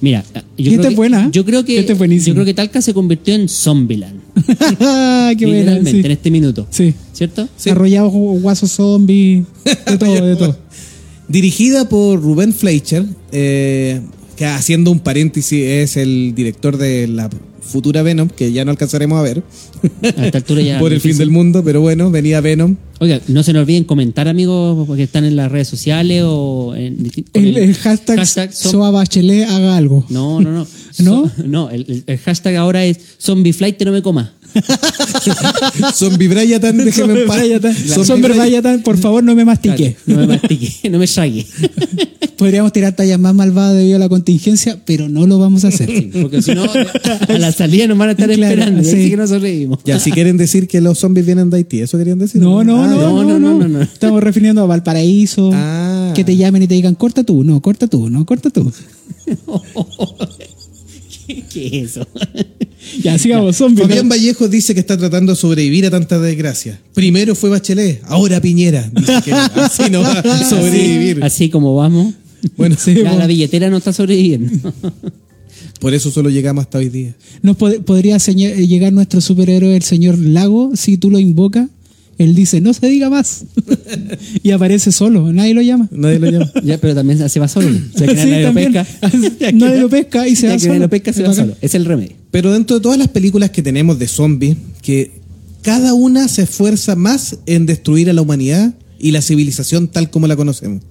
Mira, 0.00 0.24
yo 0.34 0.40
Y 0.56 0.64
creo 0.64 0.74
esta 0.76 0.88
que, 0.90 0.94
buena, 0.96 1.24
¿eh? 1.26 1.28
Yo 1.32 1.44
creo 1.44 1.64
que 1.64 1.78
Esta 1.78 1.92
es 1.92 1.98
buenísima. 1.98 2.26
yo 2.28 2.34
creo 2.34 2.44
que 2.44 2.54
Talca 2.54 2.82
se 2.82 2.92
convirtió 2.92 3.34
en 3.34 3.48
Zombieland. 3.48 4.20
Qué 5.38 5.46
buena, 5.46 5.72
literalmente 5.72 5.90
sí. 5.90 6.00
en 6.04 6.10
este 6.10 6.30
minuto. 6.30 6.66
Sí. 6.70 6.94
¿Cierto? 7.12 7.48
Arrollados, 7.70 8.12
guasos 8.12 8.70
zombies, 8.72 9.44
de 9.64 9.98
todo, 9.98 10.26
de 10.26 10.36
todo. 10.36 10.58
Dirigida 11.28 11.88
por 11.88 12.20
Rubén 12.20 12.52
Fleischer, 12.52 13.06
eh, 13.32 14.02
que 14.36 14.44
haciendo 14.44 14.90
un 14.90 15.00
paréntesis 15.00 15.62
es 15.62 15.96
el 15.96 16.34
director 16.34 16.76
de 16.76 17.06
la 17.08 17.30
futura 17.66 18.02
Venom, 18.02 18.28
que 18.28 18.52
ya 18.52 18.64
no 18.64 18.70
alcanzaremos 18.70 19.18
a 19.18 19.22
ver 19.22 19.42
A 20.16 20.26
esta 20.26 20.38
altura 20.38 20.60
ya. 20.62 20.78
por 20.80 20.92
el 20.92 21.00
fin 21.00 21.16
del 21.18 21.30
mundo, 21.30 21.62
pero 21.64 21.80
bueno, 21.80 22.10
venía 22.10 22.40
Venom. 22.40 22.76
Oiga, 23.00 23.20
no 23.28 23.42
se 23.42 23.52
nos 23.52 23.62
olviden 23.62 23.84
comentar, 23.84 24.28
amigos, 24.28 24.86
porque 24.86 25.02
están 25.02 25.24
en 25.24 25.34
las 25.36 25.50
redes 25.50 25.66
sociales 25.68 26.22
o 26.24 26.74
en. 26.76 27.10
El, 27.32 27.56
el 27.56 27.74
hashtag, 27.74 28.18
hashtag 28.18 28.50
zom- 28.52 28.70
Soa 28.70 28.90
Bachelet 28.90 29.48
haga 29.48 29.76
algo. 29.76 30.04
No, 30.08 30.40
no, 30.40 30.50
no. 30.52 30.66
¿No? 31.00 31.28
So- 31.28 31.32
no, 31.44 31.70
el, 31.70 31.84
el- 31.88 32.04
el 32.06 32.18
hashtag 32.18 32.56
ahora 32.56 32.84
es 32.84 32.98
zombie 33.18 33.52
flight 33.52 33.82
no 33.82 33.92
me 33.92 34.02
coma. 34.02 34.32
Zombie 35.94 36.28
Bryatan, 36.28 36.76
déjeme 36.78 37.20
en 37.22 37.26
paz. 37.26 37.42
Bryatan, 38.20 38.82
por 38.82 38.98
favor, 38.98 39.22
no 39.22 39.34
me 39.34 39.44
mastique. 39.44 39.96
No 40.06 40.16
me 40.16 40.26
mastique, 40.26 40.72
no 40.90 40.98
me 40.98 41.06
sague. 41.06 41.46
Podríamos 42.36 42.72
tirar 42.72 42.92
tallas 42.96 43.18
más 43.18 43.32
malvadas 43.34 43.76
debido 43.76 43.96
a 43.96 43.98
la 44.00 44.08
contingencia, 44.08 44.78
pero 44.84 45.08
no 45.08 45.24
lo 45.26 45.38
vamos 45.38 45.64
a 45.64 45.68
hacer. 45.68 46.10
Porque 46.20 46.42
si 46.42 46.52
no, 46.54 46.64
a 46.64 47.38
la 47.38 47.52
salida 47.52 47.86
nos 47.86 47.96
van 47.96 48.08
a 48.08 48.12
estar 48.12 48.28
Claro, 48.28 48.42
esperando. 48.42 48.82
y 48.82 48.86
ahí 48.86 48.90
sí. 48.90 49.02
sí 49.04 49.10
que 49.10 49.16
nos 49.16 49.30
sobrevivimos. 49.30 49.78
Ya, 49.84 50.00
si 50.00 50.10
quieren 50.10 50.36
decir 50.36 50.66
que 50.66 50.80
los 50.80 50.98
zombies 50.98 51.26
vienen 51.26 51.48
de 51.50 51.58
Haití, 51.58 51.80
¿eso 51.80 51.96
querían 51.96 52.18
decir? 52.18 52.40
No, 52.42 52.64
no, 52.64 52.82
Ah, 52.82 52.88
no, 52.88 53.22
no, 53.22 53.22
no, 53.22 53.38
no, 53.38 53.58
no, 53.58 53.68
no. 53.68 53.82
Estamos 53.82 54.20
refiriendo 54.22 54.62
a 54.62 54.66
Valparaíso. 54.66 55.52
Ah. 55.54 56.12
Que 56.14 56.24
te 56.24 56.36
llamen 56.36 56.62
y 56.64 56.66
te 56.66 56.74
digan, 56.74 56.96
corta 56.96 57.22
tú, 57.22 57.44
no, 57.44 57.60
corta 57.62 57.86
tú, 57.86 58.10
no, 58.10 58.26
corta 58.26 58.50
tú. 58.50 58.72
¿Qué, 61.52 61.66
es 61.82 61.90
eso? 61.90 62.06
Ya, 63.02 63.18
sigamos, 63.18 63.56
zombies. 63.56 63.88
Fabián 63.88 64.10
Vallejo 64.10 64.46
dice 64.46 64.74
que 64.74 64.80
está 64.80 64.98
tratando 64.98 65.32
de 65.32 65.36
sobrevivir 65.36 65.86
a 65.86 65.90
tanta 65.90 66.18
desgracia. 66.20 66.78
Primero 66.92 67.34
fue 67.34 67.48
Bachelet, 67.48 68.02
ahora 68.04 68.42
Piñera. 68.42 68.90
Dice 68.94 69.22
que 69.24 69.32
así 69.60 69.84
no 69.90 70.02
va 70.02 70.12
a 70.12 70.44
sobrevivir. 70.44 71.24
Así 71.24 71.48
como 71.48 71.74
vamos. 71.74 72.12
Bueno, 72.58 72.76
ya 72.84 73.14
la 73.14 73.26
billetera 73.26 73.70
no 73.70 73.78
está 73.78 73.94
sobreviviendo. 73.94 74.70
por 75.80 75.94
eso 75.94 76.10
solo 76.10 76.28
llegamos 76.28 76.64
hasta 76.64 76.76
hoy 76.76 76.90
día. 76.90 77.14
Nos 77.40 77.56
pod- 77.56 77.82
podría 77.84 78.18
llegar 78.18 78.92
nuestro 78.92 79.22
superhéroe, 79.22 79.74
el 79.76 79.82
señor 79.82 80.18
Lago, 80.18 80.72
si 80.76 80.98
tú 80.98 81.10
lo 81.10 81.18
invocas. 81.18 81.68
Él 82.18 82.34
dice, 82.34 82.60
no 82.60 82.72
se 82.74 82.88
diga 82.88 83.10
más. 83.10 83.44
y 84.42 84.50
aparece 84.52 84.92
solo, 84.92 85.32
nadie 85.32 85.54
lo 85.54 85.62
llama. 85.62 85.88
Nadie 85.90 86.18
lo 86.18 86.30
llama. 86.30 86.52
ya, 86.62 86.78
pero 86.78 86.94
también 86.94 87.28
se 87.28 87.40
va 87.40 87.48
solo. 87.48 87.68
O 87.94 87.98
sea, 87.98 88.06
que 88.06 88.16
Sí, 88.16 88.30
nadie 88.30 88.42
lo 88.44 88.54
pesca. 88.54 88.86
Nadie 89.54 89.80
lo 89.80 89.88
pesca 89.88 90.28
y 90.28 90.36
se 90.36 90.46
Ya 90.46 90.52
va 90.54 90.58
que 90.58 90.66
nadie 90.66 90.68
solo. 90.68 90.78
lo 90.80 90.90
pesca 90.90 91.12
se 91.12 91.22
Es 91.22 91.28
va 91.28 91.34
solo. 91.34 91.56
Es 91.60 91.74
el 91.74 91.84
remedio. 91.84 92.16
Pero 92.30 92.52
dentro 92.52 92.76
de 92.76 92.82
todas 92.82 92.98
las 92.98 93.08
películas 93.08 93.50
que 93.50 93.62
tenemos 93.62 93.98
de 93.98 94.06
zombies, 94.08 94.56
que 94.82 95.10
cada 95.62 95.94
una 95.94 96.28
se 96.28 96.42
esfuerza 96.42 96.94
más 96.94 97.38
en 97.46 97.66
destruir 97.66 98.10
a 98.10 98.12
la 98.12 98.22
humanidad 98.22 98.74
y 98.98 99.10
la 99.10 99.22
civilización 99.22 99.88
tal 99.88 100.10
como 100.10 100.26
la 100.26 100.36
conocemos. 100.36 100.82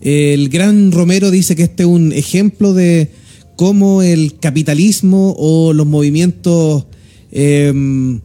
El 0.00 0.48
gran 0.48 0.92
Romero 0.92 1.30
dice 1.30 1.56
que 1.56 1.64
este 1.64 1.82
es 1.82 1.88
un 1.88 2.12
ejemplo 2.12 2.72
de 2.72 3.10
cómo 3.56 4.02
el 4.02 4.38
capitalismo 4.38 5.34
o 5.36 5.72
los 5.72 5.86
movimientos 5.86 6.86
em, 7.32 8.20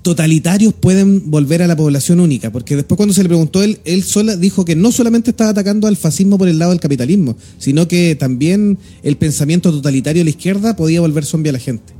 totalitarios 0.00 0.72
pueden 0.72 1.30
volver 1.30 1.62
a 1.62 1.66
la 1.66 1.76
población 1.76 2.18
única, 2.20 2.50
porque 2.50 2.76
después 2.76 2.96
cuando 2.96 3.14
se 3.14 3.22
le 3.22 3.28
preguntó 3.28 3.62
él, 3.62 3.78
él 3.84 4.02
sola 4.02 4.36
dijo 4.36 4.64
que 4.64 4.74
no 4.74 4.90
solamente 4.90 5.30
estaba 5.30 5.50
atacando 5.50 5.86
al 5.86 5.96
fascismo 5.96 6.38
por 6.38 6.48
el 6.48 6.58
lado 6.58 6.70
del 6.70 6.80
capitalismo, 6.80 7.36
sino 7.58 7.86
que 7.86 8.16
también 8.16 8.78
el 9.02 9.16
pensamiento 9.16 9.70
totalitario 9.70 10.20
de 10.20 10.24
la 10.24 10.30
izquierda 10.30 10.76
podía 10.76 11.00
volver 11.00 11.24
zombie 11.24 11.50
a 11.50 11.52
la 11.52 11.58
gente. 11.58 11.92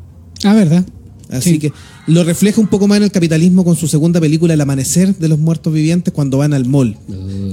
Ah, 0.44 0.54
¿verdad? 0.54 0.86
Así 1.28 1.50
Sí. 1.50 1.58
que 1.58 1.72
lo 2.06 2.24
refleja 2.24 2.60
un 2.60 2.66
poco 2.66 2.86
más 2.88 2.98
en 2.98 3.04
el 3.04 3.10
capitalismo 3.10 3.64
con 3.64 3.74
su 3.76 3.88
segunda 3.88 4.20
película 4.20 4.52
El 4.52 4.60
amanecer 4.60 5.16
de 5.16 5.28
los 5.28 5.38
muertos 5.38 5.72
vivientes 5.72 6.12
cuando 6.12 6.38
van 6.38 6.52
al 6.52 6.66
mall, 6.66 6.96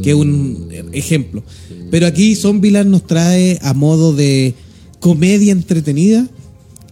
que 0.03 0.09
es 0.09 0.15
un 0.15 0.67
ejemplo. 0.91 1.43
Pero 1.91 2.07
aquí 2.07 2.35
Zombieland 2.35 2.89
nos 2.89 3.07
trae 3.07 3.57
a 3.61 3.73
modo 3.73 4.13
de 4.13 4.53
comedia 4.99 5.51
entretenida 5.53 6.27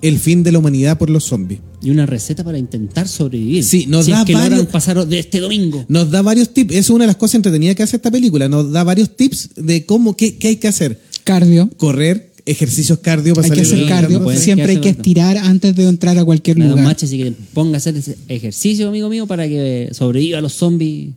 el 0.01 0.19
fin 0.19 0.43
de 0.43 0.51
la 0.51 0.59
humanidad 0.59 0.97
por 0.97 1.09
los 1.09 1.25
zombies. 1.25 1.59
Y 1.81 1.91
una 1.91 2.05
receta 2.07 2.43
para 2.43 2.57
intentar 2.57 3.07
sobrevivir. 3.07 3.63
Sí, 3.63 3.85
nos 3.87 4.05
si 4.05 4.11
da 4.11 4.21
es 4.21 4.25
que 4.25 4.33
varios- 4.33 4.65
pasar 4.67 5.07
de 5.07 5.19
este 5.19 5.39
domingo. 5.39 5.85
Nos 5.87 6.09
da 6.09 6.21
varios 6.23 6.51
tips, 6.53 6.73
es 6.75 6.89
una 6.89 7.03
de 7.03 7.07
las 7.07 7.17
cosas 7.17 7.35
entretenidas 7.35 7.75
que 7.75 7.83
hace 7.83 7.97
esta 7.97 8.09
película, 8.09 8.49
nos 8.49 8.71
da 8.71 8.83
varios 8.83 9.15
tips 9.15 9.51
de 9.55 9.85
cómo, 9.85 10.15
qué, 10.17 10.37
qué 10.37 10.47
hay 10.49 10.55
que 10.55 10.67
hacer. 10.67 10.99
Cardio. 11.23 11.69
Correr, 11.77 12.31
ejercicios 12.47 12.97
cardio 12.99 13.35
para 13.35 13.45
Hay 13.45 13.51
que 13.51 13.57
salir 13.57 13.73
hacer 13.73 13.79
del- 13.79 13.89
cardio. 13.89 14.19
no 14.21 14.31
Siempre 14.39 14.71
hay 14.71 14.81
que 14.81 14.89
estirar 14.89 15.37
antes 15.37 15.75
de 15.75 15.83
entrar 15.87 16.17
a 16.17 16.25
cualquier 16.25 16.57
Nada 16.57 16.71
lugar. 16.71 16.85
más, 16.85 17.03
así 17.03 17.17
que 17.17 17.33
ponga 17.53 17.75
a 17.75 17.77
hacer 17.77 17.95
ese 17.95 18.17
ejercicio, 18.27 18.87
amigo 18.89 19.07
mío, 19.09 19.27
para 19.27 19.47
que 19.47 19.89
sobreviva 19.91 20.39
a 20.39 20.41
los 20.41 20.53
zombies. 20.53 21.09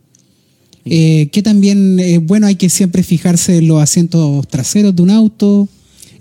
Eh, 0.85 1.29
que 1.31 1.41
también, 1.43 1.99
eh, 1.99 2.17
bueno, 2.17 2.47
hay 2.47 2.55
que 2.55 2.69
siempre 2.69 3.03
fijarse 3.03 3.57
en 3.57 3.67
los 3.67 3.81
asientos 3.81 4.47
traseros 4.47 4.95
de 4.95 5.01
un 5.03 5.09
auto. 5.11 5.69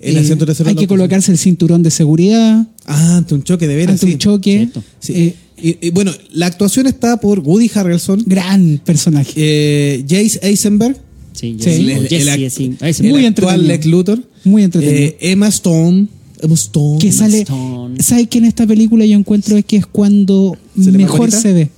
El 0.00 0.16
Eh, 0.16 0.20
asiento 0.20 0.44
trasero 0.46 0.68
Hay 0.70 0.76
que 0.76 0.86
colocarse 0.86 1.30
el 1.30 1.38
cinturón 1.38 1.82
de 1.82 1.90
seguridad 1.90 2.66
Ah, 2.86 3.16
ante 3.18 3.34
un 3.34 3.42
choque 3.42 3.68
de 3.68 3.76
veras, 3.76 3.92
ante 3.94 4.06
sí. 4.06 4.12
un 4.14 4.18
choque. 4.18 4.68
Sí. 4.98 5.12
Eh, 5.14 5.34
y, 5.62 5.86
y 5.88 5.90
bueno, 5.90 6.10
la 6.32 6.46
actuación 6.46 6.86
está 6.86 7.18
por 7.20 7.40
Woody 7.40 7.70
Harrelson, 7.74 8.22
gran 8.26 8.80
personaje. 8.84 9.32
eh, 9.36 10.04
Jace 10.08 10.40
Eisenberg, 10.42 10.96
Sí, 11.32 11.56
Sí. 11.60 11.70
sí. 11.74 11.90
el, 11.92 12.08
Jesse, 12.08 12.22
el 12.22 12.28
act- 12.28 12.50
sí. 12.50 12.76
Ah, 12.80 12.88
ese 12.88 13.04
el 13.06 13.10
Muy 13.12 13.24
actual 13.26 13.60
entretenido. 13.60 13.68
Lex 13.68 13.86
Luthor, 13.86 14.28
Muy 14.44 14.62
entretenido. 14.64 14.98
eh, 15.04 15.16
Emma 15.20 15.48
Stone, 15.48 16.08
Emma 16.40 16.54
Stone, 16.54 16.98
que 16.98 17.12
sale. 17.12 17.40
Stone. 17.42 18.02
¿Sabes 18.02 18.28
que 18.28 18.38
en 18.38 18.46
esta 18.46 18.66
película 18.66 19.04
yo 19.06 19.16
encuentro 19.16 19.56
es 19.56 19.64
que 19.64 19.76
es 19.76 19.86
cuando 19.86 20.56
¿Se 20.82 20.90
le 20.90 20.98
mejor 20.98 21.30
se 21.30 21.52
ve? 21.52 21.70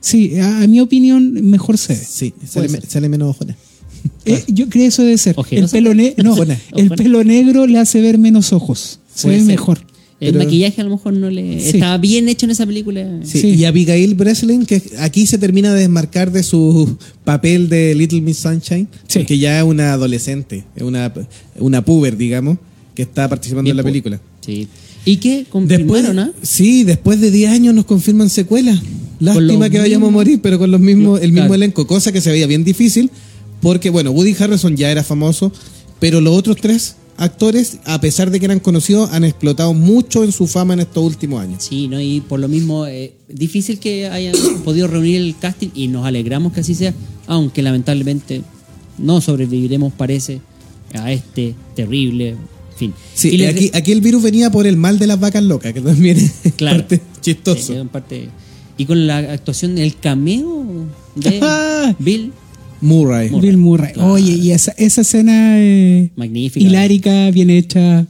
Sí, 0.00 0.38
a, 0.38 0.62
a 0.62 0.66
mi 0.66 0.80
opinión, 0.80 1.32
mejor 1.48 1.76
se 1.78 1.94
ve. 1.94 2.00
sí, 2.08 2.32
sale 2.88 3.08
menos 3.08 3.30
ojona. 3.30 3.56
Eh, 4.24 4.44
yo 4.48 4.68
creo 4.68 4.82
que 4.82 4.86
eso 4.86 5.02
debe 5.02 5.18
ser. 5.18 5.36
El 5.50 5.68
pelo, 5.68 5.94
ne- 5.94 6.14
no, 6.22 6.32
Ojona. 6.34 6.58
el 6.74 6.86
Ojona. 6.86 6.96
pelo 6.96 7.24
negro 7.24 7.66
le 7.66 7.78
hace 7.78 8.00
ver 8.00 8.18
menos 8.18 8.52
ojos. 8.52 9.00
Se 9.14 9.22
Puede 9.28 9.36
ve 9.38 9.42
ser. 9.44 9.52
mejor. 9.52 9.78
El 10.18 10.32
Pero- 10.32 10.44
maquillaje 10.44 10.80
a 10.80 10.84
lo 10.84 10.90
mejor 10.90 11.12
no 11.12 11.28
le... 11.28 11.60
Sí. 11.60 11.68
Estaba 11.74 11.98
bien 11.98 12.26
hecho 12.30 12.46
en 12.46 12.50
esa 12.52 12.64
película. 12.64 13.06
Sí, 13.22 13.38
Sí. 13.40 13.48
Y 13.48 13.64
Abigail 13.66 14.14
Breslin, 14.14 14.64
que 14.64 14.82
aquí 14.98 15.26
se 15.26 15.36
termina 15.36 15.74
de 15.74 15.80
desmarcar 15.80 16.32
de 16.32 16.42
su 16.42 16.96
papel 17.24 17.68
de 17.68 17.94
Little 17.94 18.22
Miss 18.22 18.38
Sunshine, 18.38 18.88
Sí. 19.08 19.24
que 19.26 19.36
ya 19.38 19.58
es 19.58 19.64
una 19.64 19.92
adolescente, 19.92 20.64
es 20.74 20.82
una, 20.82 21.12
una 21.58 21.84
puber, 21.84 22.16
digamos, 22.16 22.56
que 22.94 23.02
está 23.02 23.28
participando 23.28 23.64
Bien 23.64 23.72
en 23.74 23.76
la 23.76 23.82
película. 23.82 24.20
Sí. 24.40 24.68
¿Y 25.04 25.18
qué? 25.18 25.36
Después, 25.40 25.50
¿Confirmaron, 25.50 26.18
ah? 26.18 26.32
Sí, 26.42 26.82
después 26.84 27.20
de 27.20 27.30
10 27.30 27.50
años 27.50 27.74
nos 27.74 27.84
confirman 27.84 28.30
secuelas. 28.30 28.80
Lástima 29.20 29.68
que 29.70 29.78
vayamos 29.78 30.08
a 30.08 30.12
morir, 30.12 30.40
pero 30.42 30.58
con 30.58 30.70
los 30.70 30.80
mismos, 30.80 31.20
el 31.20 31.28
mismo 31.32 31.42
Claro. 31.48 31.54
elenco, 31.54 31.86
cosa 31.86 32.10
que 32.10 32.20
se 32.22 32.30
veía 32.30 32.46
bien 32.46 32.64
difícil, 32.64 33.10
Porque, 33.60 33.90
bueno, 33.90 34.10
Woody 34.10 34.34
Harrison 34.38 34.76
ya 34.76 34.90
era 34.90 35.02
famoso, 35.02 35.52
pero 35.98 36.20
los 36.20 36.36
otros 36.36 36.56
tres 36.60 36.96
actores, 37.16 37.78
a 37.86 38.00
pesar 38.00 38.30
de 38.30 38.38
que 38.38 38.44
eran 38.44 38.60
conocidos, 38.60 39.10
han 39.12 39.24
explotado 39.24 39.72
mucho 39.72 40.22
en 40.22 40.32
su 40.32 40.46
fama 40.46 40.74
en 40.74 40.80
estos 40.80 41.02
últimos 41.04 41.40
años. 41.40 41.64
Sí, 41.64 41.88
¿no? 41.88 42.00
y 42.00 42.20
por 42.20 42.38
lo 42.40 42.48
mismo, 42.48 42.86
eh, 42.86 43.14
difícil 43.28 43.78
que 43.78 44.08
hayan 44.08 44.34
podido 44.64 44.86
reunir 44.86 45.16
el 45.22 45.34
casting 45.40 45.68
y 45.74 45.88
nos 45.88 46.04
alegramos 46.06 46.52
que 46.52 46.60
así 46.60 46.74
sea, 46.74 46.92
aunque 47.26 47.62
lamentablemente 47.62 48.42
no 48.98 49.20
sobreviviremos, 49.20 49.92
parece, 49.94 50.40
a 50.94 51.10
este 51.12 51.54
terrible 51.74 52.36
fin. 52.76 52.92
Sí, 53.14 53.30
Y 53.36 53.44
aquí, 53.46 53.70
aquí 53.72 53.92
el 53.92 54.02
virus 54.02 54.22
venía 54.22 54.50
por 54.50 54.66
el 54.66 54.76
mal 54.76 54.98
de 54.98 55.06
las 55.06 55.18
vacas 55.18 55.42
locas, 55.42 55.72
que 55.72 55.80
también 55.80 56.18
es 56.18 56.52
Claro. 56.56 56.80
parte 56.80 57.00
chistoso. 57.22 57.72
Eh, 57.72 57.84
parte- 57.90 58.28
y 58.78 58.84
con 58.84 59.06
la 59.06 59.16
actuación 59.18 59.74
del 59.74 59.96
cameo 59.96 60.84
de 61.14 61.40
Bill, 61.98 62.32
Murray. 62.80 63.30
Murray. 63.30 63.48
Bill 63.48 63.56
Murray. 63.58 63.92
Claro. 63.92 64.12
Oye, 64.12 64.32
y 64.32 64.50
esa, 64.52 64.72
esa 64.76 65.00
escena 65.00 65.58
eh, 65.58 66.10
magnífica. 66.16 66.64
hilárica, 66.66 67.30
bien 67.30 67.50
hecha, 67.50 68.06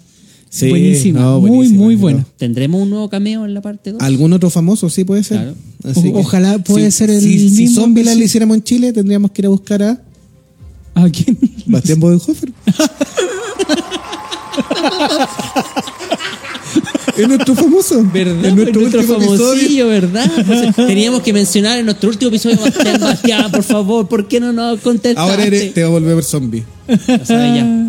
Sí, 0.49 0.69
buenísima, 0.71 1.21
no, 1.21 1.41
muy, 1.41 1.69
muy 1.69 1.97
buena. 1.97 2.25
¿Tendremos 2.39 2.81
un 2.83 2.89
nuevo 2.91 3.11
cameo 3.11 3.45
en 3.45 3.53
la 3.53 3.61
parte 3.61 3.93
2? 3.93 4.01
¿Algún 4.01 4.33
otro 4.33 4.49
famoso? 4.49 4.89
Sí, 4.89 5.05
puede 5.05 5.23
ser. 5.23 5.39
Claro. 5.39 5.55
Así 5.85 6.09
O- 6.09 6.13
que- 6.15 6.19
ojalá 6.19 6.59
puede 6.59 6.91
si- 6.91 6.99
ser 6.99 7.11
el 7.11 7.21
Si, 7.21 7.51
si 7.51 7.63
mismo 7.63 7.83
Zombieland 7.83 8.19
sí. 8.19 8.25
hiciéramos 8.25 8.57
en 8.57 8.63
Chile, 8.63 8.93
tendríamos 8.93 9.33
que 9.33 9.43
ir 9.43 9.47
a 9.47 9.51
buscar 9.51 9.83
a 9.83 10.01
¿A 10.95 11.11
quién? 11.11 11.37
Bastián 11.67 12.01
Bodenhofer. 12.01 12.51
es 17.23 17.29
nuestro 17.29 17.55
famoso. 17.55 18.05
¿Verdad? 18.13 18.45
En 18.45 18.57
nuestro, 18.57 18.81
nuestro 18.81 19.03
famosillo, 19.03 19.53
episodio. 19.53 19.87
¿verdad? 19.89 20.31
Entonces, 20.39 20.75
teníamos 20.77 21.23
que 21.23 21.33
mencionar 21.33 21.79
en 21.79 21.85
nuestro 21.87 22.09
último 22.11 22.29
episodio 22.29 22.59
Bastián, 22.61 23.01
Bastián, 23.01 23.51
por 23.51 23.63
favor, 23.63 24.09
¿por 24.09 24.29
qué 24.29 24.41
no 24.41 24.53
nos 24.53 24.81
contestaste? 24.81 25.21
Ahora 25.31 25.45
eres- 25.45 25.75
te 25.75 25.83
va 25.83 25.89
a 25.89 25.91
volver 25.93 26.13
a 26.13 26.15
ver 26.17 26.25
zombie. 26.25 26.65
O 26.89 27.25
sea, 27.25 27.57
ya. 27.57 27.89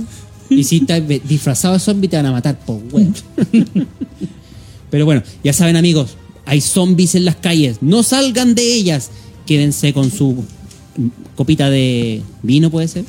Y 0.49 0.63
si 0.63 0.77
estás 0.77 1.01
disfrazado 1.27 1.73
de 1.73 1.79
zombie 1.81 2.07
te 2.09 2.15
van 2.15 2.25
a 2.27 2.31
matar, 2.31 2.57
por 2.59 2.81
huevo. 2.91 3.11
Pero 4.89 5.05
bueno, 5.05 5.21
ya 5.43 5.51
saben 5.53 5.75
amigos, 5.75 6.15
hay 6.45 6.61
zombies 6.61 7.15
en 7.15 7.25
las 7.25 7.35
calles, 7.35 7.77
no 7.81 8.03
salgan 8.03 8.55
de 8.55 8.73
ellas, 8.73 9.09
quédense 9.45 9.91
con 9.93 10.09
su 10.11 10.45
copita 11.35 11.69
de 11.69 12.21
vino, 12.41 12.71
puede 12.71 12.87
ser, 12.87 13.03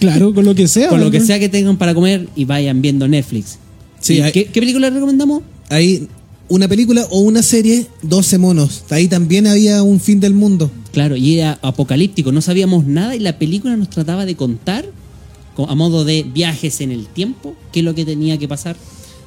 Claro, 0.00 0.34
con 0.34 0.44
lo 0.44 0.54
que 0.54 0.66
sea. 0.66 0.88
con 0.88 1.00
lo 1.00 1.10
que 1.10 1.20
sea 1.20 1.38
que 1.38 1.48
tengan 1.48 1.76
para 1.76 1.94
comer 1.94 2.28
y 2.34 2.44
vayan 2.44 2.82
viendo 2.82 3.06
Netflix. 3.06 3.58
Sí, 4.00 4.14
¿Y 4.16 4.20
hay- 4.20 4.32
¿Qué, 4.32 4.44
qué 4.46 4.60
película 4.60 4.90
recomendamos? 4.90 5.42
Hay 5.68 6.08
una 6.48 6.68
película 6.68 7.06
o 7.10 7.20
una 7.20 7.42
serie, 7.42 7.86
12 8.02 8.38
monos. 8.38 8.84
Ahí 8.90 9.08
también 9.08 9.46
había 9.46 9.82
un 9.82 9.98
fin 10.00 10.20
del 10.20 10.34
mundo. 10.34 10.70
Claro, 10.92 11.16
y 11.16 11.38
era 11.38 11.58
apocalíptico, 11.62 12.32
no 12.32 12.40
sabíamos 12.40 12.86
nada 12.86 13.14
y 13.16 13.18
la 13.18 13.38
película 13.38 13.76
nos 13.76 13.90
trataba 13.90 14.24
de 14.24 14.34
contar 14.36 14.86
co- 15.54 15.68
a 15.68 15.74
modo 15.74 16.04
de 16.04 16.22
viajes 16.22 16.80
en 16.80 16.90
el 16.90 17.06
tiempo, 17.06 17.54
qué 17.72 17.80
es 17.80 17.84
lo 17.84 17.94
que 17.94 18.04
tenía 18.04 18.38
que 18.38 18.46
pasar. 18.48 18.76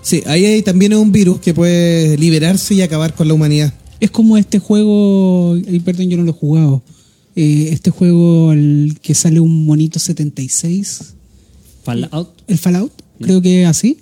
Sí, 0.01 0.24
ahí 0.28 0.45
hay 0.45 0.61
también 0.63 0.93
un 0.95 1.11
virus 1.11 1.39
que 1.41 1.53
puede 1.53 2.17
liberarse 2.17 2.74
y 2.74 2.82
acabar 2.82 3.13
con 3.13 3.28
la 3.28 3.34
humanidad. 3.34 3.74
Es 3.99 4.09
como 4.11 4.38
este 4.38 4.59
juego, 4.59 5.57
perdón, 5.84 6.09
yo 6.09 6.17
no 6.17 6.24
lo 6.24 6.30
he 6.32 6.34
jugado. 6.34 6.82
Eh, 7.36 7.70
este 7.74 7.91
juego 7.91 8.53
el 8.53 8.97
que 9.01 9.13
sale 9.13 9.39
un 9.41 9.65
monito 9.65 9.99
76, 9.99 11.13
Fallout. 11.84 12.30
el 12.47 12.57
Fallout, 12.57 12.91
creo 13.22 13.41
que 13.41 13.63
es 13.63 13.67
así. 13.67 13.97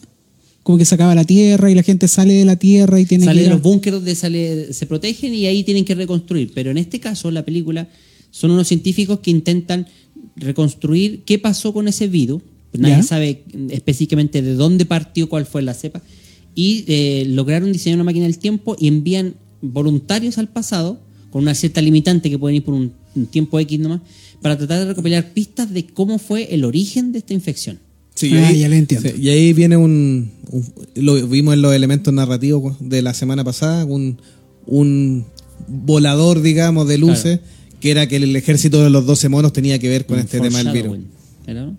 Como 0.67 0.77
que 0.77 0.83
se 0.83 0.95
acaba 0.95 1.15
la 1.15 1.23
tierra 1.23 1.71
y 1.71 1.75
la 1.75 1.81
gente 1.83 2.09
sale 2.09 2.33
de 2.33 2.43
la 2.43 2.57
tierra 2.57 2.99
y 2.99 3.05
tiene 3.05 3.23
Sale 3.23 3.37
que 3.37 3.39
de 3.43 3.45
ir 3.45 3.51
a- 3.51 3.55
los 3.55 3.63
búnkeres 3.63 3.99
donde 4.01 4.15
sale, 4.15 4.73
se 4.73 4.85
protegen 4.85 5.33
y 5.33 5.45
ahí 5.45 5.63
tienen 5.63 5.85
que 5.85 5.95
reconstruir. 5.95 6.51
Pero 6.53 6.71
en 6.71 6.77
este 6.77 6.99
caso, 6.99 7.31
la 7.31 7.45
película 7.45 7.87
son 8.31 8.51
unos 8.51 8.67
científicos 8.67 9.19
que 9.21 9.31
intentan 9.31 9.87
reconstruir 10.35 11.21
qué 11.25 11.39
pasó 11.39 11.73
con 11.73 11.87
ese 11.87 12.07
virus. 12.09 12.41
Nadie 12.73 12.97
Ya. 12.97 13.03
sabe 13.03 13.43
específicamente 13.69 14.41
de 14.41 14.55
dónde 14.55 14.85
partió, 14.85 15.29
cuál 15.29 15.45
fue 15.45 15.61
la 15.61 15.73
cepa. 15.73 16.01
Y 16.53 16.83
eh, 16.87 17.23
lograron 17.29 17.71
diseñar 17.71 17.95
una 17.97 18.03
máquina 18.03 18.25
del 18.25 18.37
tiempo 18.37 18.75
y 18.77 18.89
envían 18.89 19.35
voluntarios 19.61 20.37
al 20.37 20.49
pasado, 20.49 20.99
con 21.31 21.43
una 21.43 21.55
cierta 21.55 21.81
limitante 21.81 22.29
que 22.29 22.37
pueden 22.37 22.57
ir 22.57 22.63
por 22.65 22.73
un, 22.73 22.91
un 23.15 23.25
tiempo 23.27 23.57
X 23.59 23.79
nomás, 23.79 24.01
para 24.41 24.57
tratar 24.57 24.79
de 24.79 24.85
recopilar 24.87 25.33
pistas 25.33 25.73
de 25.73 25.85
cómo 25.85 26.19
fue 26.19 26.53
el 26.53 26.65
origen 26.65 27.13
de 27.13 27.19
esta 27.19 27.33
infección. 27.33 27.79
Sí, 28.17 28.33
Ah, 28.35 28.51
y 28.51 28.59
ya 28.61 28.67
lo 28.69 28.75
entiendo. 28.75 29.07
sí, 29.09 29.15
y 29.21 29.29
ahí 29.29 29.53
viene 29.53 29.77
un, 29.77 30.31
un- 30.49 30.65
Lo 30.95 31.27
vimos 31.27 31.53
en 31.53 31.61
los 31.61 31.73
elementos 31.73 32.11
narrativos 32.13 32.75
de 32.79 33.01
la 33.03 33.13
semana 33.13 33.43
pasada, 33.43 33.85
un, 33.85 34.19
un 34.65 35.25
volador, 35.67 36.41
digamos, 36.41 36.87
de 36.87 36.97
luces, 36.97 37.39
que 37.79 37.91
era 37.91 38.07
que 38.07 38.15
el 38.15 38.35
ejército 38.35 38.83
de 38.83 38.89
los 38.89 39.05
12 39.05 39.29
monos 39.29 39.53
tenía 39.53 39.77
que 39.79 39.87
ver 39.89 40.05
con 40.07 40.17
Un 40.17 40.23
este 40.23 40.39
tema 40.39 40.63
del 40.63 40.71
virus. 40.73 40.97
¿Era, 41.45 41.65
no? 41.65 41.77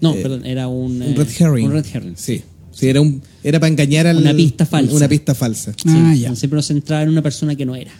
No, 0.00 0.14
Eh, 0.14 0.20
perdón, 0.22 0.44
era 0.46 0.68
un, 0.68 0.96
Un 0.96 1.02
eh, 1.02 1.14
red 1.16 1.28
herring. 1.38 1.66
Un 1.66 1.72
red 1.72 1.86
herring. 1.92 2.14
Sí. 2.16 2.42
Sí, 2.72 2.88
era, 2.88 3.00
un, 3.00 3.22
era 3.42 3.58
para 3.58 3.70
engañar 3.70 4.06
al. 4.06 4.18
Una 4.18 4.34
pista 4.34 4.64
falsa. 4.66 4.94
Una 4.94 5.08
pista 5.08 5.34
falsa. 5.34 5.72
Ah, 5.86 6.12
Sí, 6.14 6.20
ya. 6.20 6.34
Siempre 6.36 6.56
nos 6.56 6.66
centraba 6.66 7.02
en 7.02 7.08
una 7.08 7.22
persona 7.22 7.56
que 7.56 7.66
no 7.66 7.74
era. 7.74 7.90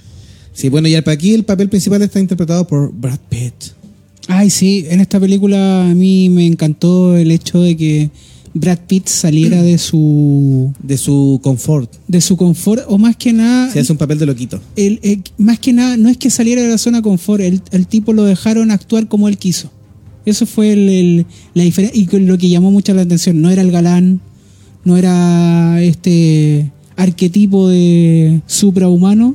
Sí, 0.53 0.69
bueno, 0.69 0.87
y 0.89 0.95
aquí 0.95 1.35
el 1.35 1.45
papel 1.45 1.69
principal 1.69 2.01
está 2.03 2.21
interpretado 2.21 2.67
por 2.67 2.93
Brad 2.93 3.19
Pitt. 3.29 3.55
Ay, 4.31 4.51
sí, 4.51 4.85
en 4.91 5.01
esta 5.01 5.19
película 5.19 5.89
a 5.91 5.95
mí 5.95 6.29
me 6.29 6.47
encantó 6.47 7.17
el 7.17 7.31
hecho 7.31 7.63
de 7.63 7.77
que 7.77 8.11
Brad 8.53 8.79
Pitt 8.87 9.07
saliera 9.07 9.63
de 9.63 9.79
su 9.79 10.73
De 10.83 10.99
su 10.99 11.41
confort. 11.43 11.91
de 12.09 12.21
su 12.21 12.37
confort 12.37 12.83
o 12.89 12.99
más 12.99 13.17
que 13.17 13.33
nada 13.33 13.71
Se 13.73 13.81
hace 13.81 13.91
un 13.93 13.97
papel 13.99 14.19
de 14.19 14.27
loquito. 14.27 14.61
el- 14.77 15.01
el- 15.03 15.23
más 15.39 15.59
que 15.59 15.73
nada 15.73 15.97
no 15.97 16.11
es 16.11 16.19
que 16.19 16.29
saliera 16.29 16.61
de 16.63 16.69
la 16.69 16.77
zona 16.79 16.99
de 16.99 17.03
confort, 17.05 17.41
el, 17.43 17.63
el 17.73 17.87
tipo 17.87 18.13
lo 18.13 18.25
dejaron 18.25 18.71
actuar 18.71 19.09
como 19.09 19.29
él 19.29 19.39
quiso. 19.39 19.71
Eso 20.27 20.45
fue 20.45 20.73
el- 20.73 21.25
la 21.55 21.63
diferencia 21.63 21.99
y 21.99 22.07
lo 22.27 22.37
que 22.37 22.51
llamó 22.51 22.71
mucho 22.71 22.93
la 22.93 23.03
atención, 23.03 23.41
no 23.41 23.49
era 23.49 23.63
el 23.63 23.71
galán, 23.71 24.21
no 24.85 24.99
era 24.99 25.81
este 25.83 26.71
arquetipo 26.97 27.69
de 27.69 28.43
suprahumano 28.47 29.35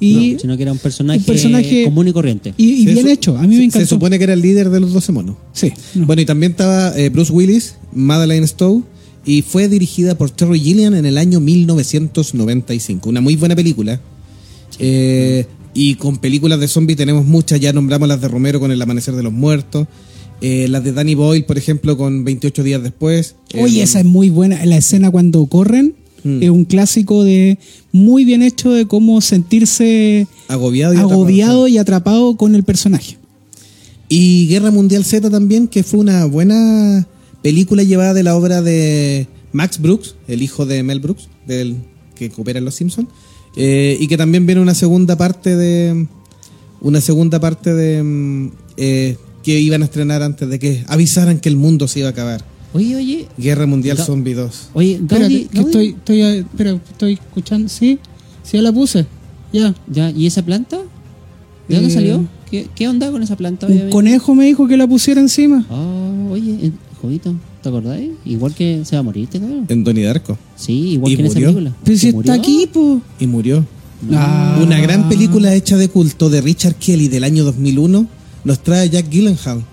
y, 0.00 0.32
No, 0.34 0.38
sino 0.40 0.56
que 0.56 0.62
era 0.62 0.72
un 0.72 0.78
personaje, 0.78 1.18
un 1.20 1.24
personaje- 1.24 1.84
común 1.84 2.08
y 2.08 2.12
corriente. 2.12 2.52
y, 2.56 2.84
bien 2.86 3.08
hecho, 3.08 3.36
a 3.38 3.42
mí 3.42 3.56
me 3.56 3.64
encantó. 3.64 3.80
Se 3.80 3.86
supone 3.86 4.18
que 4.18 4.24
era 4.24 4.32
el 4.34 4.40
líder 4.42 4.70
de 4.70 4.80
los 4.80 4.92
12 4.92 5.12
monos. 5.12 5.36
sí, 5.52 5.72
no. 5.94 6.06
Bueno, 6.06 6.22
y 6.22 6.26
también 6.26 6.52
estaba 6.52 6.96
eh, 6.98 7.08
Bruce 7.08 7.32
Willis, 7.32 7.76
Madeleine 7.92 8.46
Stowe, 8.46 8.82
y 9.24 9.42
fue 9.42 9.68
dirigida 9.68 10.16
por 10.16 10.30
Terry 10.30 10.60
Gilliam 10.60 10.94
en 10.94 11.04
el 11.06 11.18
año 11.18 11.40
1995. 11.40 13.08
Una 13.08 13.20
muy 13.20 13.36
buena 13.36 13.56
película. 13.56 14.00
Eh, 14.78 15.46
y 15.74 15.94
con 15.96 16.18
películas 16.18 16.58
de 16.60 16.68
zombies 16.68 16.96
tenemos 16.96 17.24
muchas, 17.26 17.60
ya 17.60 17.72
nombramos 17.72 18.08
las 18.08 18.20
de 18.20 18.28
Romero 18.28 18.60
con 18.60 18.70
El 18.72 18.80
Amanecer 18.80 19.14
de 19.14 19.22
los 19.22 19.32
Muertos, 19.32 19.86
eh, 20.40 20.68
las 20.68 20.84
de 20.84 20.92
Danny 20.92 21.14
Boyle, 21.14 21.44
por 21.44 21.58
ejemplo, 21.58 21.96
con 21.96 22.24
28 22.24 22.62
días 22.62 22.82
después. 22.82 23.34
Oye, 23.58 23.80
Eh, 23.80 23.82
esa 23.82 24.00
es 24.00 24.04
muy 24.06 24.30
buena. 24.30 24.64
La 24.64 24.76
escena 24.76 25.10
cuando 25.10 25.44
corren 25.46 25.94
Mm. 26.26 26.42
es 26.42 26.50
un 26.50 26.64
clásico 26.64 27.22
de 27.22 27.58
muy 27.92 28.24
bien 28.24 28.42
hecho 28.42 28.72
de 28.72 28.86
cómo 28.86 29.20
sentirse 29.20 30.26
Agobiado 30.48 30.94
y 30.94 30.98
agobiado 30.98 31.52
atrapado. 31.52 31.68
y 31.68 31.78
atrapado 31.78 32.36
con 32.36 32.54
el 32.54 32.64
personaje. 32.64 33.16
Y 34.08 34.46
Guerra 34.48 34.70
Mundial 34.70 35.04
Z 35.04 35.30
también, 35.30 35.68
que 35.68 35.82
fue 35.82 36.00
una 36.00 36.24
buena 36.26 37.06
película 37.42 37.82
llevada 37.82 38.14
de 38.14 38.22
la 38.22 38.36
obra 38.36 38.62
de 38.62 39.26
Max 39.52 39.80
Brooks, 39.80 40.16
el 40.28 40.42
hijo 40.42 40.66
de 40.66 40.82
Mel 40.82 41.00
Brooks, 41.00 41.28
del 41.46 41.76
que 42.14 42.30
coopera 42.30 42.58
en 42.58 42.64
Los 42.64 42.74
Simpsons, 42.74 43.08
eh, 43.56 43.96
y 44.00 44.06
que 44.08 44.16
también 44.16 44.46
viene 44.46 44.60
una 44.60 44.74
segunda 44.74 45.16
parte 45.16 45.56
de 45.56 46.06
una 46.80 47.00
segunda 47.00 47.40
parte 47.40 47.72
de 47.72 48.02
mm, 48.02 48.50
eh, 48.76 49.16
que 49.42 49.58
iban 49.60 49.82
a 49.82 49.86
estrenar 49.86 50.22
antes 50.22 50.48
de 50.48 50.58
que 50.58 50.84
avisaran 50.88 51.40
que 51.40 51.48
el 51.48 51.56
mundo 51.56 51.88
se 51.88 52.00
iba 52.00 52.08
a 52.08 52.12
acabar. 52.12 52.44
Oye, 52.76 52.96
oye, 52.96 53.28
Guerra 53.38 53.66
Mundial 53.66 53.96
Ga- 53.98 54.04
Zombie 54.04 54.34
2. 54.34 54.68
oye, 54.74 54.94
Espérate, 54.94 55.28
que 55.28 55.48
Gaudi, 55.52 55.66
estoy, 55.66 55.88
estoy, 55.88 56.20
eh, 56.22 56.38
espera, 56.40 56.70
estoy 56.72 57.12
escuchando. 57.14 57.68
Sí, 57.68 57.98
sí, 58.42 58.56
ya 58.56 58.62
la 58.62 58.72
puse. 58.72 59.06
Ya. 59.52 59.74
ya, 59.90 60.10
¿y 60.10 60.26
esa 60.26 60.44
planta? 60.44 60.78
¿De 61.68 61.74
dónde 61.76 61.90
Eh, 61.90 61.94
salió? 61.94 62.26
¿Qué, 62.50 62.68
qué 62.74 62.86
onda 62.88 63.10
con 63.10 63.22
esa 63.22 63.36
planta? 63.36 63.66
Un 63.66 63.90
conejo 63.90 64.34
me 64.34 64.44
dijo 64.46 64.68
que 64.68 64.76
la 64.76 64.86
pusiera 64.86 65.20
encima. 65.20 65.64
Ah, 65.70 66.28
oye, 66.30 66.56
eh, 66.62 66.72
jodito, 67.00 67.34
¿te 67.62 67.68
acordáis? 67.68 68.10
Igual 68.24 68.54
que 68.54 68.84
se 68.84 68.94
va 68.96 69.00
a 69.00 69.02
morir 69.02 69.24
este 69.24 69.40
cabrón. 69.40 69.64
En 69.68 69.82
Donnie 69.82 70.04
Darko. 70.04 70.36
Sí, 70.56 70.72
igual 70.92 71.12
¿Y 71.12 71.16
que 71.16 71.22
en 71.22 71.26
esa 71.26 71.40
película. 71.40 71.72
Pero 71.84 71.98
si 71.98 72.10
¿Se 72.12 72.16
está 72.18 72.34
aquí, 72.34 72.68
po. 72.72 73.00
Y 73.18 73.26
murió. 73.26 73.64
Ah. 74.12 74.60
Una 74.62 74.78
gran 74.78 75.08
película 75.08 75.54
hecha 75.54 75.76
de 75.76 75.88
culto 75.88 76.28
de 76.28 76.40
Richard 76.42 76.74
Kelly 76.76 77.08
del 77.08 77.24
año 77.24 77.44
2001 77.44 78.06
nos 78.44 78.58
trae 78.62 78.88
Jack 78.90 79.08
Gyllenhaal. 79.08 79.64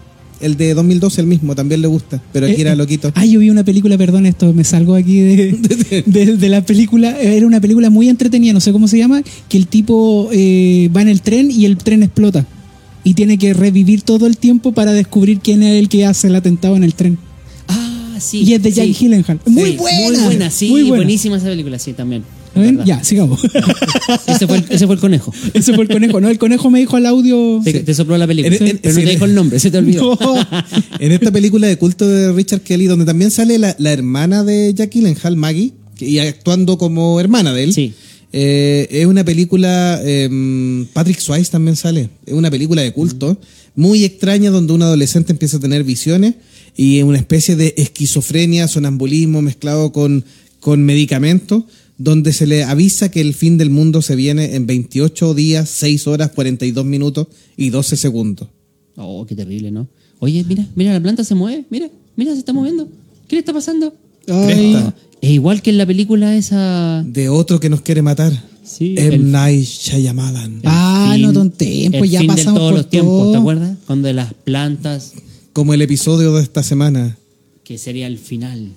El 0.44 0.58
de 0.58 0.74
2012, 0.74 1.22
el 1.22 1.28
mismo, 1.28 1.56
también 1.56 1.82
le 1.82 1.88
gusta, 1.88 2.22
pero 2.34 2.46
aquí 2.48 2.56
Eh, 2.58 2.62
era 2.62 2.74
eh, 2.74 2.76
loquito. 2.76 3.12
Ah, 3.16 3.26
yo 3.26 3.40
vi 3.40 3.50
una 3.50 3.64
película, 3.64 3.98
perdón, 3.98 4.26
esto 4.26 4.54
me 4.54 4.64
salgo 4.64 4.94
aquí 4.96 5.20
de, 5.22 6.04
de, 6.06 6.36
de 6.38 6.50
la 6.50 6.66
película. 6.66 7.18
Era 7.20 7.48
una 7.48 7.62
película 7.62 7.90
muy 7.90 8.10
entretenida, 8.10 8.52
no 8.54 8.60
sé 8.60 8.72
cómo 8.74 8.88
se 8.88 8.98
llama, 8.98 9.24
que 9.48 9.58
el 9.58 9.68
tipo 9.68 10.30
eh, 10.34 10.90
va 10.96 11.02
en 11.02 11.08
el 11.08 11.22
tren 11.22 11.50
y 11.50 11.66
el 11.66 11.78
tren 11.78 12.04
explota. 12.04 12.46
Y 13.06 13.14
tiene 13.16 13.38
que 13.38 13.54
revivir 13.54 14.02
todo 14.02 14.28
el 14.28 14.38
tiempo 14.38 14.72
para 14.74 14.92
descubrir 14.94 15.40
quién 15.40 15.64
es 15.64 15.80
el 15.80 15.90
que 15.90 16.06
hace 16.06 16.28
el 16.28 16.36
atentado 16.36 16.76
en 16.76 16.84
el 16.84 16.94
tren. 16.94 17.18
Ah, 17.68 18.18
sí. 18.20 18.44
y 18.44 18.54
es 18.54 18.62
de 18.64 18.72
sí. 18.72 18.76
Jack 18.76 18.98
Gyllenhaal. 19.00 19.40
Muy 19.46 19.72
Sí, 19.72 19.78
buena. 19.78 20.00
Muy 20.10 20.18
buena, 20.26 20.50
sí, 20.52 20.70
Muy 20.70 20.82
buena. 20.84 20.96
buenísima 20.98 21.38
esa 21.38 21.48
película, 21.48 21.80
sí, 21.80 21.94
también. 21.94 22.24
Verdad. 22.56 22.86
Ya, 22.86 23.04
sigamos. 23.04 23.42
Ese 24.28 24.46
fue, 24.48 24.58
el, 24.58 24.66
ese 24.70 24.86
fue 24.86 24.96
el 24.96 25.02
conejo. 25.02 25.34
Ese 25.54 25.74
fue 25.74 25.84
el 25.86 25.90
conejo. 25.90 26.22
No, 26.22 26.30
el 26.30 26.38
conejo 26.38 26.70
me 26.70 26.80
dijo 26.80 26.96
al 26.98 27.06
audio. 27.06 27.62
Te, 27.64 27.74
te 27.74 27.94
sopló 27.94 28.18
la 28.18 28.28
película. 28.28 28.56
En- 28.56 28.68
en- 28.68 28.78
pero 28.78 28.94
no 28.96 29.02
te 29.02 29.10
dijo 29.10 29.26
el 29.26 29.34
nombre, 29.36 29.60
se 29.60 29.72
te 29.72 29.78
olvidó. 29.78 30.18
No. 30.22 30.36
En 31.00 31.12
esta 31.12 31.32
película 31.32 31.68
de 31.68 31.78
culto 31.78 32.08
de 32.08 32.32
Richard 32.32 32.62
Kelly, 32.62 32.86
donde 32.86 33.06
también 33.06 33.32
sale 33.32 33.58
la, 33.58 33.76
la 33.80 33.92
hermana 33.92 34.44
de 34.44 34.74
Jack 34.74 34.92
Gyllenhaal, 34.92 35.36
Maggie, 35.36 35.72
que- 35.98 36.08
y 36.08 36.20
actuando 36.20 36.78
como 36.78 37.20
hermana 37.20 37.54
de 37.54 37.64
él. 37.64 37.74
Sí. 37.74 37.94
Eh, 38.32 38.88
es 38.90 39.06
una 39.06 39.24
película, 39.24 40.00
eh, 40.04 40.28
Patrick 40.94 41.20
Swayze 41.20 41.52
también 41.52 41.76
sale, 41.76 42.10
es 42.26 42.34
una 42.34 42.50
película 42.50 42.82
de 42.82 42.92
culto, 42.92 43.40
muy 43.76 44.04
extraña 44.04 44.50
donde 44.50 44.74
un 44.74 44.82
adolescente 44.82 45.32
empieza 45.32 45.58
a 45.58 45.60
tener 45.60 45.84
visiones 45.84 46.34
y 46.76 46.98
es 46.98 47.04
una 47.04 47.18
especie 47.20 47.56
de 47.56 47.76
esquizofrenia, 47.78 48.68
sonambulismo 48.68 49.42
mezclado 49.44 49.92
con, 49.92 50.26
con 50.60 50.84
medicamentos, 50.84 51.64
donde 52.04 52.34
se 52.34 52.46
le 52.48 52.64
avisa 52.64 53.10
que 53.10 53.22
el 53.22 53.34
fin 53.34 53.58
del 53.58 53.70
mundo 53.70 54.02
se 54.02 54.16
viene 54.16 54.56
en 54.56 54.68
28 54.68 55.34
días, 55.34 55.70
6 55.70 56.08
horas, 56.08 56.32
42 56.32 56.86
minutos 56.86 57.28
y 57.58 57.70
12 57.70 57.96
segundos. 57.98 58.48
Oh, 58.98 59.26
qué 59.26 59.36
terrible, 59.36 59.72
¿no? 59.72 59.88
Oye, 60.20 60.44
mira, 60.48 60.68
mira, 60.76 60.94
la 60.94 61.02
planta 61.02 61.24
se 61.24 61.36
mueve, 61.36 61.66
mira, 61.70 61.90
mira, 62.16 62.34
se 62.34 62.40
está 62.40 62.54
moviendo. 62.54 62.88
¿Qué 63.28 63.36
le 63.38 63.40
está 63.40 63.54
pasando? 63.54 63.94
Ay. 64.28 64.76
Es 65.22 65.30
igual 65.32 65.62
que 65.62 65.70
en 65.70 65.78
la 65.78 65.86
película 65.86 66.36
esa. 66.36 67.04
De 67.08 67.30
otro 67.30 67.60
que 67.60 67.70
nos 67.70 67.82
quiere 67.82 68.02
matar. 68.02 68.32
Sí, 68.66 68.96
M. 68.98 69.16
el- 69.16 69.32
Night 69.32 69.64
Shyamalan. 69.66 70.62
Ah, 70.66 71.12
fin- 71.14 71.22
no 71.24 71.34
pues 72.00 72.04
el 72.04 72.10
ya 72.10 72.20
fin 72.20 72.28
de 72.30 72.36
pasamos 72.36 72.60
todos 72.60 72.72
por 72.72 72.78
los 72.80 72.90
tiempos. 72.90 73.32
¿te 73.32 73.38
acuerdas? 73.38 73.78
Cuando 73.88 74.08
de 74.08 74.14
las 74.14 74.34
plantas, 74.34 75.14
Como 75.54 75.74
el 75.74 75.82
episodio 75.82 76.34
de 76.34 76.44
esta 76.44 76.64
semana. 76.64 77.18
que 77.64 77.78
sería 77.78 78.08
el 78.08 78.18
final. 78.18 78.72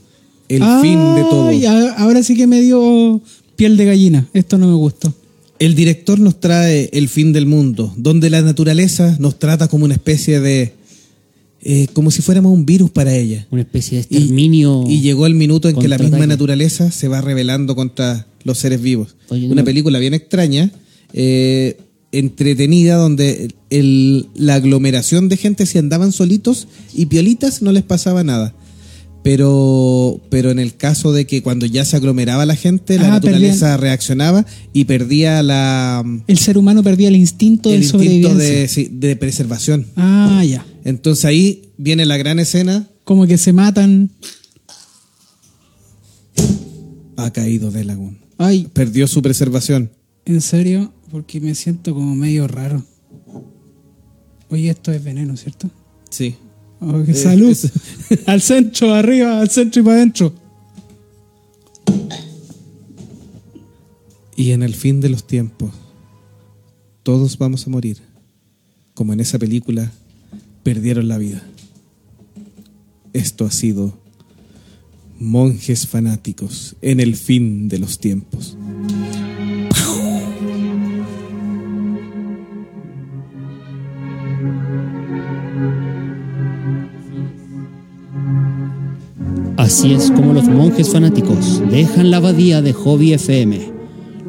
El 0.49 0.63
fin 0.83 0.99
de 1.15 1.23
todo. 1.23 1.51
Ahora 1.99 2.23
sí 2.23 2.37
que 2.37 2.47
me 2.47 2.61
dio 2.63 3.21
piel 3.57 3.77
de 3.77 3.85
gallina. 3.85 4.29
Esto 4.33 4.59
no 4.59 4.67
me 4.69 4.75
gustó. 4.75 5.13
El 5.59 5.75
director 5.75 6.19
nos 6.21 6.39
trae 6.39 6.91
el 6.93 7.09
fin 7.09 7.33
del 7.33 7.47
mundo, 7.47 7.93
donde 7.97 8.29
la 8.31 8.43
naturaleza 8.43 9.17
nos 9.19 9.39
trata 9.39 9.69
como 9.69 9.85
una 9.87 9.95
especie 9.95 10.39
de... 10.41 10.75
eh, 11.63 11.87
como 11.95 12.11
si 12.11 12.21
fuéramos 12.21 12.53
un 12.53 12.67
virus 12.67 12.91
para 12.91 13.15
ella. 13.15 13.47
Una 13.51 13.63
especie 13.63 13.99
de 14.03 14.07
Y, 14.11 14.17
exterminio. 14.19 14.85
y 14.87 15.01
llegó 15.01 15.27
el 15.27 15.35
minuto 15.35 15.69
en 15.71 15.77
que 15.77 15.89
la 15.89 15.97
misma 15.99 16.27
naturaleza 16.27 16.91
se 16.91 17.09
va 17.09 17.23
rebelando 17.23 17.75
contra 17.75 18.27
los 18.45 18.59
seres 18.59 18.83
vivos. 18.83 19.17
Oye, 19.31 19.47
Una 19.47 19.63
no- 19.63 19.65
película 19.65 19.99
bien 19.99 20.13
extraña, 20.15 20.71
eh, 21.15 21.79
entretenida, 22.13 22.97
donde 22.97 23.49
el- 23.71 24.27
la 24.35 24.55
aglomeración 24.57 25.29
de 25.29 25.37
gente, 25.39 25.65
si 25.67 25.79
andaban 25.79 26.13
solitos 26.13 26.69
y 26.95 27.07
piolitas, 27.07 27.63
no 27.63 27.73
les 27.73 27.83
pasaba 27.83 28.23
nada. 28.25 28.55
Pero, 29.29 30.21
pero 30.31 30.51
en 30.53 30.59
el 30.61 30.77
caso 30.77 31.13
de 31.13 31.27
que 31.27 31.43
cuando 31.43 31.67
ya 31.67 31.85
se 31.85 31.97
aglomeraba 31.97 32.47
la 32.47 32.55
gente, 32.55 32.97
la 32.97 33.09
Ah, 33.09 33.11
naturaleza 33.11 33.77
reaccionaba 33.77 34.47
y 34.73 34.85
perdía 34.85 35.43
la, 35.43 36.05
El 36.29 36.39
ser 36.39 36.57
humano 36.59 36.83
perdía 36.85 37.09
el 37.09 37.17
instinto 37.17 37.71
el 37.73 37.81
de 37.81 37.85
instinto 37.87 38.29
sobrevivencia. 38.29 38.61
de, 38.61 38.69
sí, 38.69 38.89
de 38.93 39.17
preservación. 39.17 39.87
Ah, 39.97 40.45
ya. 40.49 40.65
Entonces 40.85 41.25
ahí 41.25 41.73
viene 41.77 42.07
la 42.07 42.17
gran 42.17 42.39
escena, 42.39 42.89
Como 43.05 43.27
que 43.27 43.37
se 43.37 43.53
matan. 43.53 44.11
ha 47.17 47.31
caído 47.33 47.71
de 47.71 47.85
lagún. 47.85 48.19
Ay, 48.39 48.69
Perdió 48.73 49.09
su 49.09 49.23
preservación. 49.23 49.91
en 50.25 50.41
serio, 50.41 50.93
porque 51.11 51.41
me 51.41 51.55
siento 51.55 51.95
como 51.95 52.15
medio 52.15 52.47
raro. 52.47 52.85
Oye, 54.51 54.71
esto 54.71 54.93
es 54.93 55.03
veneno, 55.03 55.37
¿cierto? 55.37 55.69
Sí. 56.11 56.37
Qué 57.07 57.15
salud. 57.15 57.51
es- 57.51 57.73
al 58.27 58.41
centro, 58.43 58.93
arriba, 58.95 59.41
al 59.41 59.49
centro 59.51 59.81
y 59.83 59.85
para 59.85 59.97
adentro. 59.97 60.33
Y 64.37 64.51
en 64.51 64.63
el 64.63 64.75
fin 64.75 65.01
de 65.01 65.09
los 65.09 65.27
tiempos, 65.27 65.71
todos 67.03 67.39
vamos 67.39 67.67
a 67.67 67.71
morir. 67.71 67.99
Como 68.95 69.13
en 69.13 69.21
esa 69.21 69.39
película, 69.39 69.91
perdieron 70.63 71.09
la 71.09 71.19
vida. 71.19 71.43
Esto 73.13 73.47
ha 73.47 73.51
sido 73.51 73.99
Monjes 75.19 75.87
Fanáticos 75.87 76.77
en 76.83 77.01
el 77.01 77.17
fin 77.17 77.69
de 77.69 77.79
los 77.79 77.99
tiempos. 77.99 78.57
Así 89.67 89.93
es 89.93 90.11
como 90.13 90.33
los 90.33 90.45
monjes 90.45 90.89
fanáticos 90.91 91.61
dejan 91.69 92.13
la 92.13 92.19
abadía 92.19 92.63
de 92.63 92.73
Hobby 92.73 93.15
FM, 93.15 93.73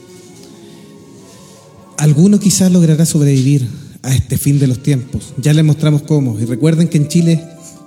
Alguno 1.97 2.41
quizás 2.41 2.73
logrará 2.73 3.07
sobrevivir 3.07 3.69
a 4.03 4.15
este 4.15 4.37
fin 4.37 4.59
de 4.59 4.67
los 4.67 4.83
tiempos. 4.83 5.33
Ya 5.39 5.53
les 5.53 5.65
mostramos 5.65 6.03
cómo. 6.03 6.39
Y 6.39 6.45
recuerden 6.45 6.89
que 6.89 6.99
en 6.99 7.09
Chile, 7.09 7.43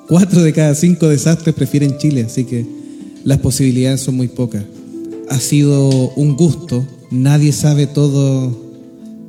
cuatro 0.07 0.41
de 0.41 0.53
cada 0.53 0.73
cinco 0.75 1.09
desastres 1.09 1.53
prefieren 1.53 1.97
Chile, 1.97 2.23
así 2.23 2.45
que 2.45 2.65
las 3.23 3.39
posibilidades 3.39 4.01
son 4.01 4.15
muy 4.15 4.27
pocas. 4.27 4.63
Ha 5.29 5.39
sido 5.39 5.89
un 6.11 6.35
gusto. 6.37 6.85
Nadie 7.11 7.51
sabe 7.51 7.87
todo. 7.87 8.55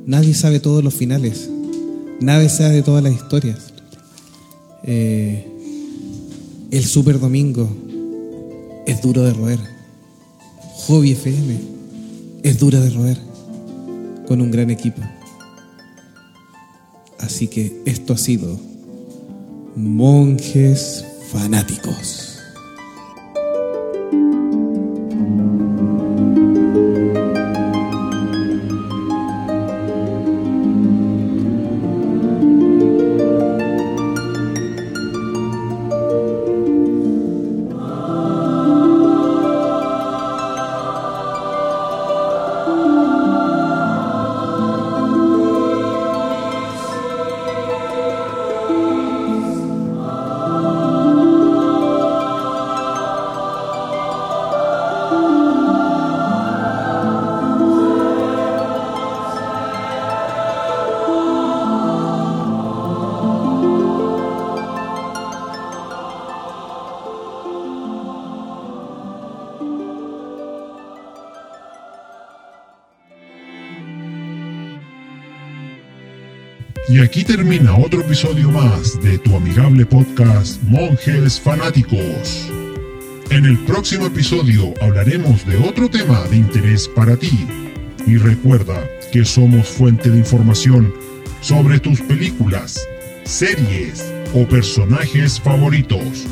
Nadie 0.05 0.33
sabe 0.33 0.59
todos 0.59 0.83
los 0.83 0.93
finales. 0.93 1.49
Nadie 2.21 2.49
sabe 2.49 2.81
todas 2.81 3.03
las 3.03 3.13
historias. 3.13 3.57
Eh, 4.83 5.45
el 6.71 6.85
Super 6.85 7.19
Domingo 7.19 7.69
es 8.85 9.01
duro 9.01 9.23
de 9.23 9.33
roer. 9.33 9.76
Hobby 10.87 11.11
FM 11.11 11.59
es 12.43 12.59
dura 12.59 12.79
de 12.79 12.89
roer 12.91 13.17
con 14.25 14.39
un 14.39 14.49
gran 14.49 14.69
equipo. 14.69 15.01
Así 17.19 17.49
que 17.49 17.81
esto 17.83 18.13
ha 18.13 18.17
sido 18.17 18.57
Monjes 19.75 21.03
Fanáticos. 21.29 22.26
Otro 77.87 78.01
episodio 78.01 78.51
más 78.51 79.01
de 79.01 79.17
tu 79.17 79.33
amigable 79.33 79.85
podcast 79.85 80.61
Monjes 80.63 81.39
Fanáticos. 81.39 82.51
En 83.29 83.45
el 83.45 83.57
próximo 83.59 84.07
episodio 84.07 84.73
hablaremos 84.81 85.45
de 85.45 85.55
otro 85.55 85.89
tema 85.89 86.21
de 86.23 86.35
interés 86.35 86.85
para 86.85 87.15
ti. 87.15 87.47
Y 88.05 88.17
recuerda 88.17 88.85
que 89.13 89.23
somos 89.23 89.69
fuente 89.69 90.09
de 90.09 90.17
información 90.17 90.93
sobre 91.39 91.79
tus 91.79 92.01
películas, 92.01 92.85
series 93.23 94.03
o 94.33 94.45
personajes 94.45 95.39
favoritos. 95.39 96.27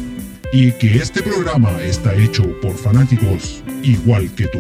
Y 0.52 0.74
que 0.74 0.98
este 0.98 1.22
programa 1.22 1.72
está 1.84 2.14
hecho 2.16 2.44
por 2.60 2.76
fanáticos 2.76 3.64
igual 3.82 4.30
que 4.36 4.48
tú. 4.48 4.60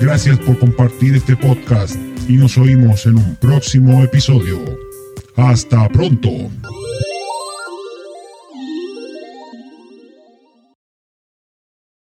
Gracias 0.00 0.40
por 0.40 0.58
compartir 0.58 1.14
este 1.14 1.36
podcast 1.36 1.94
y 2.26 2.32
nos 2.32 2.58
oímos 2.58 3.06
en 3.06 3.16
un 3.16 3.36
próximo 3.36 4.02
episodio. 4.02 4.77
Hasta 5.38 5.88
pronto. 5.88 6.50